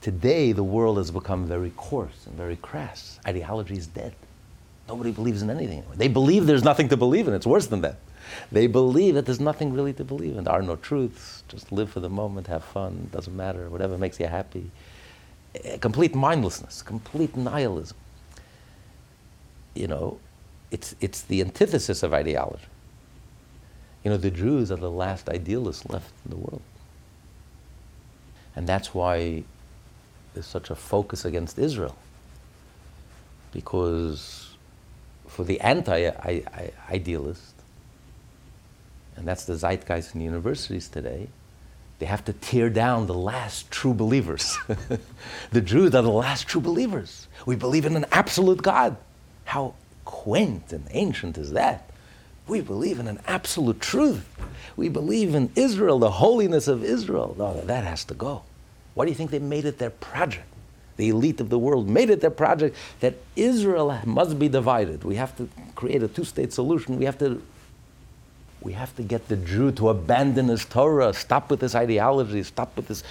Today, 0.00 0.50
the 0.50 0.64
world 0.64 0.98
has 0.98 1.12
become 1.12 1.46
very 1.46 1.72
coarse 1.76 2.26
and 2.26 2.34
very 2.34 2.56
crass. 2.56 3.20
Ideology 3.24 3.76
is 3.76 3.86
dead. 3.86 4.12
Nobody 4.88 5.12
believes 5.12 5.40
in 5.40 5.50
anything. 5.50 5.84
They 5.94 6.08
believe 6.08 6.46
there's 6.46 6.64
nothing 6.64 6.88
to 6.88 6.96
believe 6.96 7.28
in. 7.28 7.34
It's 7.34 7.46
worse 7.46 7.68
than 7.68 7.82
that. 7.82 7.98
They 8.50 8.66
believe 8.66 9.14
that 9.14 9.26
there's 9.26 9.40
nothing 9.40 9.72
really 9.72 9.92
to 9.94 10.04
believe 10.04 10.36
in. 10.36 10.44
There 10.44 10.54
are 10.54 10.62
no 10.62 10.76
truths. 10.76 11.42
Just 11.48 11.72
live 11.72 11.90
for 11.90 12.00
the 12.00 12.08
moment, 12.08 12.46
have 12.46 12.64
fun, 12.64 13.08
doesn't 13.12 13.36
matter, 13.36 13.68
whatever 13.68 13.98
makes 13.98 14.20
you 14.20 14.26
happy. 14.26 14.70
A 15.64 15.78
complete 15.78 16.14
mindlessness, 16.14 16.82
complete 16.82 17.36
nihilism. 17.36 17.96
You 19.74 19.88
know, 19.88 20.18
it's, 20.70 20.94
it's 21.00 21.22
the 21.22 21.40
antithesis 21.40 22.02
of 22.02 22.12
ideology. 22.12 22.64
You 24.04 24.10
know, 24.10 24.16
the 24.16 24.30
Jews 24.30 24.70
are 24.70 24.76
the 24.76 24.90
last 24.90 25.28
idealists 25.28 25.88
left 25.88 26.12
in 26.24 26.30
the 26.30 26.36
world. 26.36 26.62
And 28.54 28.66
that's 28.66 28.94
why 28.94 29.44
there's 30.32 30.46
such 30.46 30.70
a 30.70 30.74
focus 30.74 31.24
against 31.24 31.58
Israel. 31.58 31.96
Because 33.52 34.56
for 35.26 35.44
the 35.44 35.60
anti 35.60 36.10
idealist, 36.90 37.55
and 39.16 39.26
that's 39.26 39.44
the 39.44 39.54
zeitgeist 39.54 40.14
in 40.14 40.20
the 40.20 40.24
universities 40.24 40.88
today, 40.88 41.28
they 41.98 42.06
have 42.06 42.24
to 42.26 42.32
tear 42.34 42.68
down 42.68 43.06
the 43.06 43.14
last 43.14 43.70
true 43.70 43.94
believers. 43.94 44.58
the 45.50 45.60
Jews 45.60 45.94
are 45.94 46.02
the 46.02 46.10
last 46.10 46.46
true 46.46 46.60
believers. 46.60 47.26
We 47.46 47.56
believe 47.56 47.86
in 47.86 47.96
an 47.96 48.04
absolute 48.12 48.62
God. 48.62 48.96
How 49.44 49.74
quaint 50.04 50.72
and 50.72 50.86
ancient 50.90 51.38
is 51.38 51.52
that? 51.52 51.88
We 52.46 52.60
believe 52.60 53.00
in 53.00 53.08
an 53.08 53.20
absolute 53.26 53.80
truth. 53.80 54.28
We 54.76 54.88
believe 54.88 55.34
in 55.34 55.50
Israel, 55.56 55.98
the 55.98 56.10
holiness 56.10 56.68
of 56.68 56.84
Israel. 56.84 57.34
No, 57.38 57.60
that 57.62 57.84
has 57.84 58.04
to 58.04 58.14
go. 58.14 58.42
Why 58.94 59.04
do 59.04 59.10
you 59.10 59.16
think 59.16 59.30
they 59.30 59.38
made 59.38 59.64
it 59.64 59.78
their 59.78 59.90
project? 59.90 60.46
The 60.96 61.08
elite 61.08 61.40
of 61.40 61.50
the 61.50 61.58
world 61.58 61.88
made 61.88 62.08
it 62.08 62.20
their 62.20 62.30
project 62.30 62.76
that 63.00 63.14
Israel 63.34 63.98
must 64.04 64.38
be 64.38 64.48
divided. 64.48 65.04
We 65.04 65.16
have 65.16 65.36
to 65.36 65.48
create 65.74 66.02
a 66.02 66.08
two 66.08 66.24
state 66.24 66.52
solution. 66.52 66.98
We 66.98 67.04
have 67.04 67.18
to 67.18 67.42
we 68.66 68.72
have 68.72 68.94
to 68.96 69.02
get 69.04 69.28
the 69.28 69.36
Jew 69.36 69.70
to 69.72 69.90
abandon 69.90 70.48
his 70.48 70.64
Torah, 70.64 71.14
stop 71.14 71.50
with 71.50 71.60
this 71.60 71.76
ideology, 71.76 72.42
stop 72.42 72.76
with 72.76 72.88
this 72.88 73.04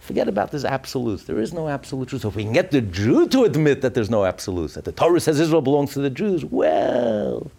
Forget 0.00 0.28
about 0.28 0.50
this 0.50 0.66
absolutes. 0.66 1.24
There 1.24 1.40
is 1.40 1.54
no 1.54 1.66
absolute 1.66 2.10
truth. 2.10 2.22
So 2.22 2.28
if 2.28 2.36
we 2.36 2.44
can 2.44 2.52
get 2.52 2.70
the 2.70 2.82
Jew 2.82 3.26
to 3.28 3.44
admit 3.44 3.80
that 3.80 3.94
there's 3.94 4.10
no 4.10 4.26
absolutes, 4.26 4.74
that 4.74 4.84
the 4.84 4.92
Torah 4.92 5.18
says 5.18 5.40
Israel 5.40 5.62
belongs 5.62 5.94
to 5.94 6.00
the 6.00 6.10
Jews, 6.10 6.44
well, 6.44 7.50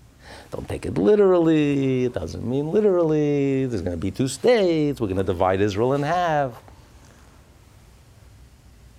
don't 0.51 0.69
take 0.69 0.85
it 0.85 0.95
literally. 0.95 2.05
It 2.05 2.13
doesn't 2.13 2.45
mean 2.47 2.69
literally. 2.71 3.65
There's 3.65 3.81
going 3.81 3.97
to 3.97 4.01
be 4.01 4.11
two 4.11 4.27
states. 4.27 5.01
We're 5.01 5.07
going 5.07 5.17
to 5.17 5.23
divide 5.23 5.59
Israel 5.59 5.93
in 5.93 6.03
half. 6.03 6.51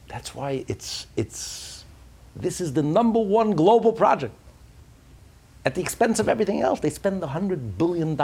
That's 0.09 0.35
why 0.35 0.65
it's, 0.67 1.07
it's, 1.15 1.85
this 2.35 2.61
is 2.61 2.73
the 2.73 2.83
number 2.83 3.21
one 3.21 3.53
global 3.53 3.93
project. 3.93 4.35
At 5.65 5.75
the 5.75 5.81
expense 5.81 6.19
of 6.19 6.29
everything 6.29 6.61
else, 6.61 6.81
they 6.81 6.91
spend 6.91 7.23
$100 7.23 7.79
billion. 7.79 8.17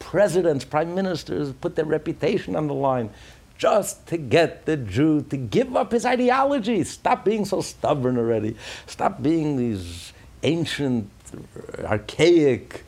Presidents, 0.00 0.64
prime 0.64 0.94
ministers 0.94 1.52
put 1.60 1.76
their 1.76 1.84
reputation 1.84 2.56
on 2.56 2.66
the 2.66 2.74
line 2.74 3.10
just 3.56 4.04
to 4.08 4.16
get 4.16 4.66
the 4.66 4.76
Jew 4.76 5.22
to 5.30 5.36
give 5.36 5.76
up 5.76 5.92
his 5.92 6.04
ideology. 6.04 6.82
Stop 6.82 7.24
being 7.24 7.44
so 7.44 7.60
stubborn 7.60 8.18
already. 8.18 8.56
Stop 8.86 9.22
being 9.22 9.56
these 9.56 10.12
ancient, 10.42 11.08
uh, 11.32 11.84
archaic 11.84 12.82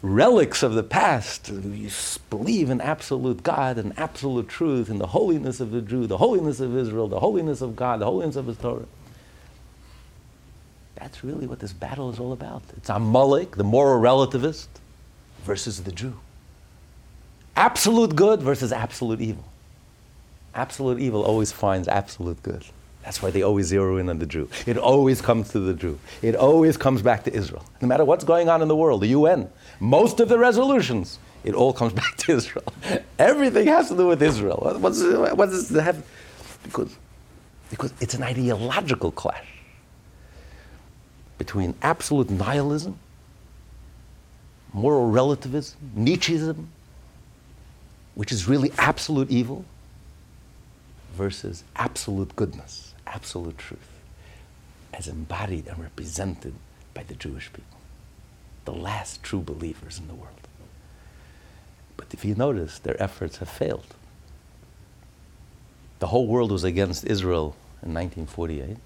relics 0.00 0.62
of 0.62 0.72
the 0.72 0.82
past. 0.82 1.50
You 1.50 1.90
believe 2.30 2.70
in 2.70 2.80
absolute 2.80 3.42
God 3.42 3.76
and 3.76 3.98
absolute 3.98 4.48
truth, 4.48 4.88
in 4.88 4.98
the 4.98 5.08
holiness 5.08 5.60
of 5.60 5.72
the 5.72 5.82
Jew, 5.82 6.06
the 6.06 6.18
holiness 6.18 6.60
of 6.60 6.74
Israel, 6.74 7.08
the 7.08 7.20
holiness 7.20 7.60
of 7.60 7.76
God, 7.76 8.00
the 8.00 8.06
holiness 8.06 8.36
of 8.36 8.46
His 8.46 8.56
Torah. 8.56 8.86
That's 11.00 11.22
really 11.22 11.46
what 11.46 11.60
this 11.60 11.72
battle 11.72 12.10
is 12.10 12.18
all 12.18 12.32
about. 12.32 12.62
It's 12.76 12.88
Amalek, 12.88 13.56
the 13.56 13.64
moral 13.64 14.00
relativist, 14.02 14.66
versus 15.44 15.82
the 15.82 15.92
Jew. 15.92 16.18
Absolute 17.56 18.16
good 18.16 18.42
versus 18.42 18.72
absolute 18.72 19.20
evil. 19.20 19.44
Absolute 20.54 20.98
evil 20.98 21.22
always 21.22 21.52
finds 21.52 21.86
absolute 21.86 22.42
good. 22.42 22.64
That's 23.04 23.22
why 23.22 23.30
they 23.30 23.42
always 23.42 23.66
zero 23.66 23.96
in 23.98 24.08
on 24.08 24.18
the 24.18 24.26
Jew. 24.26 24.48
It 24.66 24.76
always 24.76 25.20
comes 25.20 25.50
to 25.50 25.60
the 25.60 25.72
Jew. 25.72 25.98
It 26.20 26.34
always 26.34 26.76
comes 26.76 27.00
back 27.00 27.24
to 27.24 27.32
Israel. 27.32 27.64
No 27.80 27.86
matter 27.86 28.04
what's 28.04 28.24
going 28.24 28.48
on 28.48 28.60
in 28.60 28.68
the 28.68 28.76
world, 28.76 29.00
the 29.00 29.08
UN, 29.08 29.48
most 29.78 30.18
of 30.20 30.28
the 30.28 30.38
resolutions, 30.38 31.18
it 31.44 31.54
all 31.54 31.72
comes 31.72 31.92
back 32.02 32.16
to 32.18 32.32
Israel. 32.32 32.72
Everything 33.18 33.68
has 33.68 33.88
to 33.88 33.96
do 33.96 34.08
with 34.08 34.20
Israel. 34.20 34.58
What 34.80 35.48
does 35.50 35.70
it 35.70 35.82
have? 35.82 36.04
Because, 36.64 36.96
because 37.70 37.94
it's 38.00 38.14
an 38.14 38.24
ideological 38.24 39.12
clash 39.12 39.57
between 41.38 41.74
absolute 41.80 42.28
nihilism, 42.28 42.98
moral 44.72 45.10
relativism, 45.10 45.78
Nietzscheism, 45.96 46.66
which 48.14 48.32
is 48.32 48.48
really 48.48 48.72
absolute 48.76 49.30
evil, 49.30 49.64
versus 51.14 51.64
absolute 51.76 52.34
goodness, 52.36 52.94
absolute 53.06 53.58
truth, 53.58 53.90
as 54.92 55.08
embodied 55.08 55.66
and 55.66 55.78
represented 55.78 56.54
by 56.94 57.02
the 57.04 57.14
Jewish 57.14 57.52
people, 57.52 57.78
the 58.64 58.72
last 58.72 59.22
true 59.22 59.40
believers 59.40 59.98
in 59.98 60.06
the 60.08 60.14
world. 60.14 60.34
But 61.96 62.06
if 62.12 62.24
you 62.24 62.34
notice, 62.34 62.78
their 62.78 63.00
efforts 63.02 63.38
have 63.38 63.48
failed. 63.48 63.94
The 65.98 66.08
whole 66.08 66.28
world 66.28 66.52
was 66.52 66.62
against 66.62 67.04
Israel 67.04 67.56
in 67.82 67.92
1948, 67.92 68.76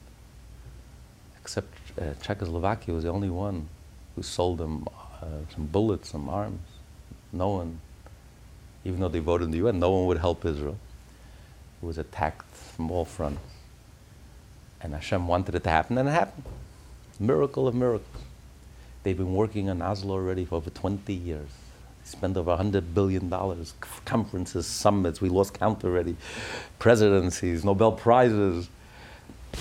except 1.41 1.82
uh, 2.01 2.15
Czechoslovakia 2.23 2.95
was 2.95 3.05
the 3.05 3.11
only 3.11 3.31
one 3.31 3.69
who 4.15 4.23
sold 4.23 4.59
them 4.59 4.87
uh, 5.21 5.27
some 5.55 5.67
bullets, 5.67 6.11
some 6.11 6.29
arms. 6.29 6.61
No 7.33 7.51
one, 7.51 7.81
even 8.85 9.01
though 9.01 9.09
they 9.09 9.21
voted 9.21 9.47
in 9.47 9.51
the 9.53 9.59
UN, 9.59 9.79
no 9.79 9.91
one 9.91 10.07
would 10.07 10.19
help 10.19 10.45
Israel. 10.45 10.77
It 11.83 11.87
was 11.87 11.99
attacked 11.99 12.55
from 12.55 12.91
all 12.91 13.05
fronts. 13.05 13.41
And 14.81 14.95
Hashem 14.95 15.27
wanted 15.29 15.55
it 15.55 15.65
to 15.65 15.71
happen, 15.71 15.97
and 15.99 16.09
it 16.09 16.13
happened. 16.13 16.45
Miracle 17.21 17.69
of 17.69 17.75
miracles. 17.75 18.23
They've 19.03 19.17
been 19.17 19.35
working 19.35 19.69
on 19.69 19.83
Oslo 19.83 20.15
already 20.15 20.45
for 20.45 20.57
over 20.57 20.71
20 20.71 21.13
years. 21.13 21.49
They 22.05 22.11
spent 22.11 22.37
over 22.37 22.57
$100 22.57 22.95
billion, 22.95 23.31
conferences, 24.05 24.67
summits, 24.67 25.21
we 25.21 25.29
lost 25.29 25.55
count 25.55 25.85
already, 25.85 26.17
presidencies, 26.79 27.65
Nobel 27.65 27.93
Prizes. 27.93 28.69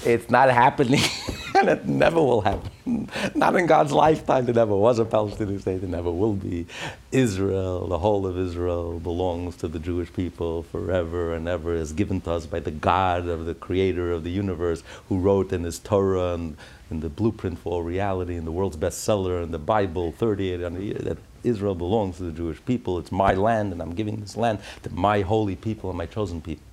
It's 0.05 0.29
not 0.29 0.49
happening, 0.49 1.01
and 1.61 1.69
it 1.69 1.85
never 1.85 2.19
will 2.19 2.41
happen. 2.41 3.07
Not 3.35 3.55
in 3.55 3.67
God's 3.67 3.91
lifetime. 3.91 4.45
There 4.45 4.55
never 4.55 4.75
was 4.75 4.97
a 4.97 5.05
Palestinian 5.05 5.59
state. 5.59 5.81
There 5.81 5.89
never 5.89 6.11
will 6.11 6.33
be. 6.33 6.65
Israel, 7.11 7.87
the 7.87 7.99
whole 7.99 8.25
of 8.25 8.37
Israel, 8.37 8.99
belongs 8.99 9.55
to 9.57 9.67
the 9.67 9.77
Jewish 9.77 10.11
people 10.11 10.63
forever 10.63 11.33
and 11.35 11.47
ever. 11.47 11.75
Is 11.75 11.93
given 11.93 12.19
to 12.21 12.31
us 12.31 12.47
by 12.47 12.59
the 12.59 12.71
God 12.71 13.27
of 13.27 13.45
the 13.45 13.53
Creator 13.53 14.11
of 14.11 14.23
the 14.23 14.31
universe, 14.31 14.83
who 15.07 15.19
wrote 15.19 15.53
in 15.53 15.63
His 15.63 15.77
Torah 15.77 16.33
and 16.33 16.57
in 16.89 16.99
the 16.99 17.09
blueprint 17.09 17.59
for 17.59 17.73
all 17.73 17.83
reality, 17.83 18.35
in 18.35 18.45
the 18.45 18.51
world's 18.51 18.77
bestseller, 18.77 19.43
in 19.43 19.51
the 19.51 19.59
Bible, 19.59 20.11
38 20.11 20.63
on 20.63 20.73
that 20.73 21.17
Israel 21.43 21.75
belongs 21.75 22.17
to 22.17 22.23
the 22.23 22.31
Jewish 22.31 22.63
people. 22.65 22.97
It's 22.97 23.11
my 23.11 23.33
land, 23.33 23.71
and 23.71 23.81
I'm 23.81 23.93
giving 23.93 24.19
this 24.19 24.35
land 24.35 24.59
to 24.83 24.89
my 24.91 25.21
holy 25.21 25.55
people 25.55 25.89
and 25.89 25.97
my 25.97 26.05
chosen 26.07 26.41
people. 26.41 26.63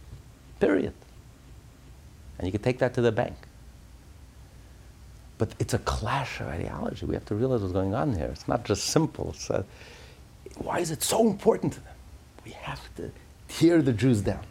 Period. 0.61 0.95
And 2.39 2.47
you 2.47 2.53
can 2.53 2.63
take 2.63 2.79
that 2.79 2.95
to 2.95 3.01
the 3.01 3.13
bank. 3.13 3.48
But 5.39 5.55
it's 5.61 5.73
a 5.73 5.79
clash 5.79 6.41
of 6.41 6.49
ideology. 6.49 7.07
We 7.07 7.15
have 7.15 7.25
to 7.27 7.35
realize 7.35 7.61
what's 7.61 7.73
going 7.73 7.95
on 7.95 8.15
here. 8.15 8.27
It's 8.27 8.49
not 8.49 8.65
just 8.65 8.87
simple. 8.87 9.35
A, 9.51 9.55
uh, 9.55 9.63
why 10.57 10.81
is 10.81 10.91
it 10.91 11.03
so 11.03 11.27
important 11.27 11.75
to 11.75 11.81
them? 11.81 11.95
We 12.45 12.51
have 12.51 12.81
to 12.97 13.11
tear 13.47 13.81
the 13.81 13.93
Jews 13.93 14.21
down. 14.21 14.45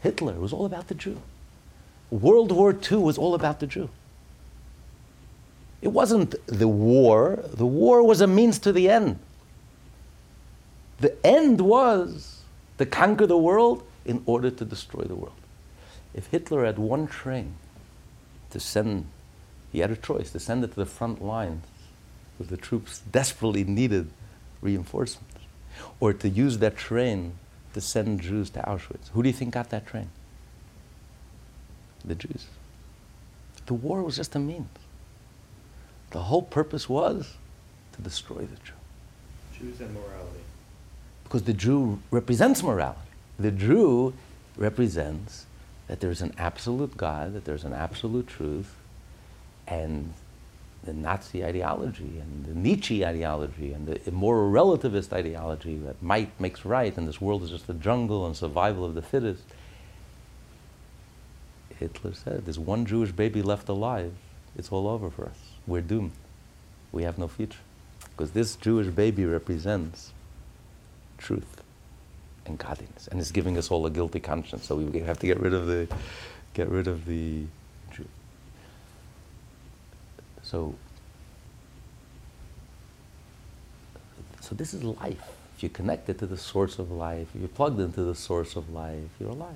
Hitler 0.00 0.34
was 0.34 0.52
all 0.52 0.66
about 0.66 0.88
the 0.88 0.94
Jew. 0.94 1.20
World 2.10 2.52
War 2.52 2.72
II 2.90 2.98
was 2.98 3.18
all 3.18 3.34
about 3.34 3.60
the 3.60 3.66
Jew. 3.66 3.88
It 5.82 5.88
wasn't 5.88 6.34
the 6.46 6.68
war, 6.68 7.44
the 7.52 7.66
war 7.66 8.02
was 8.02 8.20
a 8.20 8.26
means 8.26 8.58
to 8.60 8.72
the 8.72 8.88
end. 8.88 9.18
The 10.98 11.14
end 11.24 11.60
was 11.60 12.42
to 12.78 12.86
conquer 12.86 13.26
the 13.26 13.36
world 13.36 13.82
in 14.04 14.22
order 14.26 14.50
to 14.50 14.64
destroy 14.64 15.02
the 15.04 15.14
world. 15.14 15.34
If 16.14 16.28
Hitler 16.28 16.64
had 16.64 16.78
one 16.78 17.06
train 17.06 17.54
to 18.56 18.60
send, 18.60 19.06
he 19.70 19.80
had 19.80 19.90
a 19.90 19.96
choice 19.96 20.30
to 20.30 20.40
send 20.40 20.64
it 20.64 20.68
to 20.68 20.76
the 20.76 20.86
front 20.86 21.22
lines 21.22 21.66
where 22.38 22.46
the 22.46 22.56
troops 22.56 23.02
desperately 23.12 23.64
needed 23.64 24.10
reinforcements, 24.62 25.40
or 26.00 26.14
to 26.14 26.28
use 26.28 26.56
that 26.58 26.74
train 26.76 27.34
to 27.74 27.80
send 27.82 28.22
Jews 28.22 28.48
to 28.50 28.60
Auschwitz. 28.60 29.10
Who 29.12 29.22
do 29.22 29.28
you 29.28 29.34
think 29.34 29.52
got 29.52 29.68
that 29.70 29.86
train? 29.86 30.08
The 32.02 32.14
Jews. 32.14 32.46
The 33.66 33.74
war 33.74 34.02
was 34.02 34.16
just 34.16 34.34
a 34.34 34.38
means. 34.38 34.68
The 36.12 36.20
whole 36.20 36.42
purpose 36.42 36.88
was 36.88 37.34
to 37.92 38.00
destroy 38.00 38.40
the 38.40 38.56
Jew. 38.64 38.72
Jews 39.58 39.80
and 39.80 39.92
morality. 39.92 40.44
Because 41.24 41.42
the 41.42 41.52
Jew 41.52 42.00
represents 42.10 42.62
morality. 42.62 43.00
The 43.38 43.50
Jew 43.50 44.14
represents 44.56 45.44
that 45.88 46.00
there's 46.00 46.22
an 46.22 46.34
absolute 46.38 46.96
God, 46.96 47.34
that 47.34 47.44
there's 47.44 47.64
an 47.64 47.72
absolute 47.72 48.26
truth, 48.26 48.74
and 49.66 50.12
the 50.84 50.92
Nazi 50.92 51.44
ideology 51.44 52.20
and 52.20 52.46
the 52.46 52.54
Nietzsche 52.54 53.04
ideology 53.04 53.72
and 53.72 53.86
the 53.88 54.12
moral 54.12 54.52
relativist 54.52 55.12
ideology 55.12 55.76
that 55.78 56.00
might 56.00 56.40
makes 56.40 56.64
right 56.64 56.96
and 56.96 57.08
this 57.08 57.20
world 57.20 57.42
is 57.42 57.50
just 57.50 57.68
a 57.68 57.74
jungle 57.74 58.24
and 58.24 58.36
survival 58.36 58.84
of 58.84 58.94
the 58.94 59.02
fittest. 59.02 59.42
Hitler 61.78 62.14
said, 62.14 62.46
There's 62.46 62.58
one 62.58 62.86
Jewish 62.86 63.12
baby 63.12 63.42
left 63.42 63.68
alive, 63.68 64.12
it's 64.56 64.70
all 64.70 64.88
over 64.88 65.10
for 65.10 65.26
us. 65.26 65.38
We're 65.66 65.82
doomed. 65.82 66.12
We 66.92 67.02
have 67.02 67.18
no 67.18 67.28
future. 67.28 67.58
Because 68.10 68.30
this 68.30 68.56
Jewish 68.56 68.86
baby 68.86 69.24
represents 69.26 70.12
truth 71.18 71.62
and 72.46 72.58
godliness, 72.58 73.08
and 73.08 73.20
it's 73.20 73.30
giving 73.30 73.58
us 73.58 73.70
all 73.70 73.84
a 73.86 73.90
guilty 73.90 74.20
conscience. 74.20 74.66
So 74.66 74.76
we 74.76 75.00
have 75.00 75.18
to 75.20 75.26
get 75.26 75.40
rid 75.40 75.54
of 75.54 75.66
the, 75.66 75.88
get 76.54 76.68
rid 76.68 76.86
of 76.86 77.04
the. 77.06 77.44
So, 80.42 80.76
so 84.40 84.54
this 84.54 84.72
is 84.72 84.84
life. 84.84 85.18
If 85.56 85.62
you're 85.62 85.70
connected 85.70 86.18
to 86.20 86.26
the 86.26 86.36
source 86.36 86.78
of 86.78 86.90
life, 86.90 87.28
if 87.34 87.40
you're 87.40 87.48
plugged 87.48 87.80
into 87.80 88.04
the 88.04 88.14
source 88.14 88.54
of 88.54 88.70
life, 88.70 89.10
you're 89.18 89.30
alive. 89.30 89.54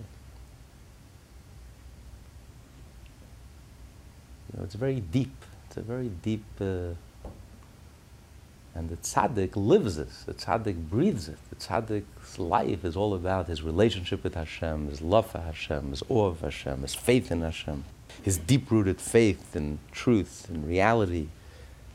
You 4.52 4.58
know, 4.58 4.64
it's 4.64 4.74
very 4.74 4.98
deep. 5.00 5.36
It's 5.68 5.76
a 5.76 5.82
very 5.82 6.08
deep. 6.08 6.44
Uh, 6.60 6.94
and 8.74 8.88
the 8.88 8.96
tzaddik 8.96 9.56
lives 9.56 9.96
this. 9.96 10.22
The 10.24 10.34
tzaddik 10.34 10.88
breathes 10.88 11.28
it. 11.28 11.38
The 11.50 11.56
tzaddik's 11.56 12.38
life 12.38 12.84
is 12.84 12.96
all 12.96 13.14
about 13.14 13.48
his 13.48 13.62
relationship 13.62 14.22
with 14.22 14.34
Hashem, 14.34 14.88
his 14.88 15.02
love 15.02 15.30
for 15.30 15.40
Hashem, 15.40 15.90
his 15.90 16.02
awe 16.08 16.26
of 16.26 16.40
Hashem, 16.40 16.82
his 16.82 16.94
faith 16.94 17.32
in 17.32 17.42
Hashem, 17.42 17.84
his 18.22 18.38
deep-rooted 18.38 19.00
faith 19.00 19.56
in 19.56 19.80
truth 19.90 20.46
and 20.48 20.68
reality, 20.68 21.28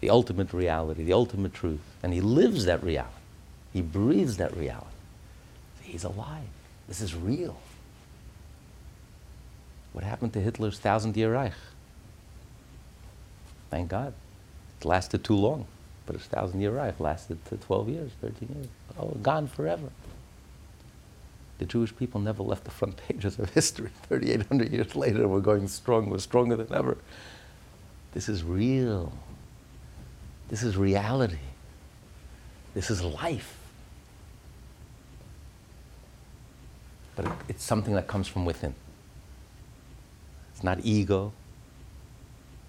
the 0.01 0.09
ultimate 0.09 0.53
reality, 0.53 1.03
the 1.03 1.13
ultimate 1.13 1.53
truth. 1.53 1.79
And 2.03 2.13
he 2.13 2.21
lives 2.21 2.65
that 2.65 2.83
reality. 2.83 3.11
He 3.71 3.81
breathes 3.81 4.37
that 4.37 4.55
reality. 4.55 4.87
He's 5.81 6.03
alive. 6.03 6.47
This 6.87 6.99
is 6.99 7.15
real. 7.15 7.57
What 9.93 10.03
happened 10.03 10.33
to 10.33 10.41
Hitler's 10.41 10.77
thousand 10.77 11.15
year 11.15 11.33
Reich? 11.33 11.53
Thank 13.69 13.89
God. 13.89 14.13
It 14.79 14.85
lasted 14.85 15.23
too 15.23 15.35
long. 15.35 15.67
But 16.05 16.15
his 16.15 16.25
thousand 16.25 16.61
year 16.61 16.71
Reich 16.71 16.99
lasted 16.99 17.43
to 17.45 17.57
12 17.57 17.89
years, 17.89 18.11
13 18.21 18.49
years. 18.55 18.67
Oh, 18.99 19.09
gone 19.21 19.47
forever. 19.47 19.89
The 21.57 21.65
Jewish 21.65 21.95
people 21.95 22.19
never 22.19 22.43
left 22.43 22.65
the 22.65 22.71
front 22.71 22.97
pages 22.97 23.39
of 23.39 23.49
history. 23.51 23.89
3,800 24.09 24.71
years 24.71 24.95
later, 24.95 25.27
we're 25.27 25.39
going 25.39 25.67
strong. 25.67 26.09
We're 26.09 26.19
stronger 26.19 26.55
than 26.57 26.73
ever. 26.73 26.97
This 28.13 28.29
is 28.29 28.43
real. 28.43 29.11
This 30.49 30.63
is 30.63 30.77
reality. 30.77 31.37
This 32.73 32.91
is 32.91 33.01
life. 33.01 33.57
But 37.15 37.25
it, 37.25 37.31
it's 37.49 37.63
something 37.63 37.95
that 37.95 38.07
comes 38.07 38.27
from 38.27 38.45
within. 38.45 38.75
It's 40.53 40.63
not 40.63 40.79
ego, 40.83 41.31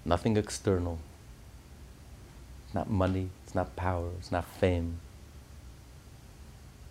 nothing 0.05 0.37
external. 0.37 0.99
Not 2.77 2.91
money, 2.91 3.29
it's 3.43 3.55
not 3.55 3.75
power, 3.75 4.11
it's 4.19 4.31
not 4.31 4.45
fame, 4.45 4.99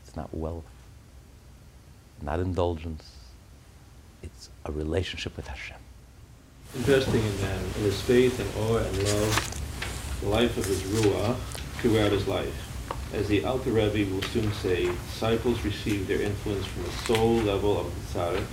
it's 0.03 0.17
not 0.17 0.35
wealth, 0.35 0.65
not 2.21 2.41
indulgence. 2.41 3.05
It's 4.21 4.51
a 4.65 4.73
relationship 4.73 5.37
with 5.37 5.47
Hashem. 5.47 5.77
Investing 6.75 7.23
in 7.23 7.37
them, 7.41 7.65
in 7.77 7.83
his 7.83 8.01
faith 8.01 8.41
and 8.41 8.51
awe 8.67 8.79
and 8.79 8.99
love, 9.05 10.21
the 10.23 10.29
life 10.29 10.57
of 10.57 10.65
his 10.65 10.83
Ruach 10.83 11.37
throughout 11.79 12.11
his 12.11 12.27
life. 12.27 12.91
As 13.15 13.29
the 13.29 13.45
Alter 13.45 13.71
Rebbe 13.71 14.13
will 14.13 14.23
soon 14.23 14.53
say, 14.55 14.87
disciples 14.87 15.65
receive 15.65 16.09
their 16.09 16.21
influence 16.21 16.67
from 16.67 16.83
the 16.83 16.91
soul 16.91 17.35
level 17.35 17.79
of 17.79 17.87
the 17.95 18.19
Tzaddik, 18.19 18.47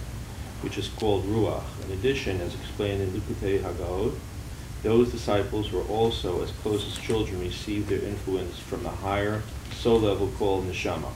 which 0.62 0.78
is 0.78 0.88
called 0.88 1.26
Ruach. 1.26 1.64
In 1.84 1.94
addition, 1.94 2.40
as 2.42 2.54
explained 2.54 3.02
in 3.02 3.10
Likutei 3.10 3.60
Hagahot, 3.60 4.14
those 4.84 5.12
disciples 5.12 5.72
were 5.72 5.84
also, 5.84 6.44
as 6.44 6.52
close 6.52 6.86
as 6.86 7.04
children, 7.04 7.40
received 7.40 7.90
their 7.90 8.04
influence 8.04 8.60
from 8.60 8.84
the 8.84 8.90
higher 8.90 9.42
soul 9.72 10.02
level 10.02 10.28
called 10.38 10.68
Neshama. 10.68 11.12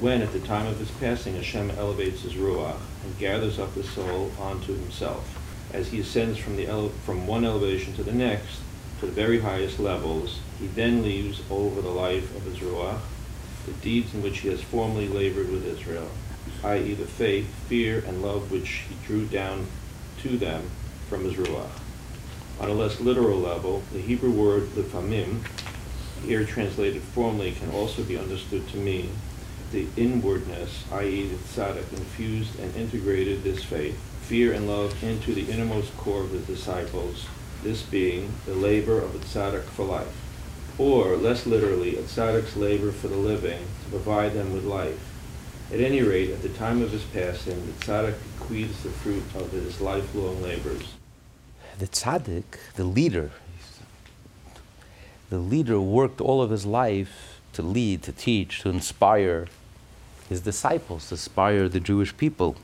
When, 0.00 0.20
at 0.20 0.32
the 0.32 0.40
time 0.40 0.66
of 0.66 0.78
his 0.78 0.90
passing, 0.90 1.36
Hashem 1.36 1.70
elevates 1.70 2.22
his 2.22 2.34
Ruach 2.34 2.80
and 3.04 3.18
gathers 3.18 3.58
up 3.58 3.74
the 3.74 3.84
soul 3.84 4.32
onto 4.38 4.74
himself. 4.74 5.40
As 5.72 5.88
he 5.88 6.00
ascends 6.00 6.38
from, 6.38 6.56
the 6.56 6.66
ele- 6.66 6.92
from 7.04 7.26
one 7.26 7.44
elevation 7.44 7.94
to 7.94 8.02
the 8.02 8.12
next, 8.12 8.60
to 9.00 9.06
the 9.06 9.12
very 9.12 9.40
highest 9.40 9.78
levels, 9.78 10.40
he 10.58 10.66
then 10.66 11.02
leaves 11.02 11.40
over 11.48 11.80
the 11.80 11.88
life 11.88 12.34
of 12.36 12.42
his 12.42 12.58
Ruach 12.58 13.00
the 13.66 13.72
deeds 13.72 14.14
in 14.14 14.22
which 14.22 14.38
he 14.38 14.48
has 14.48 14.62
formerly 14.62 15.08
labored 15.08 15.50
with 15.50 15.66
Israel, 15.66 16.08
i.e., 16.64 16.94
the 16.94 17.06
faith, 17.06 17.52
fear, 17.68 18.02
and 18.06 18.22
love 18.22 18.50
which 18.50 18.84
he 18.88 18.96
drew 19.06 19.26
down 19.26 19.66
to 20.22 20.38
them 20.38 20.70
from 21.08 21.24
his 21.24 21.34
Ruach. 21.34 21.85
On 22.58 22.70
a 22.70 22.74
less 22.74 23.00
literal 23.00 23.38
level, 23.38 23.82
the 23.92 24.00
Hebrew 24.00 24.30
word 24.30 24.68
lefanim, 24.70 25.46
here 26.24 26.44
translated 26.44 27.02
formally, 27.02 27.52
can 27.52 27.70
also 27.70 28.02
be 28.02 28.16
understood 28.16 28.66
to 28.68 28.78
mean 28.78 29.10
the 29.72 29.86
inwardness, 29.96 30.84
i.e., 30.92 31.26
the 31.26 31.36
tzaddik, 31.36 31.92
infused 31.92 32.58
and 32.58 32.74
integrated 32.74 33.42
this 33.42 33.62
faith, 33.62 33.98
fear, 34.22 34.52
and 34.52 34.66
love 34.66 35.02
into 35.04 35.34
the 35.34 35.50
innermost 35.50 35.94
core 35.98 36.22
of 36.22 36.32
the 36.32 36.38
disciples, 36.38 37.26
this 37.62 37.82
being 37.82 38.32
the 38.46 38.54
labor 38.54 39.00
of 39.00 39.14
a 39.14 39.18
tzaddik 39.18 39.64
for 39.64 39.84
life. 39.84 40.16
Or, 40.78 41.16
less 41.16 41.46
literally, 41.46 41.96
a 41.96 42.02
tzaddik's 42.02 42.56
labor 42.56 42.90
for 42.90 43.08
the 43.08 43.16
living 43.16 43.64
to 43.84 43.90
provide 43.90 44.32
them 44.32 44.52
with 44.52 44.64
life. 44.64 45.12
At 45.72 45.80
any 45.80 46.02
rate, 46.02 46.30
at 46.30 46.42
the 46.42 46.48
time 46.48 46.80
of 46.80 46.92
his 46.92 47.04
passing, 47.04 47.66
the 47.66 47.72
tzaddik 47.84 48.14
bequeaths 48.38 48.82
the 48.82 48.90
fruit 48.90 49.24
of 49.34 49.52
his 49.52 49.80
lifelong 49.80 50.42
labors. 50.42 50.95
The 51.78 51.86
tzaddik, 51.86 52.44
the 52.74 52.84
leader, 52.84 53.30
the 55.28 55.38
leader 55.38 55.80
worked 55.80 56.20
all 56.20 56.40
of 56.40 56.50
his 56.50 56.64
life 56.64 57.40
to 57.52 57.62
lead, 57.62 58.02
to 58.04 58.12
teach, 58.12 58.60
to 58.60 58.68
inspire 58.68 59.46
his 60.28 60.40
disciples, 60.40 61.08
to 61.08 61.14
inspire 61.14 61.68
the 61.68 61.80
Jewish 61.80 62.16
people. 62.16 62.56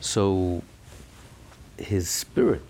So 0.00 0.62
his 1.76 2.08
spirit, 2.08 2.62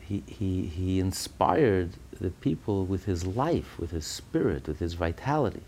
he, 0.00 0.22
he, 0.26 0.66
he 0.66 1.00
inspired 1.00 1.90
the 2.20 2.30
people 2.30 2.84
with 2.84 3.04
his 3.04 3.26
life, 3.26 3.78
with 3.78 3.90
his 3.90 4.06
spirit, 4.06 4.66
with 4.66 4.78
his 4.78 4.94
vitality. 4.94 5.62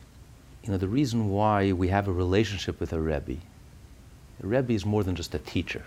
You 0.62 0.72
know, 0.72 0.78
the 0.78 0.88
reason 0.88 1.28
why 1.28 1.72
we 1.72 1.88
have 1.88 2.08
a 2.08 2.12
relationship 2.12 2.80
with 2.80 2.92
a 2.92 3.00
Rebbe, 3.00 3.38
a 4.42 4.46
Rebbe 4.46 4.72
is 4.72 4.86
more 4.86 5.04
than 5.04 5.14
just 5.14 5.34
a 5.34 5.38
teacher, 5.38 5.84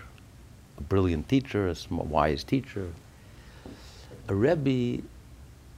a 0.78 0.82
brilliant 0.82 1.28
teacher, 1.28 1.68
a 1.68 1.94
wise 1.94 2.44
teacher. 2.44 2.90
A 4.28 4.34
Rebbe, 4.34 5.02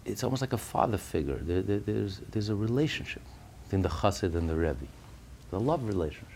it's 0.05 0.23
almost 0.23 0.43
like 0.43 0.53
a 0.53 0.59
father 0.59 0.99
figure. 0.99 1.39
There, 1.41 1.63
there, 1.63 1.79
there's, 1.79 2.21
there's 2.31 2.49
a 2.49 2.55
relationship 2.55 3.23
between 3.65 3.83
the 3.83 3.89
chassid 3.89 4.35
and 4.35 4.49
the 4.49 4.55
Rebbe, 4.55 4.87
the 5.51 5.61
love 5.61 5.87
relationship. 5.87 6.29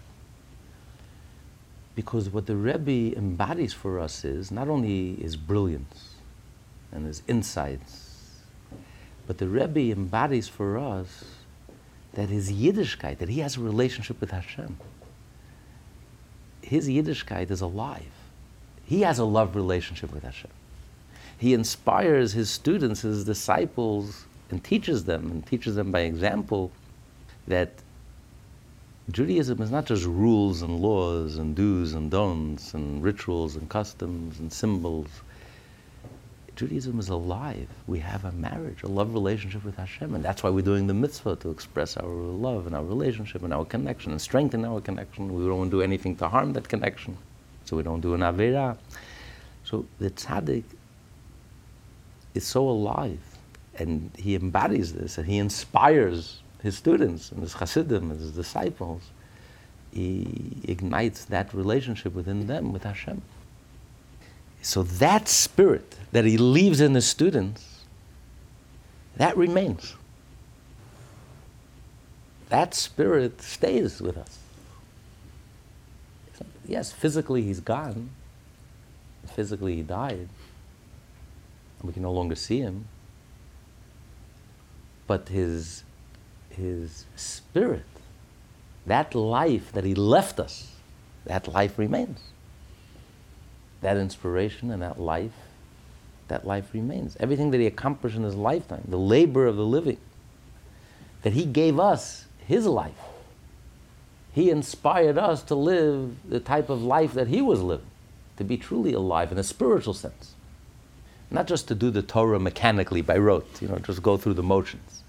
Because 1.94 2.28
what 2.30 2.46
the 2.46 2.56
Rebbe 2.56 3.16
embodies 3.16 3.72
for 3.72 4.00
us 4.00 4.24
is 4.24 4.50
not 4.50 4.68
only 4.68 5.14
his 5.16 5.36
brilliance 5.36 6.14
and 6.90 7.06
his 7.06 7.22
insights, 7.28 8.40
but 9.26 9.38
the 9.38 9.46
Rebbe 9.46 9.92
embodies 9.92 10.48
for 10.48 10.78
us 10.78 11.24
that 12.14 12.28
his 12.28 12.52
Yiddishkeit, 12.52 13.18
that 13.18 13.28
he 13.28 13.40
has 13.40 13.56
a 13.56 13.60
relationship 13.60 14.20
with 14.20 14.30
Hashem. 14.30 14.76
His 16.62 16.88
Yiddishkeit 16.88 17.50
is 17.50 17.60
alive. 17.60 18.02
He 18.87 19.01
has 19.03 19.18
a 19.18 19.24
love 19.24 19.57
relationship 19.57 20.12
with 20.12 20.22
Hashem. 20.22 20.51
He 21.39 21.55
inspires 21.55 22.32
his 22.32 22.51
students, 22.51 23.01
his 23.03 23.24
disciples, 23.24 24.24
and 24.51 24.62
teaches 24.62 25.05
them, 25.05 25.30
and 25.30 25.47
teaches 25.47 25.74
them 25.74 25.91
by 25.91 26.01
example, 26.01 26.70
that 27.47 27.70
Judaism 29.11 29.61
is 29.61 29.70
not 29.70 29.85
just 29.85 30.05
rules 30.05 30.62
and 30.62 30.80
laws 30.80 31.37
and 31.37 31.55
do's 31.55 31.93
and 31.93 32.11
don'ts 32.11 32.72
and 32.72 33.03
rituals 33.03 33.57
and 33.57 33.68
customs 33.68 34.39
and 34.39 34.51
symbols. 34.51 35.09
Judaism 36.57 36.99
is 36.99 37.09
alive. 37.09 37.68
We 37.87 37.99
have 37.99 38.24
a 38.24 38.32
marriage, 38.32 38.82
a 38.82 38.87
love 38.87 39.12
relationship 39.12 39.64
with 39.64 39.76
Hashem, 39.76 40.14
and 40.14 40.24
that's 40.24 40.43
why 40.43 40.51
we're 40.51 40.64
doing 40.64 40.87
the 40.87 40.95
mitzvah 40.95 41.37
to 41.37 41.51
express 41.51 41.97
our 41.97 42.09
love 42.09 42.66
and 42.66 42.74
our 42.74 42.85
relationship 42.85 43.43
and 43.43 43.53
our 43.53 43.64
connection 43.64 44.12
and 44.12 44.20
strengthen 44.20 44.64
our 44.64 44.80
connection. 44.80 45.35
We 45.35 45.45
don't 45.45 45.68
do 45.68 45.82
anything 45.82 46.16
to 46.16 46.28
harm 46.28 46.53
that 46.53 46.68
connection, 46.68 47.18
so 47.64 47.76
we 47.76 47.82
don't 47.82 48.00
do 48.00 48.14
an 48.14 48.20
avera. 48.20 48.76
So 49.64 49.86
the 49.98 50.10
tzaddik 50.10 50.64
is 52.34 52.44
so 52.44 52.68
alive, 52.68 53.20
and 53.76 54.10
he 54.16 54.34
embodies 54.34 54.92
this, 54.92 55.18
and 55.18 55.26
he 55.26 55.38
inspires 55.38 56.40
his 56.62 56.76
students 56.76 57.30
and 57.30 57.42
his 57.42 57.54
chassidim 57.54 58.10
and 58.10 58.20
his 58.20 58.32
disciples. 58.32 59.02
He 59.92 60.56
ignites 60.64 61.26
that 61.26 61.54
relationship 61.54 62.14
within 62.14 62.46
them 62.46 62.72
with 62.72 62.82
Hashem. 62.82 63.22
So 64.62 64.82
that 64.82 65.28
spirit 65.28 65.94
that 66.12 66.24
he 66.24 66.38
leaves 66.38 66.80
in 66.80 66.94
the 66.94 67.02
students, 67.02 67.84
that 69.16 69.36
remains. 69.36 69.94
That 72.48 72.74
spirit 72.74 73.40
stays 73.42 74.00
with 74.00 74.16
us. 74.16 74.38
Yes, 76.66 76.92
physically 76.92 77.42
he's 77.42 77.60
gone. 77.60 78.10
Physically 79.26 79.76
he 79.76 79.82
died. 79.82 80.28
We 81.82 81.92
can 81.92 82.02
no 82.02 82.12
longer 82.12 82.34
see 82.34 82.60
him. 82.60 82.86
But 85.06 85.28
his, 85.28 85.84
his 86.48 87.04
spirit, 87.14 87.84
that 88.86 89.14
life 89.14 89.72
that 89.72 89.84
he 89.84 89.94
left 89.94 90.40
us, 90.40 90.72
that 91.26 91.48
life 91.48 91.78
remains 91.78 92.20
that 93.84 93.98
inspiration 93.98 94.70
and 94.70 94.82
that 94.82 94.98
life, 94.98 95.34
that 96.28 96.46
life 96.46 96.70
remains. 96.72 97.16
Everything 97.20 97.50
that 97.50 97.60
he 97.60 97.66
accomplished 97.66 98.16
in 98.16 98.22
his 98.22 98.34
lifetime, 98.34 98.82
the 98.88 98.98
labor 98.98 99.46
of 99.46 99.56
the 99.56 99.64
living, 99.64 99.98
that 101.22 101.34
he 101.34 101.44
gave 101.44 101.78
us 101.78 102.24
his 102.48 102.66
life. 102.66 102.92
He 104.35 104.51
inspired 104.51 105.16
us 105.16 105.45
to 105.45 105.55
live 105.55 106.16
the 106.28 106.41
type 106.41 106.68
of 106.68 106.82
life 106.82 107.12
that 107.14 107.28
he 107.28 107.41
was 107.41 107.62
living, 107.62 107.87
to 108.37 108.43
be 108.43 108.57
truly 108.57 108.93
alive 108.93 109.30
in 109.30 109.39
a 109.39 109.45
spiritual 109.45 109.95
sense. 109.95 110.35
Not 111.30 111.47
just 111.47 111.68
to 111.68 111.74
do 111.76 111.93
the 111.93 112.03
Torah 112.03 112.41
mechanically 112.41 113.01
by 113.01 113.16
rote, 113.16 113.62
you 113.62 113.68
know, 113.68 113.78
just 113.78 114.03
go 114.03 114.16
through 114.16 114.35
the 114.35 114.43
motions. 114.43 115.05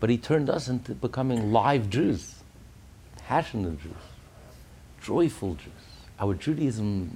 But 0.00 0.08
he 0.08 0.16
turned 0.16 0.48
us 0.48 0.68
into 0.68 0.94
becoming 0.94 1.52
live 1.52 1.90
Jews, 1.90 2.36
passionate 3.28 3.78
Jews, 3.82 3.92
joyful 5.02 5.56
Jews. 5.56 5.72
Our 6.18 6.32
Judaism 6.32 7.14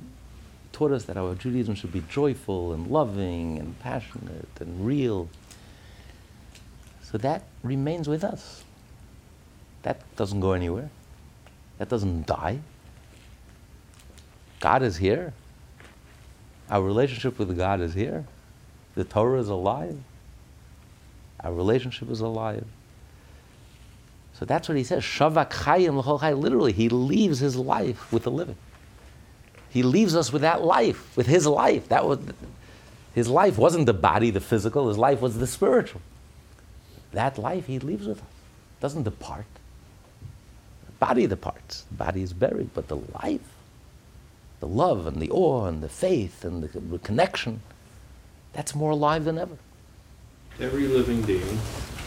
taught 0.73 0.93
us 0.93 1.05
that 1.05 1.17
our 1.17 1.35
Judaism 1.35 1.75
should 1.75 1.93
be 1.93 2.03
joyful 2.11 2.75
and 2.75 2.87
loving 2.87 3.59
and 3.59 3.81
passionate 3.81 4.49
and 4.61 4.87
real. 4.87 5.31
So 7.03 7.17
that 7.17 7.45
remains 7.63 8.11
with 8.11 8.25
us. 8.25 8.63
That 9.85 10.03
doesn't 10.17 10.41
go 10.41 10.53
anywhere. 10.53 10.91
That 11.81 11.89
doesn't 11.89 12.27
die. 12.27 12.59
God 14.61 14.83
is 14.83 14.99
here. 14.99 15.33
Our 16.69 16.83
relationship 16.83 17.39
with 17.39 17.57
God 17.57 17.81
is 17.81 17.95
here. 17.95 18.27
The 18.97 19.05
Torah 19.05 19.41
is 19.41 19.49
alive. 19.49 19.99
Our 21.43 21.55
relationship 21.55 22.11
is 22.11 22.21
alive. 22.21 22.67
So 24.35 24.45
that's 24.45 24.69
what 24.69 24.77
he 24.77 24.85
says. 24.85 25.03
Shavak 25.03 25.53
chayim 25.53 26.39
Literally, 26.39 26.73
he 26.73 26.91
leaves 26.91 27.39
his 27.39 27.57
life 27.57 28.13
with 28.13 28.25
the 28.25 28.31
living. 28.31 28.57
He 29.71 29.83
leaves 29.83 30.15
us 30.15 30.31
with 30.35 30.43
that 30.43 30.63
life, 30.63 31.17
with 31.17 31.29
his 31.29 31.47
life. 31.47 31.89
That 31.89 32.05
was 32.05 32.19
his 33.15 33.29
life 33.29 33.57
wasn't 33.57 33.87
the 33.87 33.95
body, 33.95 34.29
the 34.29 34.41
physical. 34.43 34.89
His 34.89 34.99
life 34.99 35.23
was 35.23 35.39
the 35.39 35.47
spiritual. 35.47 36.03
That 37.13 37.39
life 37.39 37.69
he 37.69 37.79
leaves 37.79 38.07
with 38.07 38.19
us. 38.19 38.25
Doesn't 38.81 39.05
depart. 39.05 39.47
The 41.01 41.07
body 41.07 41.27
departs. 41.27 41.85
The 41.91 41.97
body 41.97 42.23
is 42.23 42.35
buried, 42.35 42.71
but 42.75 42.89
the 42.89 42.99
life, 43.23 43.55
the 44.61 44.69
love 44.69 45.07
and 45.07 45.17
the 45.17 45.31
awe 45.31 45.65
and 45.65 45.83
the 45.83 45.89
faith 45.89 46.45
and 46.45 46.63
the 46.63 46.99
connection, 46.99 47.63
that's 48.53 48.75
more 48.75 48.91
alive 48.91 49.25
than 49.25 49.39
ever. 49.39 49.57
Every 50.61 50.87
living 50.87 51.23
being, 51.23 51.59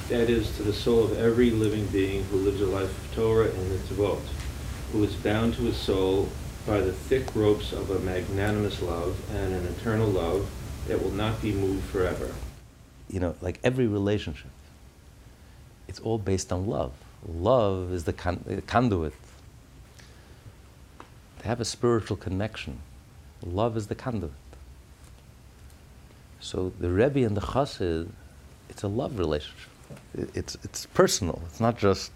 that 0.09 0.29
is, 0.29 0.55
to 0.57 0.63
the 0.63 0.73
soul 0.73 1.05
of 1.05 1.17
every 1.17 1.49
living 1.49 1.87
being 1.87 2.23
who 2.25 2.37
lives 2.37 2.61
a 2.61 2.67
life 2.67 2.95
of 2.95 3.15
Torah 3.15 3.49
and 3.49 3.71
mitzvot, 3.71 4.21
who 4.91 5.03
is 5.03 5.15
bound 5.15 5.55
to 5.55 5.63
his 5.63 5.77
soul 5.77 6.29
by 6.67 6.79
the 6.79 6.93
thick 6.93 7.35
ropes 7.35 7.73
of 7.73 7.89
a 7.89 7.99
magnanimous 7.99 8.79
love 8.81 9.19
and 9.35 9.55
an 9.55 9.65
eternal 9.65 10.07
love 10.07 10.47
that 10.87 11.01
will 11.01 11.11
not 11.11 11.41
be 11.41 11.51
moved 11.51 11.83
forever. 11.85 12.31
You 13.09 13.21
know, 13.21 13.35
like 13.41 13.59
every 13.63 13.87
relationship, 13.87 14.51
it's 15.87 15.99
all 15.99 16.19
based 16.19 16.53
on 16.53 16.67
love. 16.67 16.91
Love 17.27 17.93
is 17.93 18.03
the, 18.03 18.11
the 18.11 18.57
uh, 18.57 18.61
conduit. 18.67 19.13
To 21.39 21.47
have 21.47 21.59
a 21.61 21.65
spiritual 21.65 22.17
connection, 22.17 22.79
love 23.45 23.75
is 23.77 23.87
the 23.87 23.95
conduit. 23.95 24.31
So 26.39 26.73
the 26.79 26.89
Rebbe 26.89 27.23
and 27.23 27.37
the 27.37 27.41
Chassid, 27.41 28.09
it's 28.69 28.83
a 28.83 28.87
love 28.87 29.17
relationship. 29.17 29.69
It's, 30.13 30.57
it's 30.63 30.85
personal. 30.87 31.41
It's 31.47 31.59
not 31.59 31.77
just 31.77 32.11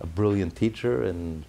a 0.00 0.06
brilliant 0.06 0.56
teacher 0.56 1.02
and 1.02 1.44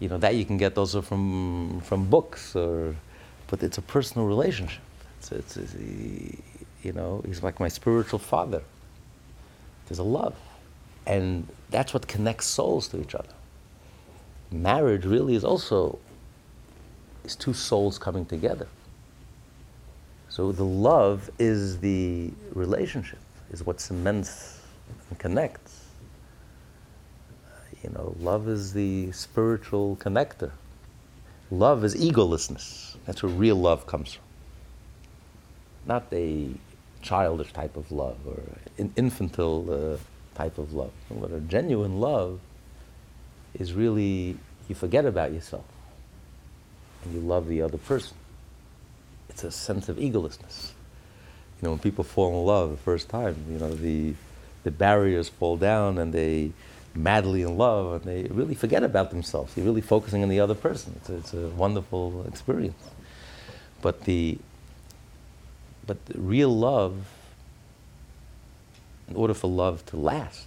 you 0.00 0.08
know 0.08 0.18
that 0.18 0.34
you 0.34 0.44
can 0.44 0.56
get 0.56 0.76
also 0.76 1.00
from 1.00 1.80
from 1.82 2.08
books 2.08 2.56
or 2.56 2.94
but 3.48 3.62
it's 3.62 3.78
a 3.78 3.82
personal 3.82 4.26
relationship 4.26 4.82
it's, 5.18 5.32
it's, 5.32 5.56
it's 5.56 5.74
you 6.82 6.92
know 6.92 7.22
he's 7.26 7.42
like 7.42 7.60
my 7.60 7.68
spiritual 7.68 8.18
father 8.18 8.62
there's 9.86 9.98
a 9.98 10.02
love 10.02 10.36
and 11.06 11.46
that's 11.70 11.92
what 11.94 12.06
connects 12.06 12.46
souls 12.46 12.88
to 12.88 13.00
each 13.00 13.14
other 13.14 13.34
marriage 14.50 15.04
really 15.04 15.34
is 15.34 15.44
also 15.44 15.98
is 17.24 17.34
two 17.36 17.52
souls 17.52 17.98
coming 17.98 18.24
together 18.24 18.68
so 20.28 20.52
the 20.52 20.64
love 20.64 21.30
is 21.38 21.80
the 21.80 22.30
relationship 22.52 23.18
is 23.50 23.64
what 23.64 23.80
cements 23.80 24.60
and 25.10 25.18
connects 25.18 25.86
you 27.86 27.92
know, 27.92 28.16
love 28.18 28.48
is 28.48 28.72
the 28.72 29.12
spiritual 29.12 29.96
connector. 29.96 30.50
Love 31.52 31.84
is 31.84 31.94
egolessness. 31.94 32.96
That's 33.04 33.22
where 33.22 33.30
real 33.30 33.56
love 33.56 33.86
comes 33.86 34.14
from. 34.14 34.24
Not 35.86 36.06
a 36.12 36.50
childish 37.02 37.52
type 37.52 37.76
of 37.76 37.92
love 37.92 38.18
or 38.26 38.42
an 38.78 38.92
infantile 38.96 39.70
uh, 39.70 39.98
type 40.36 40.58
of 40.58 40.72
love. 40.72 40.92
But 41.10 41.32
a 41.32 41.40
genuine 41.40 42.00
love 42.00 42.40
is 43.54 43.72
really 43.72 44.36
you 44.68 44.74
forget 44.74 45.04
about 45.04 45.32
yourself 45.32 45.64
and 47.04 47.14
you 47.14 47.20
love 47.20 47.48
the 47.48 47.62
other 47.62 47.78
person. 47.78 48.16
It's 49.28 49.44
a 49.44 49.50
sense 49.50 49.88
of 49.88 49.96
egolessness. 49.96 50.70
You 51.60 51.62
know, 51.62 51.70
when 51.70 51.78
people 51.78 52.04
fall 52.04 52.38
in 52.38 52.46
love 52.46 52.70
the 52.70 52.76
first 52.76 53.08
time, 53.08 53.36
you 53.50 53.58
know, 53.58 53.74
the, 53.74 54.14
the 54.64 54.70
barriers 54.70 55.28
fall 55.28 55.56
down 55.56 55.98
and 55.98 56.12
they 56.12 56.52
madly 56.94 57.42
in 57.42 57.56
love 57.56 57.92
and 57.92 58.04
they 58.04 58.28
really 58.30 58.54
forget 58.54 58.82
about 58.82 59.10
themselves. 59.10 59.54
They're 59.54 59.64
really 59.64 59.80
focusing 59.80 60.22
on 60.22 60.28
the 60.28 60.40
other 60.40 60.54
person. 60.54 60.94
It's 60.96 61.08
a, 61.08 61.16
it's 61.16 61.34
a 61.34 61.48
wonderful 61.48 62.24
experience. 62.26 62.82
But 63.82 64.04
the 64.04 64.38
but 65.86 66.04
the 66.06 66.18
real 66.18 66.54
love, 66.54 67.06
in 69.08 69.16
order 69.16 69.34
for 69.34 69.48
love 69.48 69.84
to 69.86 69.96
last, 69.96 70.46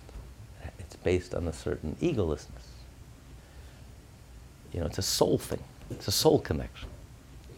it's 0.80 0.95
based 0.97 1.34
on 1.34 1.47
a 1.47 1.53
certain 1.53 1.95
egolessness. 2.01 2.68
You 4.74 4.82
know, 4.82 4.86
it's 4.86 4.97
a 4.97 5.03
soul 5.03 5.38
thing. 5.38 5.64
It's 5.89 6.07
a 6.07 6.12
soul 6.12 6.39
connection. 6.39 6.89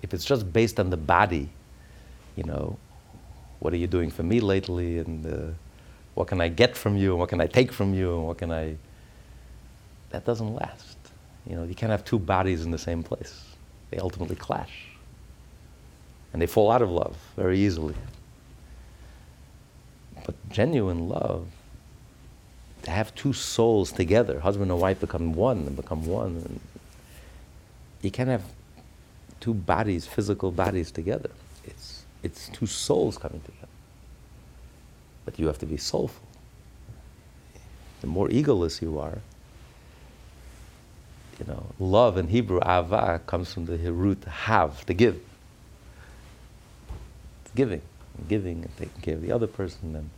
If 0.02 0.14
it's 0.14 0.26
just 0.26 0.52
based 0.52 0.80
on 0.80 0.90
the 0.90 0.98
body, 0.98 1.50
you 2.36 2.44
know, 2.44 2.78
what 3.60 3.74
are 3.74 3.78
you 3.78 3.88
doing 3.88 4.10
for 4.10 4.24
me 4.24 4.40
lately, 4.40 5.00
and 5.00 5.26
uh, 5.26 5.54
what 6.16 6.28
can 6.28 6.42
I 6.42 6.48
get 6.48 6.76
from 6.76 6.98
you, 6.98 7.12
and 7.12 7.20
what 7.20 7.30
can 7.30 7.42
I 7.42 7.48
take 7.48 7.72
from 7.72 7.94
you, 7.94 8.16
and 8.16 8.28
what 8.28 8.38
can 8.38 8.52
I. 8.52 8.76
That 10.10 10.26
doesn't 10.26 10.54
last. 10.56 10.98
You 11.48 11.56
know, 11.56 11.64
you 11.64 11.76
can't 11.76 11.92
have 11.92 12.04
two 12.04 12.20
bodies 12.20 12.64
in 12.64 12.72
the 12.72 12.78
same 12.78 13.04
place. 13.04 13.44
They 13.92 13.98
ultimately 13.98 14.36
clash. 14.36 14.88
And 16.34 16.42
they 16.42 16.48
fall 16.48 16.72
out 16.72 16.82
of 16.82 16.90
love 16.90 17.18
very 17.36 17.60
easily. 17.60 17.96
But 20.26 20.36
genuine 20.50 21.10
love, 21.10 21.48
to 22.84 22.92
have 22.92 23.14
two 23.16 23.34
souls 23.34 23.92
together, 23.92 24.40
husband 24.40 24.72
and 24.72 24.80
wife 24.80 25.00
become 25.00 25.34
one 25.34 25.60
and 25.60 25.76
become 25.76 26.06
one. 26.06 26.44
And 26.46 26.60
you 28.02 28.12
can't 28.12 28.30
have 28.30 28.44
two 29.40 29.54
bodies, 29.54 30.08
physical 30.08 30.52
bodies 30.52 30.92
together. 30.92 31.30
It's, 31.64 32.04
it's 32.24 32.50
two 32.50 32.66
souls 32.66 33.18
coming 33.18 33.42
together. 33.42 33.68
But 35.26 35.38
you 35.40 35.48
have 35.48 35.60
to 35.60 35.66
be 35.66 35.78
soulful. 35.78 36.28
The 38.02 38.08
more 38.08 38.28
egoless 38.30 38.82
you 38.82 39.00
are, 39.00 39.20
you 41.40 41.46
know, 41.46 41.66
love 41.80 42.18
in 42.18 42.28
Hebrew, 42.28 42.60
ava, 42.64 43.22
comes 43.26 43.54
from 43.54 43.66
the 43.66 43.78
root 43.92 44.24
have, 44.26 44.86
to 44.86 44.94
give. 44.94 45.20
It's 47.46 47.54
giving, 47.56 47.82
giving 48.28 48.64
and 48.64 48.78
taking 48.78 49.02
care 49.02 49.16
of 49.16 49.22
the 49.22 49.32
other 49.32 49.48
person. 49.48 49.96
And 49.96 50.10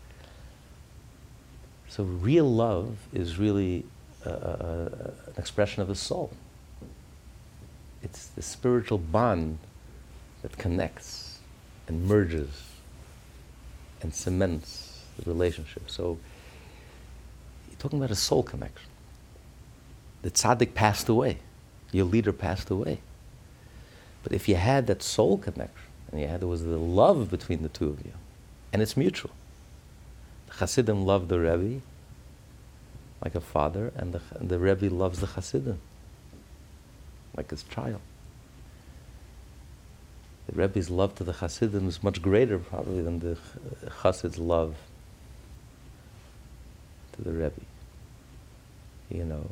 so 1.89 2.04
real 2.04 2.51
love 2.51 2.97
is 3.14 3.38
really 3.38 3.86
uh, 4.26 4.30
an 4.30 5.34
expression 5.38 5.82
of 5.82 5.88
the 5.88 5.95
soul. 5.95 6.32
It's 8.01 8.28
the 8.28 8.41
spiritual 8.41 8.97
bond 8.97 9.60
that 10.41 10.58
connects 10.58 11.39
and 11.88 12.06
merges 12.06 12.64
and 14.01 14.14
cements 14.14 15.01
the 15.18 15.30
relationship. 15.30 15.89
So 15.89 16.18
you're 17.70 17.80
talking 17.80 17.99
about 17.99 18.12
a 18.12 18.16
soul 18.16 18.43
connection. 18.43 18.89
The 20.22 20.32
tzaddik 20.32 20.74
passed 20.74 21.10
away, 21.10 21.39
your 21.91 22.06
leader 22.06 22.34
passed 22.34 22.70
away. 22.70 22.99
But 24.24 24.32
if 24.32 24.47
you 24.47 24.56
had 24.56 24.88
that 24.88 25.04
soul 25.04 25.38
connection, 25.38 25.83
you 26.20 26.28
there 26.38 26.47
was 26.47 26.64
the 26.64 26.78
love 26.78 27.30
between 27.30 27.64
the 27.64 27.70
two 27.70 27.89
of 27.89 28.05
you, 28.05 28.14
and 28.72 28.82
it's 28.82 28.97
mutual. 28.97 29.32
The 30.47 30.53
Hasidim 30.53 31.05
love 31.05 31.28
the 31.28 31.39
Rebbe 31.39 31.82
like 33.24 33.36
a 33.36 33.41
father, 33.41 33.93
and 33.95 34.14
the, 34.14 34.22
the 34.39 34.59
Rebbe 34.59 34.93
loves 34.93 35.20
the 35.20 35.28
Hasidim 35.28 35.80
like 37.36 37.49
his 37.49 37.64
child. 37.64 38.01
The 40.47 40.61
Rebbe's 40.61 40.89
love 40.89 41.16
to 41.16 41.24
the 41.24 41.34
Hasidim 41.34 41.88
is 41.88 42.03
much 42.03 42.22
greater, 42.22 42.59
probably, 42.59 43.01
than 43.01 43.20
the 43.20 43.38
Hasid's 44.03 44.38
love 44.38 44.76
to 47.14 47.22
the 47.22 47.32
Rebbe. 47.32 47.61
You 49.09 49.24
know, 49.24 49.51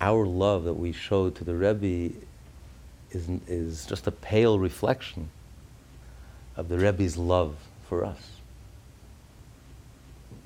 our 0.00 0.24
love 0.24 0.64
that 0.64 0.74
we 0.74 0.92
show 0.92 1.30
to 1.30 1.44
the 1.44 1.54
Rebbe 1.54 2.14
is, 3.10 3.28
is 3.48 3.86
just 3.86 4.06
a 4.06 4.12
pale 4.12 4.58
reflection 4.58 5.30
of 6.58 6.68
the 6.68 6.76
Rebbe's 6.76 7.16
love 7.16 7.54
for 7.88 8.04
us. 8.04 8.20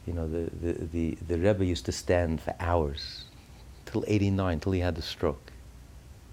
You 0.06 0.12
know, 0.12 0.28
the, 0.28 0.50
the, 0.60 0.72
the, 0.92 1.18
the 1.26 1.38
Rebbe 1.38 1.64
used 1.64 1.86
to 1.86 1.92
stand 1.92 2.40
for 2.40 2.54
hours, 2.60 3.24
till 3.86 4.04
89, 4.06 4.60
till 4.60 4.72
he 4.72 4.80
had 4.80 4.94
the 4.94 5.02
stroke. 5.02 5.50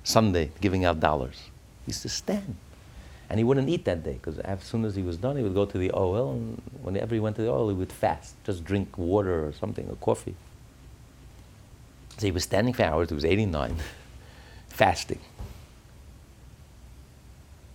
Sunday, 0.03 0.51
giving 0.59 0.83
out 0.85 0.99
dollars. 0.99 1.39
He 1.85 1.91
used 1.91 2.01
to 2.01 2.09
stand. 2.09 2.55
And 3.29 3.39
he 3.39 3.43
wouldn't 3.43 3.69
eat 3.69 3.85
that 3.85 4.03
day 4.03 4.13
because 4.13 4.39
as 4.39 4.63
soon 4.63 4.83
as 4.83 4.95
he 4.95 5.01
was 5.01 5.17
done, 5.17 5.37
he 5.37 5.43
would 5.43 5.53
go 5.53 5.65
to 5.65 5.77
the 5.77 5.89
Ohel, 5.89 6.33
and 6.33 6.61
whenever 6.81 7.15
he 7.15 7.21
went 7.21 7.37
to 7.37 7.43
the 7.43 7.47
Ohel, 7.47 7.69
he 7.69 7.75
would 7.75 7.91
fast, 7.91 8.35
just 8.43 8.65
drink 8.65 8.97
water 8.97 9.47
or 9.47 9.53
something, 9.53 9.87
or 9.89 9.95
coffee. 9.95 10.35
So 12.17 12.25
he 12.25 12.31
was 12.31 12.43
standing 12.43 12.73
for 12.73 12.83
hours, 12.83 13.09
he 13.09 13.15
was 13.15 13.23
89, 13.23 13.77
fasting. 14.67 15.19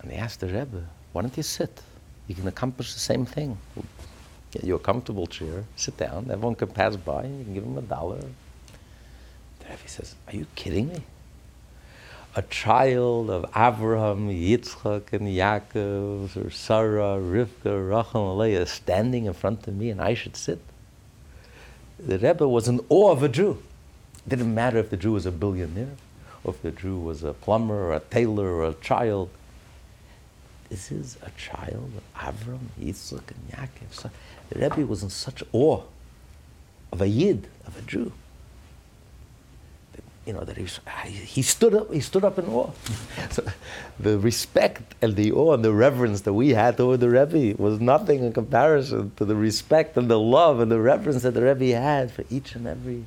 And 0.01 0.11
they 0.11 0.17
asked 0.17 0.41
the 0.41 0.47
Rebbe, 0.47 0.85
why 1.13 1.23
don't 1.23 1.35
you 1.35 1.41
sit? 1.41 1.81
You 2.27 2.35
can 2.35 2.47
accomplish 2.47 2.93
the 2.93 2.99
same 2.99 3.25
thing. 3.25 3.57
Get 4.51 4.63
you 4.63 4.75
a 4.75 4.79
comfortable 4.79 5.27
chair, 5.27 5.65
sit 5.75 5.97
down, 5.97 6.29
everyone 6.31 6.55
can 6.55 6.69
pass 6.69 6.95
by, 6.95 7.23
you 7.25 7.43
can 7.43 7.53
give 7.53 7.63
them 7.63 7.77
a 7.77 7.81
dollar. 7.81 8.19
The 9.59 9.65
Rebbe 9.65 9.87
says, 9.87 10.15
Are 10.27 10.35
you 10.35 10.47
kidding 10.55 10.87
me? 10.89 11.03
a 12.35 12.41
child 12.41 13.29
of 13.29 13.45
Abraham, 13.55 14.27
Yitzchak, 14.27 15.13
and 15.13 15.27
Yaakov, 15.27 16.35
or 16.35 16.49
Sarah, 16.49 17.17
Rivka, 17.17 17.89
Rachel, 17.89 18.35
Leah 18.35 18.65
standing 18.65 19.25
in 19.25 19.33
front 19.33 19.65
of 19.67 19.75
me 19.75 19.89
and 19.89 20.01
I 20.01 20.13
should 20.15 20.35
sit? 20.35 20.59
The 21.97 22.19
Rebbe 22.19 22.47
was 22.47 22.67
in 22.67 22.81
awe 22.89 23.11
of 23.11 23.23
a 23.23 23.29
Jew. 23.29 23.63
It 24.25 24.29
didn't 24.29 24.53
matter 24.53 24.77
if 24.79 24.89
the 24.89 24.97
Jew 24.97 25.13
was 25.13 25.25
a 25.25 25.31
billionaire, 25.31 25.95
or 26.43 26.53
if 26.53 26.61
the 26.61 26.71
Jew 26.71 26.99
was 26.99 27.23
a 27.23 27.33
plumber, 27.33 27.85
or 27.85 27.93
a 27.93 28.01
tailor, 28.01 28.49
or 28.49 28.65
a 28.65 28.73
child. 28.73 29.29
This 30.75 30.91
is 30.91 31.17
a 31.21 31.31
child 31.39 31.89
of 31.95 32.21
Avram, 32.21 32.59
Yitzchak, 32.77 33.31
and 33.31 33.49
Yaakov. 33.49 33.91
So 33.91 34.09
the 34.49 34.59
Rebbe 34.59 34.85
was 34.85 35.03
in 35.03 35.09
such 35.09 35.41
awe 35.53 35.81
of 36.91 37.01
a 37.01 37.07
Yid, 37.07 37.47
of 37.65 37.79
a 37.79 37.81
Jew. 37.83 38.11
You 40.25 40.33
know 40.33 40.43
that 40.43 40.57
he, 40.57 40.67
he 41.11 41.41
stood 41.43 41.75
up. 41.75 41.93
He 41.93 42.01
stood 42.01 42.25
up 42.25 42.37
in 42.37 42.47
awe. 42.47 42.71
so 43.31 43.45
the 44.01 44.19
respect 44.19 44.95
and 45.01 45.15
the 45.15 45.31
awe 45.31 45.53
and 45.53 45.63
the 45.63 45.71
reverence 45.71 46.21
that 46.21 46.33
we 46.33 46.49
had 46.49 46.75
toward 46.75 46.99
the 46.99 47.09
Rebbe 47.09 47.55
was 47.57 47.79
nothing 47.79 48.25
in 48.25 48.33
comparison 48.33 49.13
to 49.15 49.23
the 49.23 49.37
respect 49.37 49.95
and 49.95 50.09
the 50.09 50.19
love 50.19 50.59
and 50.59 50.69
the 50.69 50.81
reverence 50.81 51.23
that 51.23 51.35
the 51.35 51.41
Rebbe 51.41 51.79
had 51.79 52.11
for 52.11 52.25
each 52.29 52.53
and 52.53 52.67
every 52.67 53.05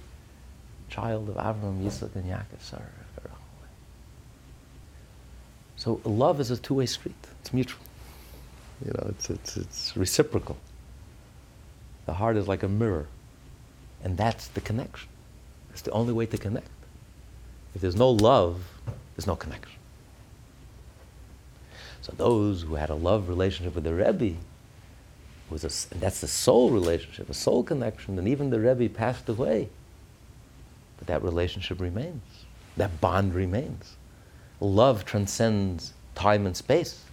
child 0.89 1.29
of 1.29 1.35
Avram, 1.35 1.85
Yitzchak, 1.85 2.15
and 2.15 2.25
Yaakov. 2.25 2.63
Sarah. 2.63 2.98
So 5.79 6.01
love 6.05 6.41
is 6.41 6.51
a 6.51 6.57
two-way 6.57 6.87
street. 6.87 7.15
It's 7.41 7.55
mutual. 7.55 7.81
You 8.85 8.91
know, 8.93 9.07
it's, 9.11 9.31
it's, 9.31 9.57
it's 9.57 9.97
reciprocal. 9.97 10.57
The 12.07 12.15
heart 12.15 12.37
is 12.37 12.49
like 12.49 12.65
a 12.65 12.69
mirror. 12.69 13.07
And 14.03 14.17
that's 14.17 14.49
the 14.49 14.61
connection. 14.61 15.09
It's 15.71 15.83
the 15.83 15.93
only 15.93 16.13
way 16.13 16.27
to 16.27 16.37
connect. 16.37 16.69
If 17.77 17.81
there's 17.81 17.95
no 17.95 18.11
love, 18.11 18.61
there's 19.15 19.27
no 19.27 19.37
connection. 19.37 19.79
So 22.03 22.13
those 22.17 22.63
who 22.63 22.75
had 22.75 22.91
a 22.91 22.95
love 22.95 23.29
relationship 23.29 23.77
with 23.77 23.85
the 23.85 23.95
Rebbe, 23.95 24.37
was 25.49 25.63
a, 25.63 25.95
and 25.95 26.01
that's 26.01 26.21
the 26.21 26.29
soul 26.29 26.71
relationship, 26.71 27.31
a 27.31 27.35
soul 27.35 27.63
connection, 27.63 28.19
and 28.19 28.27
even 28.27 28.51
the 28.51 28.59
Rebbe 28.59 28.93
passed 28.93 29.29
away. 29.29 29.69
But 30.99 31.07
that 31.07 31.23
relationship 31.23 31.81
remains. 31.81 32.23
That 32.77 33.01
bond 33.01 33.35
remains. 33.35 33.98
Love 34.61 35.05
transcends 35.05 35.93
time 36.15 36.47
and 36.47 36.57
space. 36.57 37.05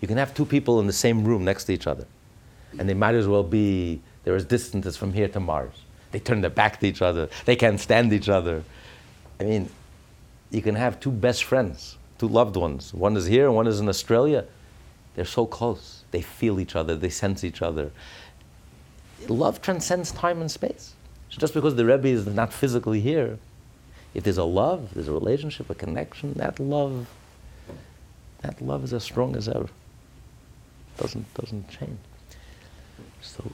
You 0.00 0.08
can 0.08 0.16
have 0.16 0.34
two 0.34 0.44
people 0.44 0.80
in 0.80 0.86
the 0.86 0.92
same 0.92 1.24
room 1.24 1.44
next 1.44 1.64
to 1.64 1.72
each 1.72 1.86
other, 1.86 2.06
and 2.78 2.88
they 2.88 2.94
might 2.94 3.14
as 3.14 3.28
well 3.28 3.42
be, 3.42 4.00
they're 4.24 4.36
as 4.36 4.44
distant 4.44 4.86
as 4.86 4.96
from 4.96 5.12
here 5.12 5.28
to 5.28 5.40
Mars. 5.40 5.74
They 6.12 6.18
turn 6.20 6.40
their 6.40 6.50
back 6.50 6.80
to 6.80 6.86
each 6.86 7.02
other, 7.02 7.28
they 7.44 7.56
can't 7.56 7.80
stand 7.80 8.12
each 8.12 8.28
other. 8.28 8.62
I 9.40 9.44
mean, 9.44 9.70
you 10.50 10.62
can 10.62 10.74
have 10.74 11.00
two 11.00 11.10
best 11.10 11.44
friends, 11.44 11.96
two 12.18 12.28
loved 12.28 12.56
ones. 12.56 12.94
One 12.94 13.16
is 13.16 13.26
here 13.26 13.50
one 13.50 13.66
is 13.66 13.80
in 13.80 13.88
Australia. 13.88 14.44
They're 15.14 15.24
so 15.24 15.46
close. 15.46 16.02
They 16.10 16.22
feel 16.22 16.60
each 16.60 16.76
other, 16.76 16.96
they 16.96 17.08
sense 17.08 17.44
each 17.44 17.62
other. 17.62 17.90
Love 19.28 19.62
transcends 19.62 20.12
time 20.12 20.40
and 20.40 20.50
space. 20.50 20.94
So 21.30 21.38
just 21.38 21.54
because 21.54 21.74
the 21.74 21.84
Rebbe 21.84 22.08
is 22.08 22.26
not 22.26 22.52
physically 22.52 23.00
here, 23.00 23.38
if 24.14 24.22
there's 24.24 24.38
a 24.38 24.44
love, 24.44 24.94
there's 24.94 25.08
a 25.08 25.12
relationship, 25.12 25.68
a 25.68 25.74
connection, 25.74 26.34
that 26.34 26.60
love, 26.60 27.08
that 28.42 28.60
love 28.62 28.84
is 28.84 28.92
as 28.92 29.02
strong 29.02 29.36
as 29.36 29.48
ever. 29.48 29.68
Doesn't 30.96 31.34
doesn't 31.34 31.68
change. 31.68 31.98
So 33.20 33.44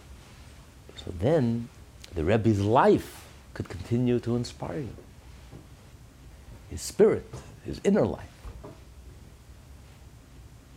so 0.97 1.13
then 1.19 1.69
the 2.15 2.25
Rebbe's 2.25 2.61
life 2.61 3.25
could 3.55 3.69
continue 3.69 4.21
to 4.21 4.37
inspire 4.37 4.81
you. 4.81 4.97
His 6.69 6.83
spirit, 6.83 7.27
his 7.65 7.81
inner 7.83 8.07
life 8.07 8.27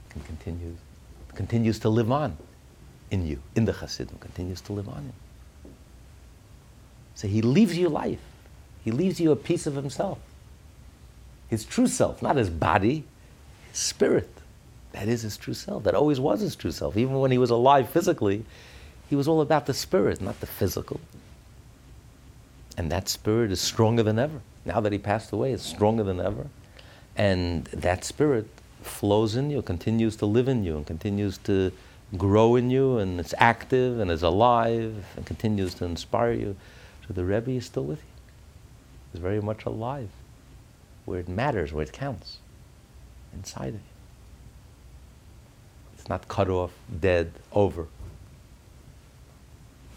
can 0.09 0.21
continue 0.21 0.77
continues 1.35 1.79
to 1.79 1.89
live 1.89 2.11
on 2.11 2.37
in 3.11 3.27
you, 3.27 3.41
in 3.55 3.65
the 3.65 3.73
Hasidim, 3.73 4.17
continues 4.19 4.61
to 4.61 4.73
live 4.73 4.87
on 4.87 4.99
in. 4.99 5.13
So 7.15 7.27
he 7.27 7.41
leaves 7.41 7.77
you 7.77 7.89
life. 7.89 8.19
He 8.83 8.91
leaves 8.91 9.19
you 9.19 9.31
a 9.31 9.35
piece 9.35 9.65
of 9.65 9.75
himself. 9.75 10.19
His 11.49 11.65
true 11.65 11.87
self, 11.87 12.21
not 12.21 12.35
his 12.35 12.49
body, 12.49 13.03
his 13.69 13.79
spirit. 13.79 14.29
That 14.91 15.07
is 15.07 15.21
his 15.21 15.37
true 15.37 15.53
self. 15.53 15.83
That 15.83 15.95
always 15.95 16.19
was 16.19 16.41
his 16.41 16.55
true 16.55 16.71
self. 16.71 16.97
Even 16.97 17.19
when 17.19 17.31
he 17.31 17.37
was 17.37 17.49
alive 17.49 17.89
physically, 17.89 18.43
he 19.09 19.15
was 19.15 19.27
all 19.27 19.41
about 19.41 19.65
the 19.65 19.73
spirit, 19.73 20.21
not 20.21 20.39
the 20.39 20.47
physical. 20.47 20.99
And 22.77 22.91
that 22.91 23.07
spirit 23.07 23.51
is 23.51 23.61
stronger 23.61 24.03
than 24.03 24.19
ever. 24.19 24.41
Now 24.65 24.81
that 24.81 24.91
he 24.91 24.97
passed 24.97 25.31
away, 25.31 25.51
it's 25.53 25.63
stronger 25.63 26.03
than 26.03 26.19
ever. 26.19 26.47
And 27.15 27.65
that 27.65 28.03
spirit 28.03 28.47
flows 28.81 29.35
in 29.35 29.49
you, 29.49 29.61
continues 29.61 30.15
to 30.17 30.25
live 30.25 30.47
in 30.47 30.63
you, 30.63 30.75
and 30.75 30.85
continues 30.85 31.37
to 31.39 31.71
grow 32.17 32.55
in 32.55 32.69
you, 32.69 32.97
and 32.97 33.19
it's 33.19 33.33
active 33.37 33.99
and 33.99 34.11
is 34.11 34.23
alive 34.23 35.05
and 35.15 35.25
continues 35.25 35.73
to 35.75 35.85
inspire 35.85 36.33
you. 36.33 36.55
So 37.07 37.13
the 37.13 37.23
Rebbe 37.23 37.51
is 37.51 37.65
still 37.65 37.83
with 37.83 37.99
you 37.99 38.12
is 39.13 39.19
very 39.19 39.41
much 39.41 39.65
alive, 39.65 40.09
where 41.05 41.19
it 41.19 41.29
matters, 41.29 41.71
where 41.71 41.83
it 41.83 41.93
counts, 41.93 42.39
inside 43.33 43.69
of 43.69 43.73
you. 43.75 43.79
It's 45.93 46.09
not 46.09 46.27
cut 46.27 46.49
off, 46.49 46.71
dead, 46.99 47.31
over. 47.51 47.87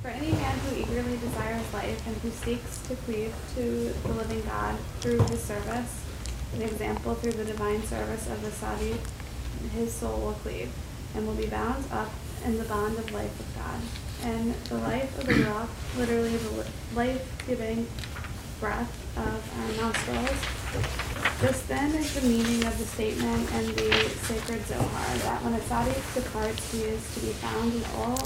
For 0.03 0.09
any 0.09 0.33
man 0.33 0.59
who 0.59 0.77
eagerly 0.77 1.17
desires 1.17 1.73
life 1.73 2.07
and 2.07 2.17
who 2.19 2.31
seeks 2.31 2.79
to 2.87 2.95
cleave 2.97 3.35
to 3.57 3.93
the 4.05 4.13
living 4.13 4.43
God 4.43 4.77
through 5.01 5.19
his 5.23 5.43
service, 5.43 6.05
an 6.55 6.63
example 6.63 7.15
through 7.15 7.33
the 7.33 7.45
divine 7.45 7.83
service 7.83 8.29
of 8.29 8.41
the 8.43 8.51
Sadi, 8.51 8.95
his 9.75 9.93
soul 9.93 10.21
will 10.21 10.33
cleave 10.35 10.71
and 11.15 11.27
will 11.27 11.35
be 11.35 11.47
bound 11.47 11.85
up 11.91 12.11
in 12.45 12.57
the 12.59 12.65
bond 12.65 12.97
of 12.99 13.11
life 13.13 13.37
with 13.37 13.57
God. 13.57 13.81
And 14.23 14.55
the 14.67 14.77
life 14.77 15.19
of 15.19 15.27
the 15.27 15.45
rock, 15.45 15.69
literally 15.97 16.37
the 16.37 16.67
life-giving 16.95 17.87
breath 18.61 18.93
of 19.17 19.41
our 19.61 19.85
nostrils. 19.85 21.41
This 21.41 21.63
then 21.63 21.95
is 21.95 22.15
the 22.15 22.27
meaning 22.27 22.65
of 22.67 22.79
the 22.79 22.85
statement 22.85 23.53
in 23.53 23.67
the 23.77 24.09
sacred 24.25 24.65
Zohar 24.67 25.17
that 25.19 25.43
when 25.43 25.55
a 25.55 25.59
tzaddik 25.59 26.15
departs, 26.15 26.73
he 26.73 26.83
is 26.83 27.15
to 27.15 27.21
be 27.21 27.33
found 27.33 27.75
in 27.75 27.85
all 27.97 28.17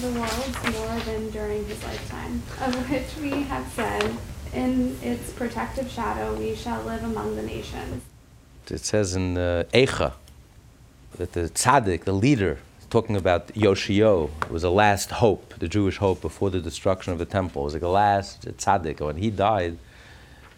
the 0.00 0.10
worlds 0.18 0.78
more 0.78 1.00
than 1.04 1.30
during 1.30 1.64
his 1.66 1.82
lifetime, 1.84 2.42
of 2.60 2.90
which 2.90 3.16
we 3.22 3.42
have 3.44 3.66
said, 3.72 4.16
in 4.52 4.98
its 5.02 5.32
protective 5.32 5.90
shadow 5.90 6.34
we 6.34 6.54
shall 6.54 6.82
live 6.82 7.04
among 7.04 7.36
the 7.36 7.42
nations. 7.42 8.02
It 8.68 8.80
says 8.80 9.14
in 9.14 9.38
uh, 9.38 9.64
Eicha 9.72 10.14
that 11.16 11.32
the 11.32 11.48
tzaddik, 11.48 12.04
the 12.04 12.12
leader, 12.12 12.58
talking 12.90 13.16
about 13.16 13.48
Yoshiyahu, 13.48 14.30
It 14.42 14.50
was 14.50 14.62
the 14.62 14.70
last 14.70 15.10
hope, 15.10 15.54
the 15.58 15.68
Jewish 15.68 15.96
hope 15.98 16.20
before 16.20 16.50
the 16.50 16.60
destruction 16.60 17.12
of 17.12 17.18
the 17.18 17.24
temple. 17.24 17.62
It 17.62 17.64
was 17.64 17.74
like 17.74 17.82
the 17.82 17.88
last 17.88 18.42
tzaddik. 18.42 19.00
When 19.00 19.16
he 19.16 19.30
died 19.30 19.78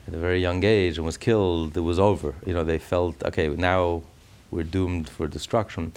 at 0.07 0.15
a 0.15 0.19
very 0.19 0.41
young 0.41 0.65
age 0.65 0.97
and 0.97 1.07
was 1.07 1.17
killed, 1.17 1.77
it 1.77 1.81
was 1.81 1.99
over. 1.99 2.35
You 2.47 2.55
know, 2.55 2.65
they 2.65 2.79
felt, 2.79 3.23
okay, 3.25 3.49
now 3.49 4.03
we're 4.51 4.65
doomed 4.65 5.09
for 5.09 5.27
destruction. 5.27 5.93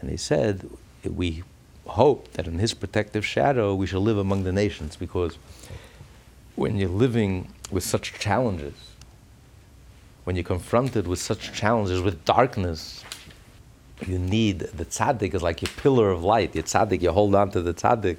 And 0.00 0.10
they 0.10 0.16
said, 0.16 0.68
we 1.04 1.42
hope 1.86 2.32
that 2.32 2.46
in 2.46 2.58
his 2.58 2.74
protective 2.74 3.24
shadow 3.24 3.74
we 3.74 3.86
shall 3.86 4.00
live 4.00 4.18
among 4.18 4.44
the 4.44 4.52
nations 4.52 4.96
because 4.96 5.38
when 6.56 6.76
you're 6.76 6.88
living 6.88 7.52
with 7.70 7.84
such 7.84 8.14
challenges, 8.14 8.74
when 10.24 10.36
you're 10.36 10.44
confronted 10.44 11.06
with 11.06 11.20
such 11.20 11.52
challenges, 11.52 12.00
with 12.00 12.24
darkness, 12.24 13.04
you 14.04 14.18
need 14.18 14.58
the 14.60 14.84
tzaddik 14.84 15.34
is 15.34 15.42
like 15.42 15.62
your 15.62 15.70
pillar 15.76 16.10
of 16.10 16.22
light. 16.22 16.54
Your 16.54 16.64
tzaddik, 16.64 17.00
you 17.00 17.12
hold 17.12 17.34
on 17.34 17.50
to 17.52 17.62
the 17.62 17.72
tzaddik, 17.72 18.18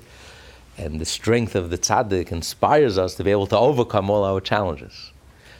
and 0.77 0.99
the 0.99 1.05
strength 1.05 1.55
of 1.55 1.69
the 1.69 1.77
tzaddik 1.77 2.31
inspires 2.31 2.97
us 2.97 3.15
to 3.15 3.23
be 3.23 3.31
able 3.31 3.47
to 3.47 3.57
overcome 3.57 4.09
all 4.09 4.23
our 4.23 4.41
challenges. 4.41 5.11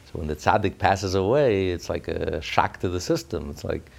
So 0.05 0.19
when 0.19 0.27
the 0.27 0.35
tzaddik 0.35 0.77
passes 0.77 1.15
away, 1.15 1.69
it's 1.69 1.89
like 1.89 2.07
a 2.07 2.41
shock 2.41 2.79
to 2.79 2.89
the 2.89 2.99
system. 2.99 3.49
It's 3.49 3.63
like, 3.63 3.89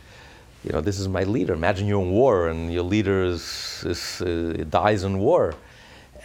you 0.65 0.73
know, 0.73 0.81
this 0.81 0.99
is 0.99 1.07
my 1.07 1.23
leader. 1.23 1.55
Imagine 1.55 1.87
you're 1.87 2.03
in 2.03 2.11
war 2.11 2.49
and 2.49 2.73
your 2.73 2.83
leader 2.83 3.25
is, 3.25 3.85
is 3.87 4.21
uh, 4.23 4.65
dies 4.69 5.05
in 5.05 5.19
war. 5.19 5.55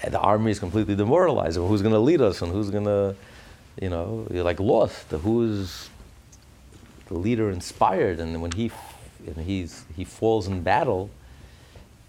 And 0.02 0.14
the 0.14 0.20
army 0.20 0.52
is 0.52 0.60
completely 0.60 0.96
demoralized. 0.96 1.58
Who's 1.58 1.82
going 1.82 1.94
to 1.94 2.00
lead 2.00 2.22
us 2.22 2.42
and 2.42 2.52
who's 2.52 2.70
going 2.70 2.86
to, 2.86 3.16
you 3.82 3.90
know, 3.90 4.28
you're 4.32 4.44
like 4.44 4.60
lost. 4.60 5.12
Who's 5.12 5.90
the 7.08 7.14
leader 7.14 7.52
inspired? 7.52 8.20
And 8.20 8.42
when 8.42 8.52
he 8.52 8.72
and 9.28 9.38
he's, 9.46 9.86
he 9.96 10.04
falls 10.04 10.48
in 10.48 10.62
battle, 10.62 11.10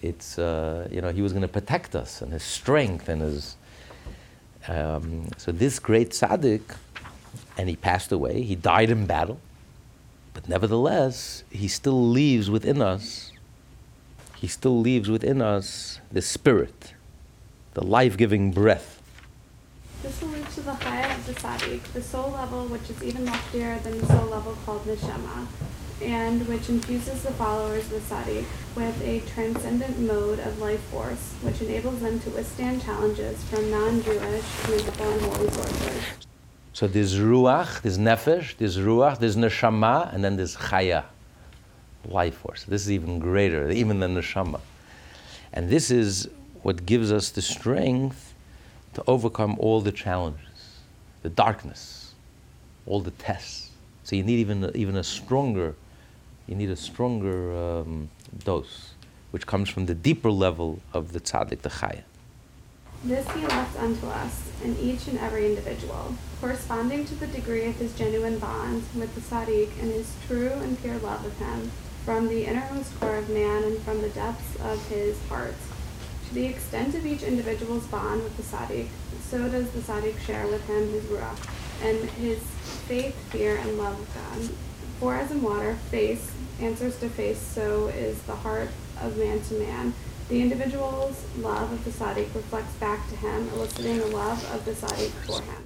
it's, 0.03 0.39
uh, 0.39 0.89
you 0.91 1.01
know, 1.01 1.11
he 1.11 1.23
was 1.23 1.33
going 1.33 1.43
to 1.43 1.49
protect 1.49 1.97
us 1.97 2.21
and 2.21 2.33
his 2.33 2.43
strength 2.43 3.09
and 3.09 3.23
his. 3.23 3.57
Um, 4.69 5.29
so 5.37 5.53
this 5.53 5.79
great 5.79 6.11
tzaddik, 6.11 6.63
and 7.57 7.69
he 7.69 7.77
passed 7.77 8.13
away, 8.13 8.43
he 8.43 8.55
died 8.55 8.91
in 8.91 9.07
battle, 9.07 9.41
but 10.33 10.49
nevertheless, 10.49 11.45
he 11.51 11.69
still 11.69 12.09
leaves 12.09 12.51
within 12.51 12.83
us, 12.83 13.33
he 14.37 14.47
still 14.47 14.79
leaves 14.79 15.09
within 15.09 15.41
us 15.41 16.01
the 16.13 16.23
spirit, 16.23 16.95
the 17.75 17.85
life 17.85 18.17
giving 18.17 18.51
breath. 18.53 19.01
This 20.03 20.21
alludes 20.21 20.55
to 20.57 20.61
the 20.61 20.73
Chayat 20.73 21.17
of 21.17 21.27
the 21.27 21.33
tzaddik, 21.33 21.83
the 21.95 22.03
soul 22.03 22.31
level 22.31 22.67
which 22.67 22.91
is 22.91 23.03
even 23.03 23.25
loftier 23.25 23.79
than 23.79 23.99
the 24.01 24.07
soul 24.07 24.27
level 24.27 24.57
called 24.67 24.85
neshama, 24.85 25.47
and 26.03 26.47
which 26.49 26.69
infuses 26.69 27.23
the 27.23 27.33
followers 27.33 27.85
of 27.85 27.91
the 27.91 28.15
tzaddik 28.15 28.45
with 28.75 29.03
a 29.03 29.21
transcendent 29.21 29.99
mode 30.01 30.41
of 30.41 30.59
life 30.59 30.81
force, 30.85 31.33
which 31.43 31.61
enables 31.63 32.01
them 32.01 32.19
to 32.21 32.31
withstand 32.31 32.83
challenges 32.83 33.43
from 33.45 33.71
non-Jewish, 33.71 34.45
mythical, 34.69 35.09
and 35.09 35.21
holy 35.23 35.51
sources. 35.51 36.03
So 36.73 36.89
there's 36.89 37.17
ruach, 37.17 37.83
there's 37.83 37.99
nefesh, 37.99 38.57
there's 38.57 38.79
ruach, 38.79 39.19
there's 39.19 39.37
neshama, 39.37 40.13
and 40.13 40.25
then 40.25 40.37
there's 40.37 40.57
chaya, 40.57 41.05
life 42.05 42.39
force. 42.39 42.65
This 42.65 42.83
is 42.83 42.91
even 42.91 43.21
greater, 43.21 43.71
even 43.71 44.01
than 44.01 44.17
neshama. 44.17 44.61
And 45.53 45.69
this 45.71 45.93
is 45.93 46.29
what 46.63 46.85
gives 46.85 47.13
us 47.13 47.31
the 47.31 47.43
strength 47.43 48.35
to 48.95 49.05
overcome 49.07 49.57
all 49.61 49.81
the 49.81 49.93
challenges, 49.93 50.81
the 51.23 51.29
darkness, 51.29 52.15
all 52.87 53.01
the 53.01 53.13
tests. 53.13 53.71
So 54.03 54.17
you 54.17 54.25
need 54.25 54.41
even, 54.41 54.71
even 54.75 54.97
a 54.97 55.05
stronger, 55.05 55.75
you 56.47 56.55
need 56.55 56.71
a 56.71 56.77
stronger 56.77 57.55
um, 57.55 58.11
dose, 58.45 58.95
which 59.31 59.47
comes 59.47 59.69
from 59.69 59.87
the 59.87 59.95
deeper 59.95 60.31
level 60.31 60.81
of 60.93 61.13
the 61.13 61.21
tzaddik, 61.21 61.63
the 61.63 61.71
chaya. 61.71 62.03
This 63.05 63.29
he 63.33 63.47
left 63.47 63.79
unto 63.79 64.07
us, 64.07 64.51
in 64.63 64.79
each 64.79 65.09
and 65.09 65.19
every 65.19 65.47
individual, 65.47 66.15
corresponding 66.41 67.05
to 67.07 67.15
the 67.17 67.27
degree 67.27 67.67
of 67.67 67.77
his 67.77 67.95
genuine 67.95 68.39
bond 68.39 68.83
with 68.95 69.15
the 69.15 69.21
tzaddik 69.21 69.71
and 69.81 69.93
his 69.93 70.11
true 70.27 70.53
and 70.53 70.81
pure 70.81 70.99
love 70.99 71.25
of 71.25 71.37
him, 71.39 71.71
from 72.05 72.29
the 72.29 72.45
innermost 72.47 72.99
core 73.01 73.17
of 73.17 73.29
man 73.29 73.65
and 73.65 73.79
from 73.81 74.01
the 74.01 74.09
depths 74.11 74.57
of 74.63 74.87
his 74.89 75.21
heart. 75.29 75.55
To 76.29 76.35
the 76.35 76.47
extent 76.47 76.95
of 76.95 77.05
each 77.05 77.23
individual's 77.23 77.87
bond 77.87 78.23
with 78.23 78.37
the 78.37 78.43
tzaddik, 78.43 78.89
so 79.29 79.49
does 79.49 79.71
the 79.73 79.81
tzaddik 79.81 80.19
share 80.21 80.47
with 80.47 80.67
him 80.67 80.91
his 80.91 81.05
Ruach, 81.05 81.39
and 81.83 82.09
his 82.11 82.39
faith, 82.89 83.15
fear, 83.31 83.57
and 83.57 83.77
love 83.77 83.99
of 83.99 84.15
God. 84.15 84.49
For 85.01 85.15
as 85.15 85.31
in 85.31 85.43
water, 85.43 85.75
face 85.91 86.31
answers 86.61 86.99
to 87.01 87.09
face, 87.09 87.39
so 87.39 87.89
is 87.89 88.23
the 88.23 88.35
heart 88.37 88.69
of 89.01 89.17
man 89.19 89.41
to 89.43 89.55
man. 89.55 89.93
The 90.29 90.41
individual's 90.41 91.23
love 91.39 91.71
of 91.71 91.85
the 91.85 91.91
tzaddik 91.91 92.35
reflects 92.35 92.73
back 92.75 93.07
to 93.11 93.17
him, 93.17 93.49
eliciting 93.55 94.01
a 94.01 94.07
love 94.07 94.43
of 94.55 94.65
the 94.65 94.73
tzaddik 94.73 95.11
for 95.27 95.43
him. 95.43 95.65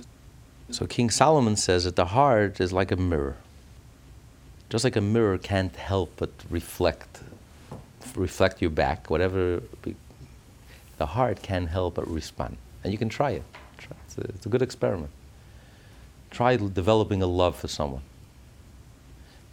So 0.70 0.86
King 0.86 1.10
Solomon 1.10 1.56
says 1.56 1.84
that 1.84 1.94
the 1.96 2.06
heart 2.06 2.60
is 2.60 2.72
like 2.72 2.90
a 2.90 2.96
mirror. 2.96 3.36
Just 4.68 4.82
like 4.82 4.96
a 4.96 5.00
mirror 5.00 5.38
can't 5.38 5.76
help 5.76 6.12
but 6.16 6.30
reflect, 6.50 7.20
reflect 8.16 8.60
you 8.60 8.68
back, 8.68 9.08
whatever. 9.08 9.62
The 10.96 11.06
heart 11.06 11.42
can't 11.42 11.68
help 11.68 11.94
but 11.94 12.08
respond, 12.08 12.56
and 12.82 12.92
you 12.92 12.98
can 12.98 13.08
try 13.08 13.30
it. 13.30 13.44
It's 14.18 14.46
a 14.46 14.48
good 14.48 14.62
experiment. 14.62 15.10
Try 16.30 16.56
developing 16.56 17.22
a 17.22 17.26
love 17.26 17.56
for 17.56 17.68
someone. 17.68 18.02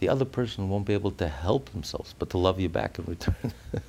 The 0.00 0.08
other 0.08 0.24
person 0.24 0.68
won't 0.68 0.84
be 0.84 0.92
able 0.92 1.12
to 1.12 1.28
help 1.28 1.70
themselves 1.70 2.14
but 2.18 2.30
to 2.30 2.38
love 2.38 2.60
you 2.60 2.68
back 2.68 2.98
in 2.98 3.06
return. 3.06 3.52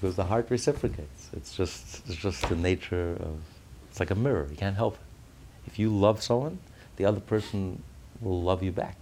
because 0.00 0.16
the 0.16 0.24
heart 0.24 0.46
reciprocates. 0.50 1.30
It's 1.32 1.54
just, 1.56 2.06
it's 2.06 2.16
just 2.16 2.48
the 2.48 2.56
nature 2.56 3.16
of, 3.20 3.38
it's 3.90 4.00
like 4.00 4.10
a 4.10 4.14
mirror, 4.14 4.46
you 4.50 4.56
can't 4.56 4.76
help 4.76 4.94
it. 4.94 5.00
If 5.66 5.78
you 5.78 5.90
love 5.90 6.22
someone, 6.22 6.58
the 6.96 7.04
other 7.04 7.20
person 7.20 7.82
will 8.20 8.42
love 8.42 8.62
you 8.62 8.72
back. 8.72 8.96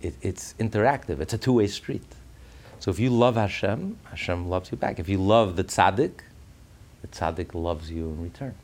It, 0.00 0.14
it's 0.22 0.54
interactive, 0.58 1.20
it's 1.20 1.34
a 1.34 1.38
two 1.38 1.54
way 1.54 1.66
street. 1.66 2.04
So 2.78 2.90
if 2.90 2.98
you 2.98 3.10
love 3.10 3.36
Hashem, 3.36 3.98
Hashem 4.04 4.48
loves 4.48 4.70
you 4.70 4.76
back. 4.76 4.98
If 4.98 5.08
you 5.08 5.18
love 5.18 5.56
the 5.56 5.64
tzaddik, 5.64 6.20
the 7.02 7.08
tzaddik 7.08 7.54
loves 7.54 7.90
you 7.90 8.04
in 8.04 8.22
return. 8.22 8.54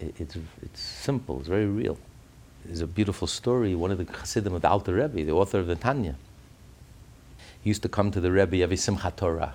It, 0.00 0.14
it's, 0.18 0.36
it's 0.62 0.80
simple, 0.80 1.40
it's 1.40 1.48
very 1.48 1.66
real. 1.66 1.98
There's 2.66 2.80
a 2.80 2.86
beautiful 2.86 3.28
story. 3.28 3.74
One 3.74 3.90
of 3.90 3.98
the 3.98 4.04
Chassidim 4.04 4.52
of 4.52 4.62
the 4.62 4.68
Alter 4.68 4.94
Rebbe, 4.94 5.24
the 5.24 5.32
author 5.32 5.60
of 5.60 5.66
the 5.66 5.76
Tanya, 5.76 6.16
used 7.62 7.82
to 7.82 7.88
come 7.88 8.10
to 8.10 8.20
the 8.20 8.32
Rebbe 8.32 8.60
every 8.60 8.76
Simchat 8.76 9.16
Torah 9.16 9.54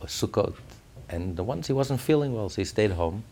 or 0.00 0.06
Sukkot. 0.06 0.54
And 1.08 1.36
the 1.36 1.42
once 1.42 1.66
he 1.66 1.72
wasn't 1.72 2.00
feeling 2.00 2.34
well, 2.34 2.48
so 2.48 2.56
he 2.56 2.64
stayed 2.64 2.92
home. 2.92 3.24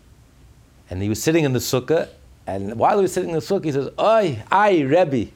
And 0.89 1.03
he 1.03 1.09
was 1.09 1.23
sitting 1.23 1.45
in 1.45 1.53
the 1.53 1.61
sukkah, 1.61 2.09
and 2.47 2.79
while 2.79 2.97
he 2.97 3.03
was 3.03 3.13
sitting 3.13 3.31
in 3.31 3.37
the 3.37 3.43
sukkah, 3.43 3.65
he 3.65 3.73
says, 3.73 3.89
Oi, 3.99 4.43
I, 4.51 4.81
Rebbe. 4.81 5.31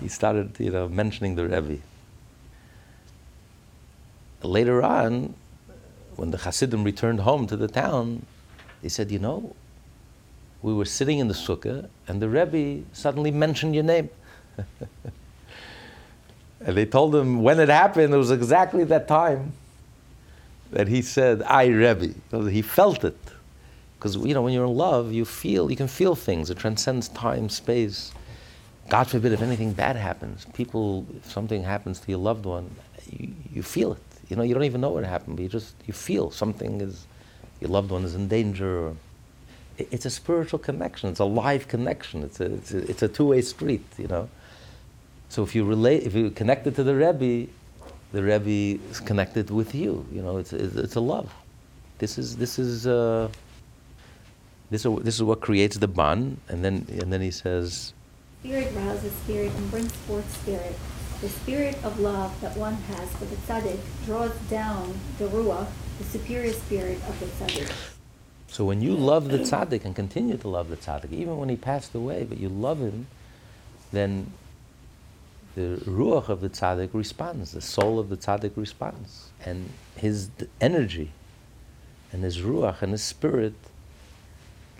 He 0.00 0.08
started, 0.08 0.54
you 0.58 0.70
know, 0.70 0.88
mentioning 0.88 1.34
the 1.36 1.46
Rebbe. 1.46 1.78
Later 4.42 4.82
on, 4.82 5.34
when 6.16 6.30
the 6.30 6.38
Hasidim 6.38 6.84
returned 6.84 7.20
home 7.20 7.46
to 7.46 7.56
the 7.56 7.68
town, 7.68 8.26
they 8.82 8.88
said, 8.88 9.10
you 9.10 9.18
know, 9.18 9.54
we 10.62 10.72
were 10.74 10.84
sitting 10.84 11.18
in 11.18 11.28
the 11.28 11.34
sukkah, 11.34 11.88
and 12.08 12.20
the 12.20 12.28
Rebbe 12.28 12.84
suddenly 12.92 13.30
mentioned 13.30 13.74
your 13.74 13.84
name. 13.84 14.10
and 16.60 16.76
they 16.76 16.86
told 16.86 17.14
him 17.14 17.42
when 17.42 17.60
it 17.60 17.68
happened, 17.68 18.12
it 18.12 18.16
was 18.16 18.30
exactly 18.30 18.84
that 18.84 19.06
time 19.06 19.52
that 20.72 20.88
he 20.88 21.02
said, 21.02 21.42
I 21.42 21.66
Rebbe. 21.66 22.14
He 22.50 22.62
felt 22.62 23.04
it. 23.04 23.18
Because, 23.98 24.16
you 24.16 24.34
know, 24.34 24.42
when 24.42 24.52
you're 24.52 24.66
in 24.66 24.74
love, 24.76 25.12
you 25.12 25.24
feel, 25.24 25.70
you 25.70 25.76
can 25.76 25.88
feel 25.88 26.14
things. 26.14 26.50
It 26.50 26.58
transcends 26.58 27.08
time, 27.08 27.48
space. 27.48 28.12
God 28.88 29.08
forbid 29.08 29.32
if 29.32 29.42
anything 29.42 29.72
bad 29.72 29.96
happens. 29.96 30.46
People, 30.52 31.06
if 31.16 31.30
something 31.30 31.62
happens 31.62 32.00
to 32.00 32.10
your 32.10 32.18
loved 32.18 32.44
one, 32.44 32.70
you, 33.10 33.32
you 33.52 33.62
feel 33.62 33.92
it. 33.92 34.02
You 34.28 34.36
know, 34.36 34.42
you 34.42 34.54
don't 34.54 34.64
even 34.64 34.80
know 34.80 34.90
what 34.90 35.04
happened, 35.04 35.36
but 35.36 35.44
you 35.44 35.48
just, 35.48 35.74
you 35.86 35.94
feel 35.94 36.30
something 36.30 36.80
is, 36.80 37.06
your 37.60 37.70
loved 37.70 37.90
one 37.90 38.04
is 38.04 38.14
in 38.14 38.28
danger. 38.28 38.88
Or, 38.88 38.96
it's 39.78 40.06
a 40.06 40.10
spiritual 40.10 40.58
connection. 40.58 41.10
It's 41.10 41.20
a 41.20 41.24
live 41.24 41.68
connection. 41.68 42.22
It's 42.22 42.40
a, 42.40 42.54
it's 42.54 42.72
a, 42.72 42.90
it's 42.90 43.02
a 43.02 43.08
two-way 43.08 43.42
street, 43.42 43.84
you 43.98 44.08
know. 44.08 44.28
So 45.28 45.42
if 45.42 45.54
you 45.54 45.64
relate, 45.64 46.04
if 46.04 46.14
you 46.14 46.30
connect 46.30 46.66
it 46.66 46.76
to 46.76 46.84
the 46.84 46.94
Rebbe, 46.94 47.50
the 48.12 48.22
Rebbe 48.22 48.82
is 48.90 49.00
connected 49.00 49.50
with 49.50 49.74
you. 49.74 50.06
You 50.12 50.22
know, 50.22 50.38
it's, 50.38 50.52
it's 50.52 50.94
a 50.94 51.00
love. 51.00 51.32
This 51.98 52.18
is 52.18 52.36
this 52.36 52.58
is 52.58 52.86
uh, 52.86 53.28
this 54.70 54.84
is 54.84 54.96
this 55.02 55.14
is 55.14 55.22
what 55.22 55.40
creates 55.40 55.76
the 55.78 55.88
bond. 55.88 56.38
And 56.48 56.64
then 56.64 56.86
and 57.00 57.12
then 57.12 57.20
he 57.20 57.30
says, 57.30 57.94
Spirit 58.40 58.72
rouses 58.76 59.12
spirit 59.24 59.52
and 59.52 59.70
brings 59.70 59.92
forth 59.92 60.30
spirit. 60.42 60.76
The 61.20 61.28
spirit 61.30 61.82
of 61.82 61.98
love 61.98 62.38
that 62.42 62.56
one 62.56 62.74
has 62.74 63.10
for 63.16 63.24
the 63.24 63.36
tzaddik 63.36 63.80
draws 64.04 64.36
down 64.50 64.94
the 65.18 65.26
ruach, 65.28 65.66
the 65.98 66.04
superior 66.04 66.52
spirit 66.52 66.98
of 67.08 67.18
the 67.18 67.26
tzaddik. 67.26 67.95
So 68.56 68.64
when 68.64 68.80
you 68.80 68.94
love 68.94 69.28
the 69.28 69.40
tzaddik 69.40 69.84
and 69.84 69.94
continue 69.94 70.38
to 70.38 70.48
love 70.48 70.70
the 70.70 70.78
tzaddik, 70.78 71.12
even 71.12 71.36
when 71.36 71.50
he 71.50 71.56
passed 71.56 71.94
away, 71.94 72.24
but 72.24 72.38
you 72.38 72.48
love 72.48 72.78
him, 72.78 73.06
then 73.92 74.32
the 75.54 75.82
ruach 75.84 76.30
of 76.30 76.40
the 76.40 76.48
tzaddik 76.48 76.94
responds, 76.94 77.52
the 77.52 77.60
soul 77.60 77.98
of 77.98 78.08
the 78.08 78.16
tzaddik 78.16 78.56
responds, 78.56 79.28
and 79.44 79.68
his 79.94 80.30
energy 80.58 81.10
and 82.10 82.24
his 82.24 82.38
ruach 82.38 82.80
and 82.80 82.92
his 82.92 83.02
spirit 83.02 83.52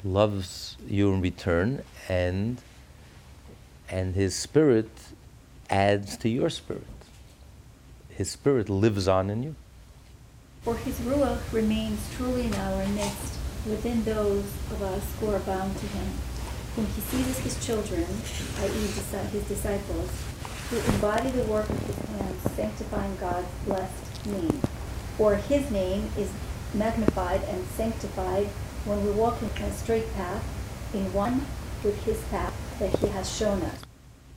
loves 0.02 0.78
you 0.88 1.12
in 1.12 1.20
return, 1.20 1.82
and 2.08 2.62
and 3.90 4.14
his 4.14 4.34
spirit 4.34 4.88
adds 5.68 6.16
to 6.16 6.30
your 6.30 6.48
spirit. 6.48 6.98
His 8.08 8.30
spirit 8.30 8.70
lives 8.70 9.06
on 9.06 9.28
in 9.28 9.42
you. 9.42 9.54
For 10.62 10.76
his 10.76 10.98
ruach 11.00 11.52
remains 11.52 12.00
truly 12.16 12.46
in 12.46 12.54
our 12.54 12.86
midst, 12.86 13.36
within 13.68 14.04
those 14.04 14.44
of 14.70 14.82
us 14.82 15.04
who 15.20 15.30
are 15.30 15.40
bound 15.40 15.76
to 15.76 15.86
him, 15.86 16.06
whom 16.74 16.86
he 16.86 17.00
sees 17.00 17.28
as 17.28 17.38
his 17.38 17.66
children, 17.66 18.06
i.e., 18.60 18.68
his 19.30 19.44
disciples 19.44 20.10
who 20.70 20.78
embody 20.94 21.30
the 21.30 21.44
work 21.44 21.68
of 21.68 21.80
his 21.86 21.96
hands, 21.96 22.52
sanctifying 22.56 23.16
God's 23.16 23.46
blessed 23.64 24.26
name. 24.26 24.60
For 25.16 25.36
his 25.36 25.70
name 25.70 26.10
is 26.18 26.30
magnified 26.74 27.42
and 27.44 27.64
sanctified 27.76 28.46
when 28.84 29.04
we 29.04 29.12
walk 29.12 29.40
in 29.42 29.48
a 29.48 29.72
straight 29.72 30.12
path, 30.14 30.44
in 30.92 31.12
one 31.12 31.46
with 31.84 32.02
his 32.04 32.20
path 32.24 32.54
that 32.80 32.98
he 32.98 33.06
has 33.08 33.32
shown 33.32 33.62
us. 33.62 33.82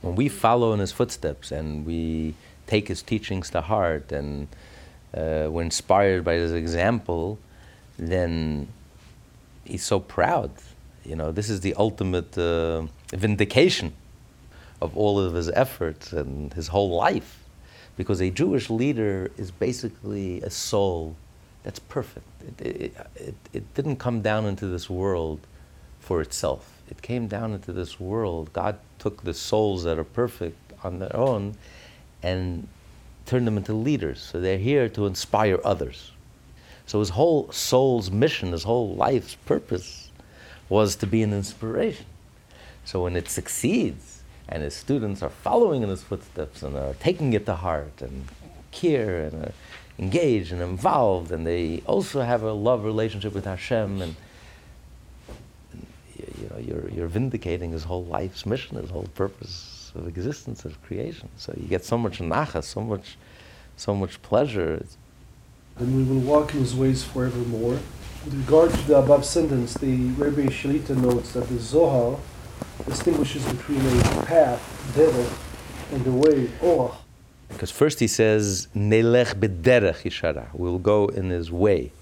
When 0.02 0.14
we 0.14 0.28
follow 0.28 0.72
in 0.72 0.78
his 0.78 0.92
footsteps 0.92 1.50
and 1.50 1.84
we 1.84 2.34
take 2.66 2.86
his 2.88 3.02
teachings 3.02 3.50
to 3.50 3.60
heart 3.60 4.12
and 4.12 4.46
uh, 5.12 5.48
we're 5.50 5.62
inspired 5.62 6.24
by 6.24 6.34
his 6.34 6.52
example, 6.52 7.38
then 7.98 8.68
he's 9.70 9.84
so 9.84 10.00
proud. 10.00 10.50
You 11.04 11.16
know, 11.16 11.32
this 11.32 11.48
is 11.48 11.60
the 11.60 11.74
ultimate 11.74 12.36
uh, 12.36 12.82
vindication 13.08 13.92
of 14.80 14.96
all 14.96 15.18
of 15.18 15.34
his 15.34 15.48
efforts 15.50 16.12
and 16.12 16.52
his 16.54 16.68
whole 16.68 16.90
life. 16.90 17.38
Because 17.96 18.20
a 18.20 18.30
Jewish 18.30 18.70
leader 18.70 19.30
is 19.36 19.50
basically 19.50 20.40
a 20.42 20.50
soul 20.50 21.16
that's 21.62 21.78
perfect. 21.78 22.26
It, 22.58 22.66
it, 22.66 22.96
it, 23.14 23.34
it, 23.52 23.74
didn't 23.74 23.96
come 23.96 24.22
down 24.22 24.46
into 24.46 24.66
this 24.66 24.88
world 24.88 25.40
for 25.98 26.22
itself. 26.22 26.80
It 26.90 27.02
came 27.02 27.28
down 27.28 27.52
into 27.52 27.72
this 27.72 28.00
world. 28.00 28.52
God 28.52 28.78
took 28.98 29.22
the 29.22 29.34
souls 29.34 29.84
that 29.84 29.98
are 29.98 30.04
perfect 30.04 30.56
on 30.82 30.98
their 30.98 31.14
own 31.14 31.56
and 32.22 32.66
turned 33.26 33.46
them 33.46 33.58
into 33.58 33.74
leaders. 33.74 34.20
So 34.20 34.40
they're 34.40 34.58
here 34.58 34.88
to 34.90 35.06
inspire 35.06 35.60
others. 35.62 36.12
So 36.90 36.98
his 36.98 37.10
whole 37.10 37.52
soul's 37.52 38.10
mission, 38.10 38.50
his 38.50 38.64
whole 38.64 38.96
life's 38.96 39.36
purpose 39.36 40.10
was 40.68 40.96
to 40.96 41.06
be 41.06 41.22
an 41.22 41.32
inspiration. 41.32 42.06
So 42.84 43.04
when 43.04 43.14
it 43.14 43.28
succeeds, 43.28 44.24
and 44.48 44.64
his 44.64 44.74
students 44.74 45.22
are 45.22 45.28
following 45.28 45.84
in 45.84 45.88
his 45.88 46.02
footsteps 46.02 46.64
and 46.64 46.76
are 46.76 46.94
taking 46.94 47.32
it 47.32 47.46
to 47.46 47.54
heart 47.54 48.02
and 48.02 48.24
care 48.72 49.26
and 49.26 49.34
are 49.44 49.52
engaged 50.00 50.50
and 50.50 50.60
involved, 50.60 51.30
and 51.30 51.46
they 51.46 51.80
also 51.86 52.22
have 52.22 52.42
a 52.42 52.52
love 52.52 52.82
relationship 52.84 53.34
with 53.34 53.44
Hashem, 53.44 54.02
and, 54.02 54.16
you 56.16 56.50
know, 56.50 56.58
you're, 56.58 56.88
you're 56.90 57.06
vindicating 57.06 57.70
his 57.70 57.84
whole 57.84 58.04
life's 58.06 58.44
mission, 58.44 58.78
his 58.78 58.90
whole 58.90 59.06
purpose 59.14 59.92
of 59.94 60.08
existence, 60.08 60.64
of 60.64 60.82
creation. 60.82 61.28
So 61.36 61.54
you 61.56 61.68
get 61.68 61.84
so 61.84 61.96
much 61.96 62.18
nacha, 62.18 62.64
so 62.64 62.80
much, 62.80 63.16
so 63.76 63.94
much 63.94 64.20
pleasure. 64.22 64.84
And 65.78 65.96
we 65.96 66.02
will 66.02 66.20
walk 66.20 66.52
in 66.54 66.60
his 66.60 66.74
ways 66.74 67.02
forevermore. 67.04 67.78
With 68.24 68.34
regard 68.34 68.70
to 68.72 68.82
the 68.86 68.98
above 68.98 69.24
sentence, 69.24 69.74
the 69.74 69.96
Rebbe 70.10 70.50
Shalita 70.50 70.94
notes 70.96 71.32
that 71.32 71.48
the 71.48 71.58
Zohar 71.58 72.18
distinguishes 72.86 73.44
between 73.46 73.80
a 73.80 74.24
path, 74.26 74.60
derech, 74.94 75.94
and 75.94 76.06
a 76.06 76.12
way, 76.12 76.46
orach. 76.60 76.96
Because 77.48 77.70
first 77.70 78.00
he 78.00 78.06
says, 78.06 78.68
Nelech 78.76 79.34
b'derech 79.34 80.02
yishara, 80.02 80.48
we 80.54 80.68
will 80.68 80.78
go 80.78 81.06
in 81.06 81.30
his 81.30 81.50
way. 81.50 81.92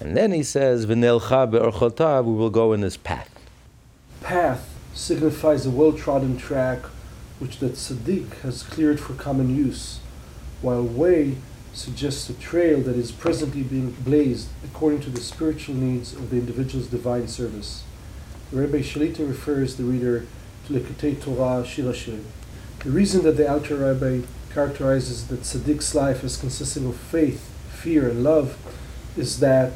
And 0.00 0.16
then 0.16 0.32
he 0.32 0.42
says, 0.42 0.86
V'nelcha 0.86 1.50
be'orchotav, 1.50 2.24
we 2.24 2.34
will 2.34 2.50
go 2.50 2.72
in 2.72 2.82
his 2.82 2.96
path. 2.96 3.28
Path 4.22 4.68
signifies 4.94 5.66
a 5.66 5.70
well-trodden 5.70 6.36
track 6.36 6.84
which 7.38 7.58
the 7.58 7.70
tzaddik 7.70 8.40
has 8.42 8.62
cleared 8.62 9.00
for 9.00 9.14
common 9.14 9.54
use, 9.54 9.98
while 10.60 10.82
way 10.82 11.36
suggests 11.72 12.28
a 12.28 12.34
trail 12.34 12.80
that 12.80 12.96
is 12.96 13.10
presently 13.12 13.62
being 13.62 13.90
blazed 13.90 14.48
according 14.64 15.00
to 15.00 15.10
the 15.10 15.20
spiritual 15.20 15.74
needs 15.74 16.12
of 16.12 16.30
the 16.30 16.36
individual's 16.36 16.86
divine 16.86 17.26
service. 17.28 17.84
The 18.50 18.60
Rabbi 18.60 18.78
Shalita 18.78 19.26
refers 19.26 19.76
the 19.76 19.84
reader 19.84 20.26
to 20.66 20.72
Likutei 20.72 21.20
Torah 21.20 21.64
Shir 21.64 22.18
The 22.84 22.90
reason 22.90 23.22
that 23.22 23.36
the 23.36 23.50
Alter 23.50 23.76
Rebbe 23.76 24.26
characterizes 24.52 25.28
the 25.28 25.36
tzaddik's 25.36 25.94
life 25.94 26.22
as 26.22 26.36
consisting 26.36 26.86
of 26.86 26.96
faith, 26.96 27.48
fear, 27.70 28.10
and 28.10 28.22
love 28.22 28.58
is 29.16 29.40
that 29.40 29.72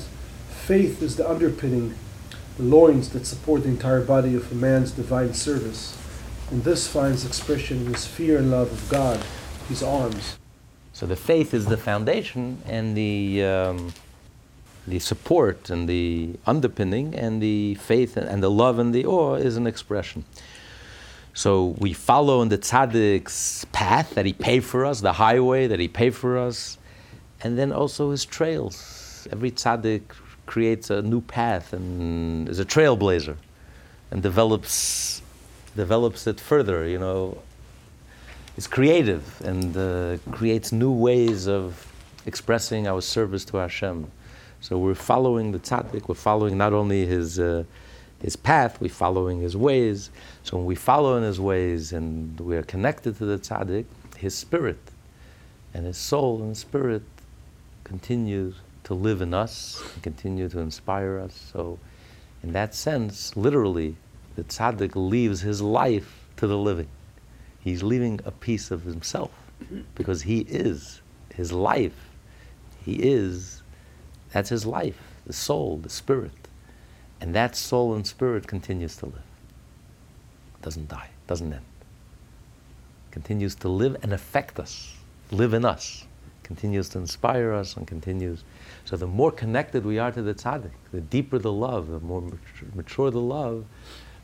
faith 0.51 1.03
is 1.03 1.17
the 1.17 1.29
underpinning, 1.29 1.95
the 2.59 2.63
loins 2.63 3.11
that 3.11 3.27
support 3.27 3.63
the 3.63 3.71
entire 3.71 4.03
body 4.03 4.35
of 4.35 4.53
a 4.53 4.55
man's 4.55 4.91
divine 4.91 5.33
service. 5.33 5.97
And 6.51 6.63
this 6.63 6.87
finds 6.87 7.25
expression 7.25 7.87
in 7.87 7.95
his 7.95 8.07
fear 8.07 8.37
and 8.39 8.51
love 8.51 8.71
of 8.71 8.89
God, 8.91 9.25
his 9.69 9.83
arms. 9.83 10.37
So 10.97 11.05
the 11.05 11.15
faith 11.15 11.53
is 11.53 11.67
the 11.67 11.77
foundation 11.77 12.57
and 12.65 12.97
the, 12.97 13.45
um, 13.45 13.93
the 14.87 14.99
support 14.99 15.69
and 15.69 15.87
the 15.87 16.39
underpinning, 16.47 17.15
and 17.15 17.43
the 17.43 17.75
faith 17.75 18.17
and 18.17 18.43
the 18.43 18.51
love 18.51 18.79
and 18.79 18.95
the 18.95 19.05
awe 19.05 19.35
is 19.35 19.59
an 19.59 19.67
expression. 19.67 20.25
So 21.35 21.75
we 21.77 21.93
follow 21.93 22.41
in 22.41 22.49
the 22.49 22.57
tzaddik's 22.57 23.67
path 23.73 24.15
that 24.15 24.25
he 24.25 24.33
paved 24.33 24.65
for 24.65 24.87
us, 24.87 25.03
the 25.03 25.13
highway 25.13 25.67
that 25.67 25.79
he 25.79 25.87
paved 25.87 26.17
for 26.17 26.39
us, 26.39 26.79
and 27.43 27.59
then 27.59 27.73
also 27.73 28.11
his 28.11 28.25
trails. 28.25 29.29
Every 29.31 29.51
tzaddik 29.51 30.01
creates 30.47 30.89
a 30.89 31.03
new 31.03 31.21
path 31.21 31.75
and 31.75 32.49
is 32.49 32.59
a 32.59 32.65
trailblazer 32.65 33.37
and 34.11 34.23
develops 34.23 35.21
develops 35.77 36.27
it 36.27 36.41
further. 36.41 36.89
You 36.89 36.99
know, 36.99 37.43
is 38.57 38.67
creative 38.67 39.41
and 39.43 39.77
uh, 39.77 40.17
creates 40.33 40.73
new 40.73 40.93
ways 40.93 41.47
of 41.47 41.93
expressing 42.25 42.87
our 42.87 43.01
service 43.01 43.45
to 43.47 43.59
Hashem. 43.59 44.11
So 44.61 44.79
we're 44.79 44.95
following 44.95 45.53
the 45.53 45.59
tzaddik. 45.59 46.09
We're 46.09 46.15
following 46.15 46.57
not 46.57 46.73
only 46.73 47.07
his 47.07 47.39
uh, 47.39 47.65
his 48.23 48.35
path, 48.35 48.81
we're 48.81 48.89
following 48.89 49.41
his 49.41 49.57
ways. 49.57 50.11
So 50.43 50.57
when 50.57 50.67
we 50.67 50.75
follow 50.75 51.17
in 51.17 51.23
his 51.23 51.39
ways 51.39 51.93
and 51.93 52.41
we 52.41 52.57
are 52.57 52.63
connected 52.63 53.19
to 53.19 53.27
the 53.27 53.39
tzaddik, 53.39 53.85
his 54.17 54.35
spirit 54.35 54.79
and 55.75 55.85
his 55.85 55.99
soul 55.99 56.43
and 56.43 56.57
spirit 56.57 57.03
continues 57.85 58.55
to 58.85 58.95
live 58.95 59.21
in 59.21 59.35
us 59.35 59.83
and 59.93 60.03
continue 60.03 60.49
to 60.49 60.59
inspire 60.61 61.19
us. 61.19 61.51
So, 61.53 61.79
in 62.43 62.53
that 62.53 62.75
sense, 62.75 63.37
literally, 63.37 63.97
the 64.37 64.45
tzaddik 64.45 64.93
leaves 64.95 65.41
his 65.41 65.61
life 65.61 66.25
to 66.37 66.47
the 66.47 66.57
living. 66.57 66.89
He's 67.67 67.83
leaving 67.83 68.21
a 68.25 68.31
piece 68.31 68.71
of 68.71 68.85
himself 68.85 69.33
because 69.97 70.23
he 70.23 70.43
is 70.43 71.01
his 71.35 71.51
life. 71.51 72.11
He 72.85 72.93
is, 72.93 73.61
that's 74.31 74.51
his 74.51 74.65
life, 74.65 74.97
the 75.27 75.33
soul, 75.33 75.79
the 75.79 75.89
spirit. 75.89 76.31
And 77.21 77.35
that 77.35 77.57
soul 77.57 77.95
and 77.95 78.07
spirit 78.07 78.47
continues 78.47 78.95
to 78.99 79.07
live. 79.07 79.31
Doesn't 80.63 80.89
die, 80.89 81.11
doesn't 81.27 81.53
end. 81.53 81.65
Continues 83.11 83.57
to 83.57 83.69
live 83.69 83.97
and 84.05 84.13
affect 84.13 84.61
us, 84.61 84.95
live 85.33 85.53
in 85.53 85.65
us, 85.65 86.07
continues 86.45 86.89
to 86.91 86.99
inspire 86.99 87.53
us 87.53 87.77
and 87.77 87.85
continues. 87.85 88.45
So 88.85 88.97
the 88.97 89.09
more 89.09 89.33
connected 89.33 89.85
we 89.85 89.99
are 89.99 90.13
to 90.13 90.23
the 90.23 90.35
tzaddik, 90.35 90.71
the 90.93 91.01
deeper 91.01 91.41
the 91.41 91.53
love, 91.53 91.89
the 91.89 91.99
more 91.99 92.23
mature, 92.77 93.11
the 93.11 93.19
love, 93.19 93.65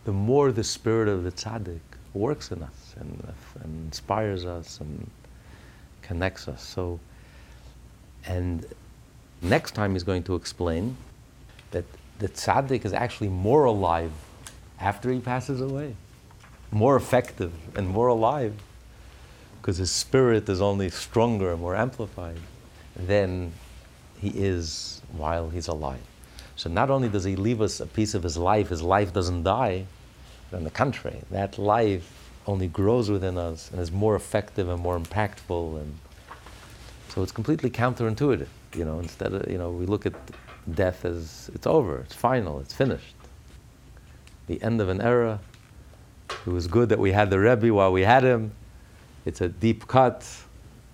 the 0.05 0.13
more 0.13 0.53
the 0.53 0.63
spirit 0.63 1.09
of 1.09 1.25
the 1.25 1.33
tzaddik 1.33 1.81
works 2.15 2.53
in 2.53 2.63
us 2.63 2.82
and, 2.99 3.35
and 3.63 3.87
inspires 3.87 4.45
us 4.45 4.81
and 4.81 5.11
connects 6.03 6.49
us. 6.49 6.63
So, 6.63 6.99
and 8.27 8.67
next 9.41 9.75
time 9.75 9.93
he's 9.93 10.03
going 10.03 10.23
to 10.25 10.35
explain 10.35 10.97
that 11.71 11.85
the 12.19 12.29
tzaddik 12.29 12.85
is 12.85 12.93
actually 12.93 13.29
more 13.29 13.65
alive 13.65 14.13
after 14.81 15.11
he 15.11 15.21
passes 15.21 15.61
away, 15.61 15.95
more 16.71 16.97
effective 16.97 17.53
and 17.77 17.89
more 17.89 18.09
alive, 18.09 18.55
because 19.61 19.77
his 19.77 19.91
spirit 19.91 20.49
is 20.49 20.61
only 20.61 20.91
stronger 20.91 21.53
and 21.53 21.61
more 21.61 21.77
amplified 21.77 22.39
than 22.97 23.53
he 24.21 24.29
is 24.29 25.01
while 25.13 25.51
he's 25.51 25.69
alive. 25.69 26.01
So 26.57 26.69
not 26.69 26.91
only 26.91 27.09
does 27.09 27.25
he 27.25 27.37
leave 27.37 27.61
us 27.61 27.81
a 27.81 27.87
piece 27.87 28.15
of 28.15 28.23
his 28.23 28.37
life, 28.37 28.69
his 28.69 28.83
life 28.83 29.13
doesn't 29.13 29.43
die, 29.43 29.87
but 30.51 30.59
on 30.59 30.65
the 30.65 30.71
contrary, 30.71 31.23
that 31.31 31.59
life 31.59 32.22
only 32.47 32.67
grows 32.67 33.11
within 33.11 33.39
us 33.39 33.71
and 33.71 33.81
is 33.81 33.93
more 33.93 34.17
effective 34.17 34.69
and 34.69 34.81
more 34.81 34.99
impactful 34.99 35.81
and 35.81 35.97
so 37.13 37.23
it's 37.23 37.33
completely 37.33 37.69
counterintuitive. 37.69 38.49
You 38.75 38.87
know, 38.87 38.99
instead 38.99 39.35
of 39.35 39.51
you 39.51 39.59
know, 39.59 39.71
we 39.71 39.85
look 39.85 40.07
at 40.07 40.15
death 40.75 41.05
as 41.05 41.51
it's 41.55 41.67
over, 41.67 41.99
it's 41.99 42.15
final, 42.15 42.59
it's 42.61 42.73
finished. 42.73 43.15
The 44.47 44.63
end 44.63 44.81
of 44.81 44.89
an 44.89 45.03
era. 45.03 45.39
It 46.47 46.51
was 46.51 46.67
good 46.67 46.89
that 46.89 46.99
we 46.99 47.13
had 47.13 47.29
the 47.29 47.39
Rebbe 47.39 47.73
while 47.73 47.93
we 47.93 48.03
had 48.03 48.23
him. 48.23 48.53
It's 49.27 49.43
a 49.43 49.49
deep 49.49 49.87
cut, 49.87 50.27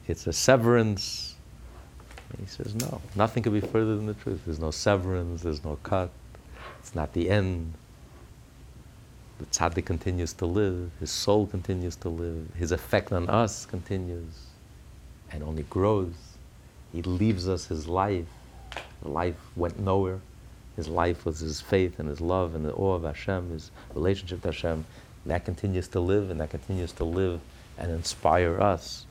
it's 0.08 0.26
a 0.26 0.32
severance. 0.32 1.36
And 2.30 2.40
he 2.40 2.46
says, 2.46 2.74
no, 2.74 3.00
nothing 3.14 3.44
could 3.44 3.52
be 3.52 3.60
further 3.60 3.96
than 3.96 4.06
the 4.06 4.14
truth. 4.14 4.40
There's 4.44 4.58
no 4.58 4.72
severance, 4.72 5.42
there's 5.42 5.64
no 5.64 5.78
cut, 5.84 6.10
it's 6.80 6.96
not 6.96 7.12
the 7.12 7.30
end. 7.30 7.74
The 9.38 9.46
tzaddik 9.46 9.84
continues 9.84 10.32
to 10.34 10.46
live, 10.46 10.90
his 11.00 11.10
soul 11.10 11.46
continues 11.46 11.96
to 11.96 12.08
live, 12.08 12.48
his 12.56 12.72
effect 12.72 13.12
on 13.12 13.28
us 13.28 13.66
continues 13.66 14.46
and 15.30 15.42
only 15.42 15.62
grows. 15.64 16.14
He 16.92 17.02
leaves 17.02 17.48
us 17.48 17.66
his 17.66 17.86
life 17.86 18.26
life 19.02 19.36
went 19.56 19.78
nowhere. 19.78 20.20
His 20.76 20.88
life 20.88 21.24
was 21.24 21.40
his 21.40 21.60
faith 21.60 21.98
and 21.98 22.08
his 22.08 22.20
love 22.20 22.54
and 22.54 22.64
the 22.64 22.72
awe 22.72 22.94
of 22.94 23.02
Hashem, 23.02 23.50
his 23.50 23.70
relationship 23.94 24.42
to 24.42 24.48
Hashem. 24.48 24.84
That 25.26 25.44
continues 25.44 25.88
to 25.88 26.00
live 26.00 26.30
and 26.30 26.40
that 26.40 26.50
continues 26.50 26.92
to 26.92 27.04
live 27.04 27.40
and 27.76 27.90
inspire 27.90 28.60
us. 28.60 29.06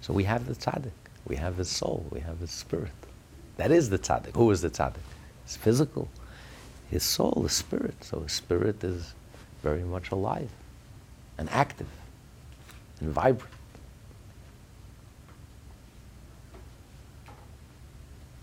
So 0.00 0.12
we 0.12 0.24
have 0.24 0.46
the 0.46 0.54
tzaddik, 0.54 0.90
we 1.26 1.36
have 1.36 1.56
his 1.56 1.68
soul, 1.68 2.04
we 2.10 2.20
have 2.20 2.40
his 2.40 2.50
spirit. 2.50 2.90
That 3.56 3.70
is 3.70 3.90
the 3.90 3.98
tzaddik. 3.98 4.34
Who 4.34 4.50
is 4.50 4.60
the 4.60 4.70
tzaddik? 4.70 4.96
It's 5.44 5.56
physical. 5.56 6.08
His 6.90 7.04
soul, 7.04 7.42
his 7.44 7.52
spirit. 7.52 8.02
So 8.02 8.20
his 8.20 8.32
spirit 8.32 8.82
is 8.82 9.14
very 9.62 9.82
much 9.82 10.10
alive 10.10 10.50
and 11.38 11.48
active 11.50 11.88
and 13.00 13.12
vibrant. 13.12 13.54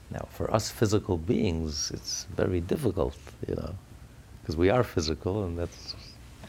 Now, 0.09 0.27
for 0.31 0.51
us 0.53 0.71
physical 0.71 1.17
beings, 1.17 1.91
it's 1.93 2.25
very 2.35 2.61
difficult, 2.61 3.17
you 3.47 3.55
know, 3.55 3.75
because 4.41 4.55
we 4.55 4.69
are 4.69 4.83
physical 4.83 5.43
and 5.43 5.57
that's 5.57 5.95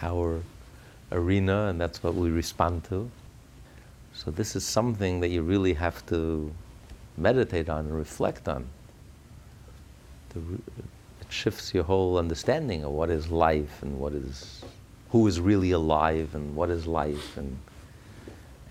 our 0.00 0.40
arena 1.10 1.66
and 1.66 1.80
that's 1.80 2.02
what 2.02 2.14
we 2.14 2.30
respond 2.30 2.84
to. 2.84 3.10
So, 4.14 4.30
this 4.30 4.54
is 4.56 4.64
something 4.64 5.20
that 5.20 5.28
you 5.28 5.42
really 5.42 5.74
have 5.74 6.06
to 6.06 6.52
meditate 7.16 7.68
on 7.68 7.86
and 7.86 7.96
reflect 7.96 8.48
on. 8.48 8.68
Shifts 11.28 11.74
your 11.74 11.84
whole 11.84 12.18
understanding 12.18 12.84
of 12.84 12.92
what 12.92 13.10
is 13.10 13.30
life 13.30 13.82
and 13.82 13.98
what 13.98 14.12
is, 14.12 14.62
who 15.10 15.26
is 15.26 15.40
really 15.40 15.70
alive 15.70 16.34
and 16.34 16.54
what 16.56 16.70
is 16.70 16.86
life. 16.86 17.36
And, 17.36 17.58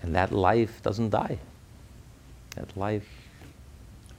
and 0.02 0.14
that 0.14 0.32
life 0.32 0.82
doesn't 0.82 1.10
die. 1.10 1.38
That 2.56 2.76
life 2.76 3.08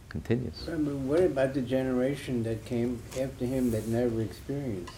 continues. 0.09 0.67
What 0.67 1.23
about 1.23 1.53
the 1.53 1.61
generation 1.61 2.43
that 2.43 2.65
came 2.65 3.01
after 3.19 3.45
him 3.45 3.71
that 3.71 3.87
never 3.87 4.21
experienced? 4.21 4.93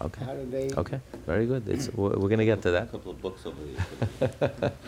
Okay. 0.00 0.24
How 0.24 0.34
do 0.34 0.46
they? 0.50 0.70
Okay, 0.76 1.00
very 1.26 1.46
good. 1.46 1.68
It's, 1.68 1.92
we're 1.92 2.10
we're 2.10 2.28
going 2.28 2.38
to 2.38 2.44
get 2.44 2.62
to 2.62 2.70
that. 2.70 2.82
A 2.82 2.86
that. 2.86 2.92
couple 2.92 3.12
of 3.12 3.20
books 3.20 3.44
over 3.46 3.56
here. 3.66 4.72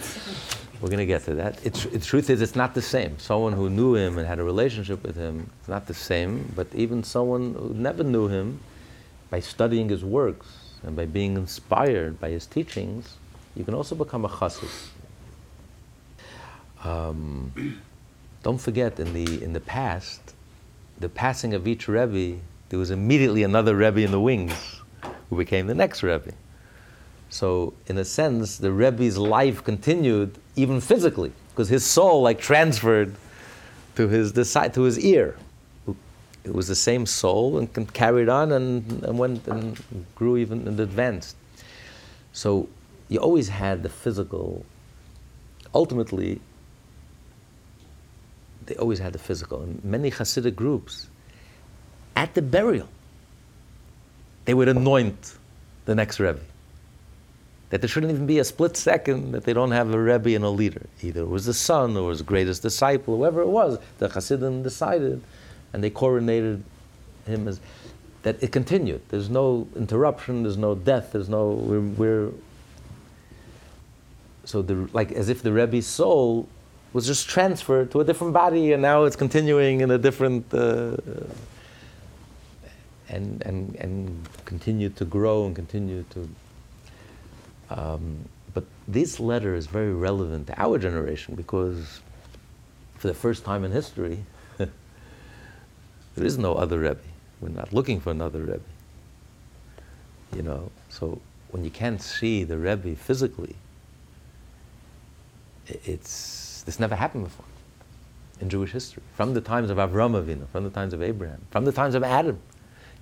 We're 0.81 0.89
going 0.89 0.99
to 1.01 1.07
get 1.07 1.24
to 1.24 1.35
that. 1.35 1.59
It's, 1.62 1.85
the 1.85 1.99
truth 1.99 2.31
is, 2.31 2.41
it's 2.41 2.57
not 2.57 2.74
the 2.74 2.81
same. 2.81 3.19
Someone 3.19 3.53
who 3.53 3.69
knew 3.69 3.95
him 3.95 4.16
and 4.16 4.27
had 4.27 4.39
a 4.39 4.43
relationship 4.43 5.03
with 5.03 5.15
him, 5.15 5.51
it's 5.59 5.69
not 5.69 5.87
the 5.87 5.93
same. 5.93 6.51
But 6.57 6.69
even 6.74 7.05
someone 7.05 7.55
who 7.55 7.74
never 7.74 8.03
knew 8.03 8.28
him, 8.28 8.61
by 9.28 9.41
studying 9.41 9.89
his 9.89 10.03
works 10.05 10.47
and 10.82 10.97
by 10.97 11.07
being 11.07 11.37
inspired 11.37 12.19
by 12.19 12.31
his 12.31 12.47
teachings, 12.47 13.16
you 13.55 13.65
can 13.65 13.74
also 13.74 13.95
become 13.95 14.24
a 14.24 14.28
chassid. 14.28 14.70
Um, 16.82 17.53
don't 18.43 18.61
forget, 18.61 18.99
in 18.99 19.12
the, 19.12 19.45
in 19.45 19.53
the 19.53 19.61
past, 19.61 20.35
the 20.99 21.11
passing 21.11 21.53
of 21.53 21.69
each 21.69 21.89
Rebbe, 21.89 22.41
there 22.70 22.78
was 22.78 22.91
immediately 22.91 23.43
another 23.43 23.77
Rebbe 23.77 24.01
in 24.01 24.11
the 24.12 24.20
wings 24.20 24.80
who 25.31 25.36
became 25.36 25.69
the 25.69 25.74
next 25.74 26.02
Rebbe. 26.02 26.35
So, 27.31 27.73
in 27.86 27.97
a 27.97 28.05
sense, 28.05 28.59
the 28.59 28.73
Rebbe's 28.73 29.16
life 29.16 29.62
continued 29.62 30.36
even 30.57 30.81
physically, 30.81 31.32
because 31.51 31.69
his 31.69 31.86
soul 31.86 32.23
like 32.23 32.40
transferred 32.40 33.15
to 33.94 34.09
his 34.09 34.32
to 34.32 34.82
his 34.82 34.98
ear. 34.98 35.36
It 36.43 36.55
was 36.55 36.66
the 36.66 36.74
same 36.74 37.07
soul 37.07 37.59
and 37.59 37.93
carried 37.93 38.28
on 38.28 38.51
and, 38.52 39.05
and 39.05 39.19
went 39.19 39.47
and 39.47 39.81
grew 40.15 40.36
even 40.39 40.66
and 40.66 40.81
advanced. 40.81 41.36
So, 42.32 42.69
you 43.09 43.20
always 43.20 43.48
had 43.48 43.82
the 43.82 43.89
physical. 43.89 44.65
Ultimately, 45.74 46.40
they 48.66 48.74
always 48.77 48.98
had 48.98 49.12
the 49.12 49.19
physical. 49.19 49.62
In 49.62 49.81
many 49.85 50.11
Hasidic 50.11 50.57
groups, 50.57 51.09
at 52.16 52.35
the 52.35 52.43
burial, 52.43 52.89
they 54.45 54.55
would 54.55 54.69
anoint 54.69 55.35
the 55.85 55.95
next 55.95 56.21
Rebbe 56.21 56.41
that 57.71 57.81
there 57.81 57.89
shouldn't 57.89 58.12
even 58.12 58.27
be 58.27 58.41
a 58.41 58.45
split 58.45 58.77
second 58.77 59.31
that 59.33 59.45
they 59.45 59.53
don't 59.53 59.71
have 59.71 59.95
a 59.95 60.01
Rebbe 60.01 60.35
and 60.35 60.45
a 60.45 60.51
leader. 60.51 60.87
Either 61.03 61.23
it 61.23 61.29
was 61.29 61.47
the 61.47 61.55
son 61.55 61.97
or 61.97 62.09
was 62.09 62.21
greatest 62.21 62.62
disciple, 62.62 63.17
whoever 63.17 63.41
it 63.41 63.47
was, 63.47 63.79
the 63.99 64.09
Hasidim 64.09 64.62
decided, 64.62 65.23
and 65.73 65.83
they 65.83 65.91
coronated 65.91 66.62
him 67.27 67.47
as 67.49 67.61
that 68.23 68.43
it 68.43 68.53
continued. 68.53 69.01
There's 69.09 69.31
no 69.31 69.67
interruption, 69.77 70.43
there's 70.43 70.59
no 70.59 70.75
death, 70.75 71.12
there's 71.12 71.29
no 71.29 71.51
we're, 71.51 71.81
we're 71.81 72.31
so 74.45 74.62
the 74.62 74.89
like 74.93 75.12
as 75.12 75.29
if 75.29 75.43
the 75.43 75.53
Rebbe's 75.53 75.87
soul 75.87 76.49
was 76.93 77.07
just 77.07 77.29
transferred 77.29 77.93
to 77.93 78.01
a 78.01 78.05
different 78.05 78.33
body, 78.33 78.73
and 78.73 78.83
now 78.83 79.05
it's 79.05 79.17
continuing 79.17 79.81
in 79.81 79.93
a 79.93 79.99
different. 79.99 80.53
Uh, 80.53 80.97
and, 83.11 83.43
and, 83.43 83.74
and 83.77 84.28
continue 84.45 84.89
to 84.89 85.05
grow 85.05 85.47
and 85.47 85.55
continue 85.55 86.05
to 86.11 86.28
um, 87.70 88.28
but 88.53 88.65
this 88.89 89.20
letter 89.20 89.55
is 89.55 89.66
very 89.66 89.95
relevant 89.95 90.49
to 90.49 90.61
our 90.61 90.78
generation 90.78 91.35
because 91.35 92.01
for 92.99 93.07
the 93.09 93.15
first 93.15 93.45
time 93.45 93.65
in 93.65 93.70
history, 93.70 94.24
there 94.59 94.69
is 96.16 96.37
no 96.37 96.55
other 96.55 96.78
Rebbe. 96.78 97.01
We're 97.41 97.51
not 97.51 97.73
looking 97.73 98.01
for 98.01 98.11
another 98.11 98.41
Rebbe. 98.41 98.61
You 100.35 100.43
know, 100.43 100.70
so 100.89 101.20
when 101.51 101.65
you 101.65 101.70
can't 101.70 102.03
see 102.03 102.45
the 102.45 102.59
Rebbe 102.59 102.97
physically, 102.97 103.55
it's 105.66 106.62
this 106.66 106.81
never 106.81 106.97
happened 106.97 107.24
before 107.24 107.47
in 108.41 108.49
Jewish 108.49 108.73
history. 108.73 109.03
From 109.15 109.35
the 109.35 109.41
times 109.41 109.70
of 109.70 109.78
Avram 109.78 110.20
Avinu, 110.20 110.49
from 110.49 110.65
the 110.65 110.70
times 110.70 110.93
of 110.93 111.03
Abraham, 111.03 111.41
from 111.51 111.65
the 111.65 111.73
times 111.73 111.95
of 111.95 112.03
Adam, 112.03 112.41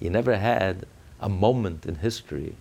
you 0.00 0.10
never 0.10 0.36
had 0.36 0.86
a 1.20 1.28
moment 1.28 1.86
in 1.86 1.96
history 1.96 2.54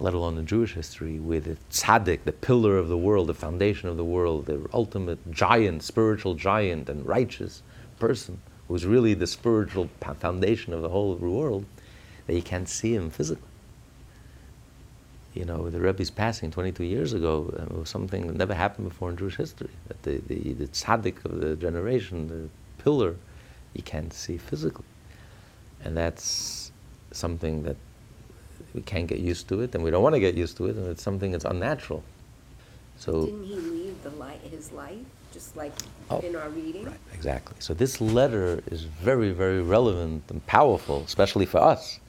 let 0.00 0.14
alone 0.14 0.38
in 0.38 0.46
Jewish 0.46 0.74
history, 0.74 1.18
where 1.18 1.40
the 1.40 1.56
tzaddik, 1.70 2.24
the 2.24 2.32
pillar 2.32 2.76
of 2.76 2.88
the 2.88 2.98
world, 2.98 3.28
the 3.28 3.34
foundation 3.34 3.88
of 3.88 3.96
the 3.96 4.04
world, 4.04 4.46
the 4.46 4.66
ultimate 4.72 5.30
giant, 5.30 5.82
spiritual 5.82 6.34
giant, 6.34 6.88
and 6.88 7.06
righteous 7.06 7.62
person, 7.98 8.40
who's 8.68 8.84
really 8.84 9.14
the 9.14 9.26
spiritual 9.26 9.88
foundation 10.18 10.72
of 10.72 10.82
the 10.82 10.88
whole 10.88 11.14
world, 11.14 11.64
that 12.26 12.34
you 12.34 12.42
can't 12.42 12.68
see 12.68 12.94
him 12.94 13.10
physically. 13.10 13.48
You 15.32 15.44
know, 15.44 15.68
the 15.68 15.80
Rebbe's 15.80 16.10
passing 16.10 16.50
22 16.50 16.84
years 16.84 17.12
ago 17.12 17.52
it 17.58 17.72
was 17.76 17.88
something 17.88 18.26
that 18.28 18.36
never 18.36 18.54
happened 18.54 18.88
before 18.88 19.10
in 19.10 19.16
Jewish 19.16 19.36
history. 19.36 19.70
That 19.88 20.02
the, 20.02 20.18
the, 20.18 20.52
the 20.52 20.66
tzaddik 20.68 21.24
of 21.24 21.40
the 21.40 21.56
generation, 21.56 22.28
the 22.28 22.82
pillar, 22.82 23.16
you 23.74 23.82
can't 23.82 24.12
see 24.12 24.36
physically. 24.36 24.84
And 25.84 25.96
that's 25.96 26.72
something 27.12 27.62
that 27.64 27.76
we 28.74 28.80
can't 28.82 29.06
get 29.06 29.20
used 29.20 29.48
to 29.48 29.60
it, 29.60 29.74
and 29.74 29.84
we 29.84 29.90
don't 29.90 30.02
want 30.02 30.14
to 30.14 30.20
get 30.20 30.34
used 30.34 30.56
to 30.56 30.66
it, 30.66 30.76
and 30.76 30.88
it's 30.88 31.02
something 31.02 31.30
that's 31.30 31.44
unnatural. 31.44 32.02
So 32.96 33.26
Didn't 33.26 33.44
he 33.44 33.54
leave 33.54 34.02
the 34.02 34.10
light, 34.10 34.40
his 34.50 34.72
life, 34.72 34.98
just 35.32 35.56
like 35.56 35.72
Oh, 36.10 36.18
in 36.20 36.34
our 36.36 36.48
reading? 36.48 36.86
Right, 36.86 36.96
exactly. 37.12 37.56
So 37.60 37.74
this 37.74 38.00
letter 38.00 38.62
is 38.70 38.82
very, 38.82 39.30
very 39.30 39.62
relevant 39.62 40.24
and 40.28 40.44
powerful, 40.46 41.02
especially 41.06 41.46
for 41.46 41.58
us, 41.58 42.00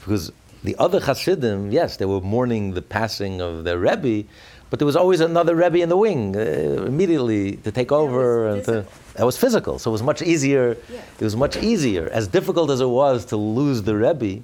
because 0.00 0.32
the 0.64 0.76
other 0.78 1.00
Hasidim, 1.00 1.70
yes, 1.70 1.96
they 1.96 2.06
were 2.06 2.20
mourning 2.20 2.74
the 2.74 2.82
passing 2.82 3.40
of 3.40 3.64
their 3.64 3.78
Rebbe, 3.78 4.26
but 4.70 4.78
there 4.78 4.86
was 4.86 4.96
always 4.96 5.20
another 5.20 5.54
Rebbe 5.54 5.78
in 5.80 5.88
the 5.88 5.96
wing 5.96 6.36
uh, 6.36 6.40
immediately 6.86 7.56
to 7.56 7.70
take 7.72 7.92
over, 7.92 8.48
and 8.48 8.64
to. 8.64 8.86
That 9.16 9.24
was 9.24 9.36
physical. 9.36 9.78
So 9.78 9.90
it 9.90 9.92
was 9.92 10.02
much 10.02 10.22
easier. 10.22 10.76
Yeah. 10.92 11.00
It 11.18 11.24
was 11.24 11.36
much 11.36 11.56
easier, 11.56 12.08
as 12.12 12.28
difficult 12.28 12.70
as 12.70 12.80
it 12.80 12.88
was 12.88 13.24
to 13.26 13.36
lose 13.36 13.82
the 13.82 13.96
Rebbe, 13.96 14.42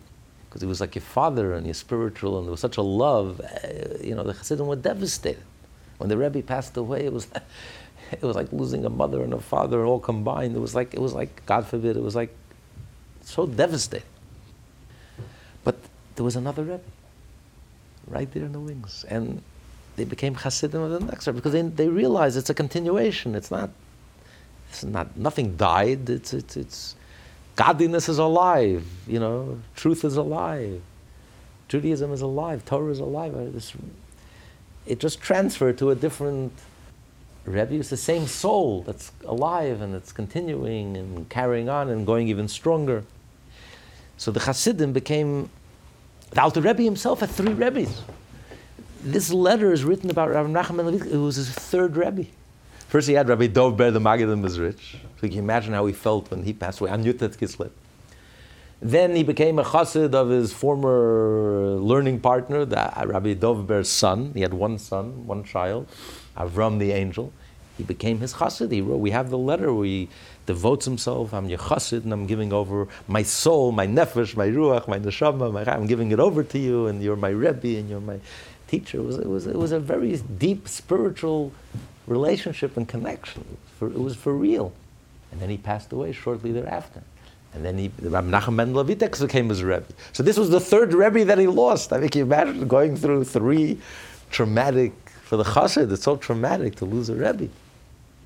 because 0.49 0.63
he 0.63 0.67
was 0.67 0.81
like 0.81 0.95
your 0.95 1.03
father 1.03 1.53
and 1.53 1.67
your 1.67 1.75
spiritual, 1.75 2.39
and 2.39 2.47
there 2.47 2.51
was 2.51 2.61
such 2.61 2.79
a 2.79 2.83
love. 2.83 3.41
Uh, 3.41 3.99
you 4.03 4.15
know, 4.15 4.23
the 4.23 4.33
Hasidim 4.33 4.67
were 4.67 4.77
devastated 4.77 5.43
when 5.99 6.09
the 6.09 6.17
Rebbe 6.17 6.43
passed 6.43 6.77
away. 6.77 7.05
It 7.05 7.13
was. 7.13 7.29
It 8.13 8.23
was 8.23 8.37
like 8.37 8.53
losing 8.53 8.85
a 8.85 8.91
mother 8.91 9.23
and 9.23 9.33
a 9.33 9.41
father 9.41 9.87
all 9.87 9.99
combined. 9.99 10.55
It 10.55 10.59
was 10.59 10.75
like 10.75 10.93
it 10.93 11.01
was 11.01 11.15
like 11.15 11.47
God 11.47 11.67
forbid. 11.67 11.97
It 11.97 12.03
was 12.03 12.15
like 12.15 12.29
so 13.23 13.47
devastating. 13.47 14.07
But 15.65 15.79
there 16.17 16.25
was 16.25 16.37
another 16.37 16.63
Rebbe, 16.63 16.81
right 18.07 18.31
there 18.31 18.45
in 18.45 18.53
the 18.53 18.61
wings, 18.61 19.07
and 19.09 19.41
they 19.97 20.05
became 20.05 20.35
Hasidim 20.35 20.83
of 20.83 20.91
the 20.91 21.01
next 21.01 21.27
Rebbe 21.27 21.37
because 21.37 21.53
they, 21.53 21.63
they 21.63 21.89
realized 21.89 22.37
it's 22.37 22.51
a 22.51 22.55
continuation. 22.55 23.35
It's 23.35 23.51
not. 23.51 23.71
It's 24.73 24.85
not. 24.85 25.17
Nothing 25.17 25.57
died. 25.57 26.09
It's 26.09 26.33
it's 26.33 26.57
it's. 26.57 26.97
Godliness 27.57 28.09
is 28.09 28.19
alive. 28.19 28.87
You 29.07 29.21
know, 29.21 29.61
truth 29.77 30.05
is 30.05 30.17
alive. 30.17 30.81
Judaism 31.69 32.11
is 32.13 32.23
alive. 32.23 32.65
Torah 32.65 32.91
is 32.91 32.99
alive. 32.99 33.35
Uh, 33.35 33.51
This, 33.51 33.75
it 34.87 34.99
just 34.99 35.21
transferred 35.21 35.77
to 35.79 35.91
a 35.91 35.95
different 35.95 36.53
Rebbe 37.45 37.75
is 37.75 37.91
the 37.91 37.97
same 37.97 38.27
soul 38.27 38.83
that's 38.83 39.13
alive 39.25 39.81
and 39.83 39.95
it's 39.95 40.13
continuing 40.13 40.97
and 40.97 41.29
carrying 41.29 41.69
on 41.69 41.91
and 41.91 42.07
going 42.07 42.29
even 42.29 42.49
stronger. 42.49 43.05
So 44.17 44.31
the 44.31 44.41
Hasidim 44.41 44.93
became, 44.93 45.51
the 46.31 46.41
Alter 46.41 46.61
Rebbe 46.61 46.83
himself 46.83 47.21
had 47.21 47.31
three 47.31 47.53
Rebbes. 47.53 48.03
This 49.03 49.33
letter 49.33 49.73
is 49.73 49.85
written 49.85 50.09
about 50.11 50.31
Rabbi 50.31 50.51
Nachman 50.51 50.89
Levitz, 50.89 51.13
it 51.13 51.19
was 51.19 51.37
his 51.37 51.51
third 51.51 51.97
Rebbe. 51.97 52.27
First 52.93 53.09
he 53.09 53.15
had 53.15 53.27
Rabbi 53.27 53.47
Dov 53.47 53.79
Ber, 53.79 53.91
the 53.91 54.01
Maggid 54.01 54.29
of 54.29 54.39
Mezritch. 54.39 54.97
So 55.17 55.23
you 55.23 55.31
can 55.31 55.39
imagine 55.39 55.73
how 55.73 55.87
he 55.87 55.95
felt 55.95 56.31
when 56.31 56.43
he 56.43 56.53
passed 56.53 56.79
away 56.79 56.91
on 56.91 57.03
Yud 57.03 57.19
Tes 57.19 57.39
Kislev. 57.39 57.71
Then 58.83 59.17
he 59.17 59.23
became 59.23 59.59
a 59.59 59.65
chassid 59.65 60.13
of 60.13 60.29
his 60.29 60.53
former 60.53 61.79
learning 61.81 62.21
partner, 62.21 62.67
the 62.67 62.79
uh, 62.79 63.07
Rabbi 63.07 63.33
Dov 63.33 63.67
Ber's 63.67 63.89
son. 63.89 64.33
He 64.35 64.43
had 64.43 64.53
one 64.53 64.77
son, 64.79 65.27
one 65.27 65.43
child, 65.43 65.89
Avram 66.37 66.79
the 66.79 66.93
angel. 66.93 67.33
He 67.79 67.83
became 67.83 68.19
his 68.19 68.35
chassid. 68.35 68.71
He 68.71 68.83
wrote, 68.83 68.99
we 68.99 69.13
have 69.13 69.31
the 69.31 69.39
letter 69.39 69.73
where 69.73 69.87
he 69.87 70.11
devotes 70.45 70.85
himself. 70.85 71.33
I'm 71.33 71.49
your 71.49 71.61
chassid, 71.61 72.05
and 72.05 72.13
I'm 72.13 72.27
giving 72.27 72.53
over 72.53 72.89
my 73.09 73.23
soul, 73.23 73.73
my 73.73 73.87
nefesh, 73.87 74.37
my 74.37 74.49
ruach, 74.49 74.87
my 74.87 74.99
neshama. 74.99 75.51
My, 75.51 75.65
I'm 75.65 75.87
giving 75.87 76.13
it 76.13 76.21
over 76.21 76.45
to 76.45 76.59
you, 76.59 76.89
and 76.89 77.03
you're 77.03 77.17
my 77.17 77.31
rebbe, 77.31 77.79
and 77.79 77.89
you're 77.89 78.01
my 78.01 78.21
teacher. 78.69 78.99
It 78.99 79.05
was, 79.05 79.17
it 79.17 79.29
was, 79.29 79.47
it 79.47 79.57
was 79.57 79.73
a 79.73 79.81
very 79.81 80.15
deep 80.19 80.69
spiritual 80.69 81.53
relationship 82.07 82.77
and 82.77 82.89
connection. 82.89 83.45
For, 83.79 83.89
it 83.89 83.99
was 83.99 84.17
for 84.17 84.35
real. 84.35 84.73
And 85.31 85.41
then 85.41 85.51
he 85.51 85.57
passed 85.57 85.93
away 85.93 86.13
shortly 86.13 86.53
thereafter. 86.53 87.03
And 87.55 87.65
then 87.65 87.79
he, 87.79 87.91
Rabbi 88.01 88.29
Nachum 88.29 88.57
Ben 88.57 88.73
Levitek 88.73 89.21
became 89.21 89.49
his 89.49 89.63
Rebbe. 89.63 89.85
So 90.13 90.23
this 90.23 90.37
was 90.37 90.51
the 90.51 90.61
third 90.61 90.95
Rebbe 90.95 91.25
that 91.25 91.39
he 91.39 91.47
lost. 91.47 91.93
I 91.93 91.99
mean, 91.99 92.09
can 92.09 92.21
you 92.21 92.25
imagine 92.25 92.67
going 92.67 92.97
through 92.97 93.25
three 93.25 93.79
traumatic, 94.31 94.93
for 95.23 95.37
the 95.37 95.45
Chassid, 95.45 95.93
it's 95.93 96.03
so 96.03 96.17
traumatic 96.17 96.77
to 96.77 96.85
lose 96.85 97.09
a 97.11 97.15
Rebbe. 97.15 97.49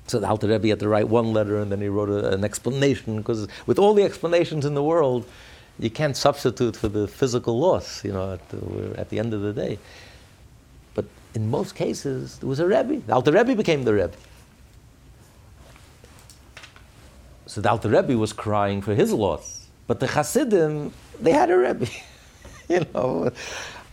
So 0.07 0.19
the 0.19 0.27
Alter 0.27 0.47
Rebbe 0.47 0.69
had 0.69 0.79
to 0.79 0.87
write 0.87 1.09
one 1.09 1.33
letter 1.33 1.59
and 1.59 1.69
then 1.69 1.81
he 1.81 1.89
wrote 1.89 2.09
a, 2.09 2.29
an 2.29 2.45
explanation, 2.45 3.17
because 3.17 3.47
with 3.65 3.77
all 3.77 3.93
the 3.93 4.03
explanations 4.03 4.65
in 4.65 4.73
the 4.73 4.83
world, 4.83 5.25
you 5.79 5.89
can't 5.89 6.15
substitute 6.15 6.75
for 6.75 6.87
the 6.87 7.07
physical 7.07 7.59
loss, 7.59 8.03
you 8.03 8.13
know, 8.13 8.33
at 8.33 8.49
the, 8.49 8.99
at 8.99 9.09
the 9.09 9.19
end 9.19 9.33
of 9.33 9.41
the 9.41 9.53
day. 9.53 9.77
In 11.37 11.51
most 11.51 11.75
cases, 11.75 12.39
there 12.39 12.49
was 12.49 12.59
a 12.59 12.65
Rebbe. 12.65 12.97
The 13.05 13.13
Alter 13.13 13.31
Rebbe 13.31 13.55
became 13.55 13.83
the 13.83 13.93
Rebbe. 13.93 14.17
So 17.45 17.61
the 17.61 17.69
Alter 17.69 17.89
Rebbe 17.89 18.17
was 18.17 18.33
crying 18.33 18.81
for 18.81 18.95
his 18.95 19.13
loss, 19.13 19.67
but 19.85 19.99
the 19.99 20.07
Hasidim 20.07 20.91
they 21.21 21.31
had 21.31 21.51
a 21.51 21.57
Rebbe, 21.59 21.85
you 22.69 22.83
know. 22.91 23.29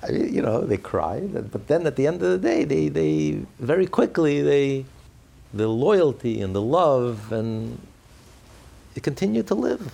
I 0.03 0.11
mean, 0.11 0.33
you 0.33 0.41
know, 0.41 0.62
they 0.62 0.79
cried, 0.79 1.51
but 1.53 1.66
then 1.66 1.87
at 1.87 1.97
the 1.97 2.07
end 2.07 2.23
of 2.23 2.31
the 2.31 2.39
day, 2.39 2.65
they, 2.65 2.89
they 2.89 3.43
very 3.59 3.87
quickly 3.87 4.41
they 4.41 4.87
the 5.53 5.69
loyalty 5.69 6.41
and 6.41 6.55
the 6.55 6.62
love 6.62 7.31
and 7.31 7.79
it 8.97 9.03
continued 9.03 9.49
to 9.49 9.55
live. 9.55 9.93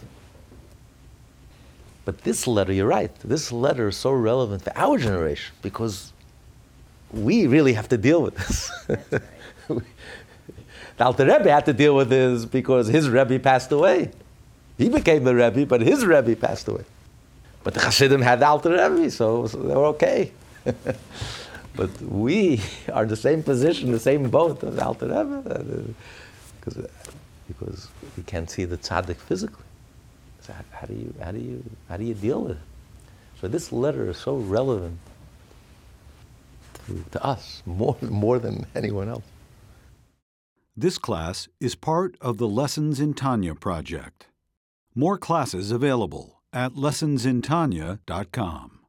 But 2.05 2.22
this 2.22 2.47
letter, 2.47 2.72
you're 2.72 2.86
right, 2.86 3.12
this 3.24 3.51
letter 3.51 3.89
is 3.89 3.97
so 3.97 4.12
relevant 4.12 4.62
for 4.62 4.72
our 4.77 4.98
generation 4.98 5.52
because 5.62 6.12
we 7.12 7.47
really 7.47 7.73
have 7.73 7.89
to 7.89 7.99
deal 7.99 8.23
with 8.23 8.37
this. 8.37 8.70
the 9.66 9.85
Alter 11.05 11.24
Rebbe 11.24 11.51
had 11.51 11.66
to 11.66 11.73
deal 11.73 11.97
with 11.97 12.09
this 12.09 12.45
because 12.45 12.89
his 12.89 13.09
Rebbe 13.09 13.39
passed 13.39 13.73
away. 13.73 14.11
He 14.78 14.89
became 14.89 15.24
the 15.24 15.35
Rebbe, 15.35 15.66
but 15.66 15.81
his 15.81 16.07
Rebbe 16.07 16.37
passed 16.37 16.69
away. 16.69 16.85
But 17.62 17.74
the 17.74 17.81
Hasidim 17.81 18.23
had 18.23 18.41
the 18.41 18.47
Alter 18.47 18.70
Rebbe, 18.70 19.11
so, 19.11 19.47
so 19.47 19.59
they 19.59 19.74
were 19.74 19.87
okay. 19.87 20.32
but 21.77 22.03
we 22.03 22.62
are 22.93 23.03
in 23.03 23.09
the 23.09 23.16
same 23.16 23.43
position, 23.43 23.93
the 23.93 24.01
same 24.01 24.31
boat 24.31 24.62
as 24.65 24.78
Alter 24.78 25.07
Rebbe, 25.07 25.43
uh, 25.51 25.93
because, 26.59 26.78
uh, 26.78 26.89
because 27.49 27.89
we 28.16 28.23
can't 28.23 28.51
see 28.51 28.65
the 28.65 28.78
tzaddik 28.78 29.16
physically. 29.16 29.65
So 30.43 30.53
how, 30.53 30.65
how, 30.73 30.87
do 30.87 30.95
you, 30.95 31.15
how, 31.23 31.32
do 31.32 31.39
you, 31.39 31.65
how 31.89 31.97
do 31.97 32.05
you 32.05 32.15
deal 32.15 32.43
with 32.43 32.53
it? 32.53 32.62
So 33.41 33.49
this 33.49 33.73
letter 33.73 34.11
is 34.11 34.16
so 34.16 34.37
relevant 34.37 34.99
to, 37.10 37.24
us 37.24 37.62
more, 37.66 37.96
more 38.02 38.38
than 38.38 38.66
anyone 38.74 39.08
else. 39.08 39.24
This 40.76 40.98
class 40.98 41.48
is 41.60 41.74
part 41.74 42.16
of 42.20 42.38
the 42.38 42.48
Lessons 42.48 43.00
in 43.00 43.14
Tanya 43.14 43.54
project. 43.54 44.26
More 44.94 45.18
classes 45.18 45.70
available 45.70 46.42
at 46.52 46.72
lessonsintanya.com. 46.72 48.80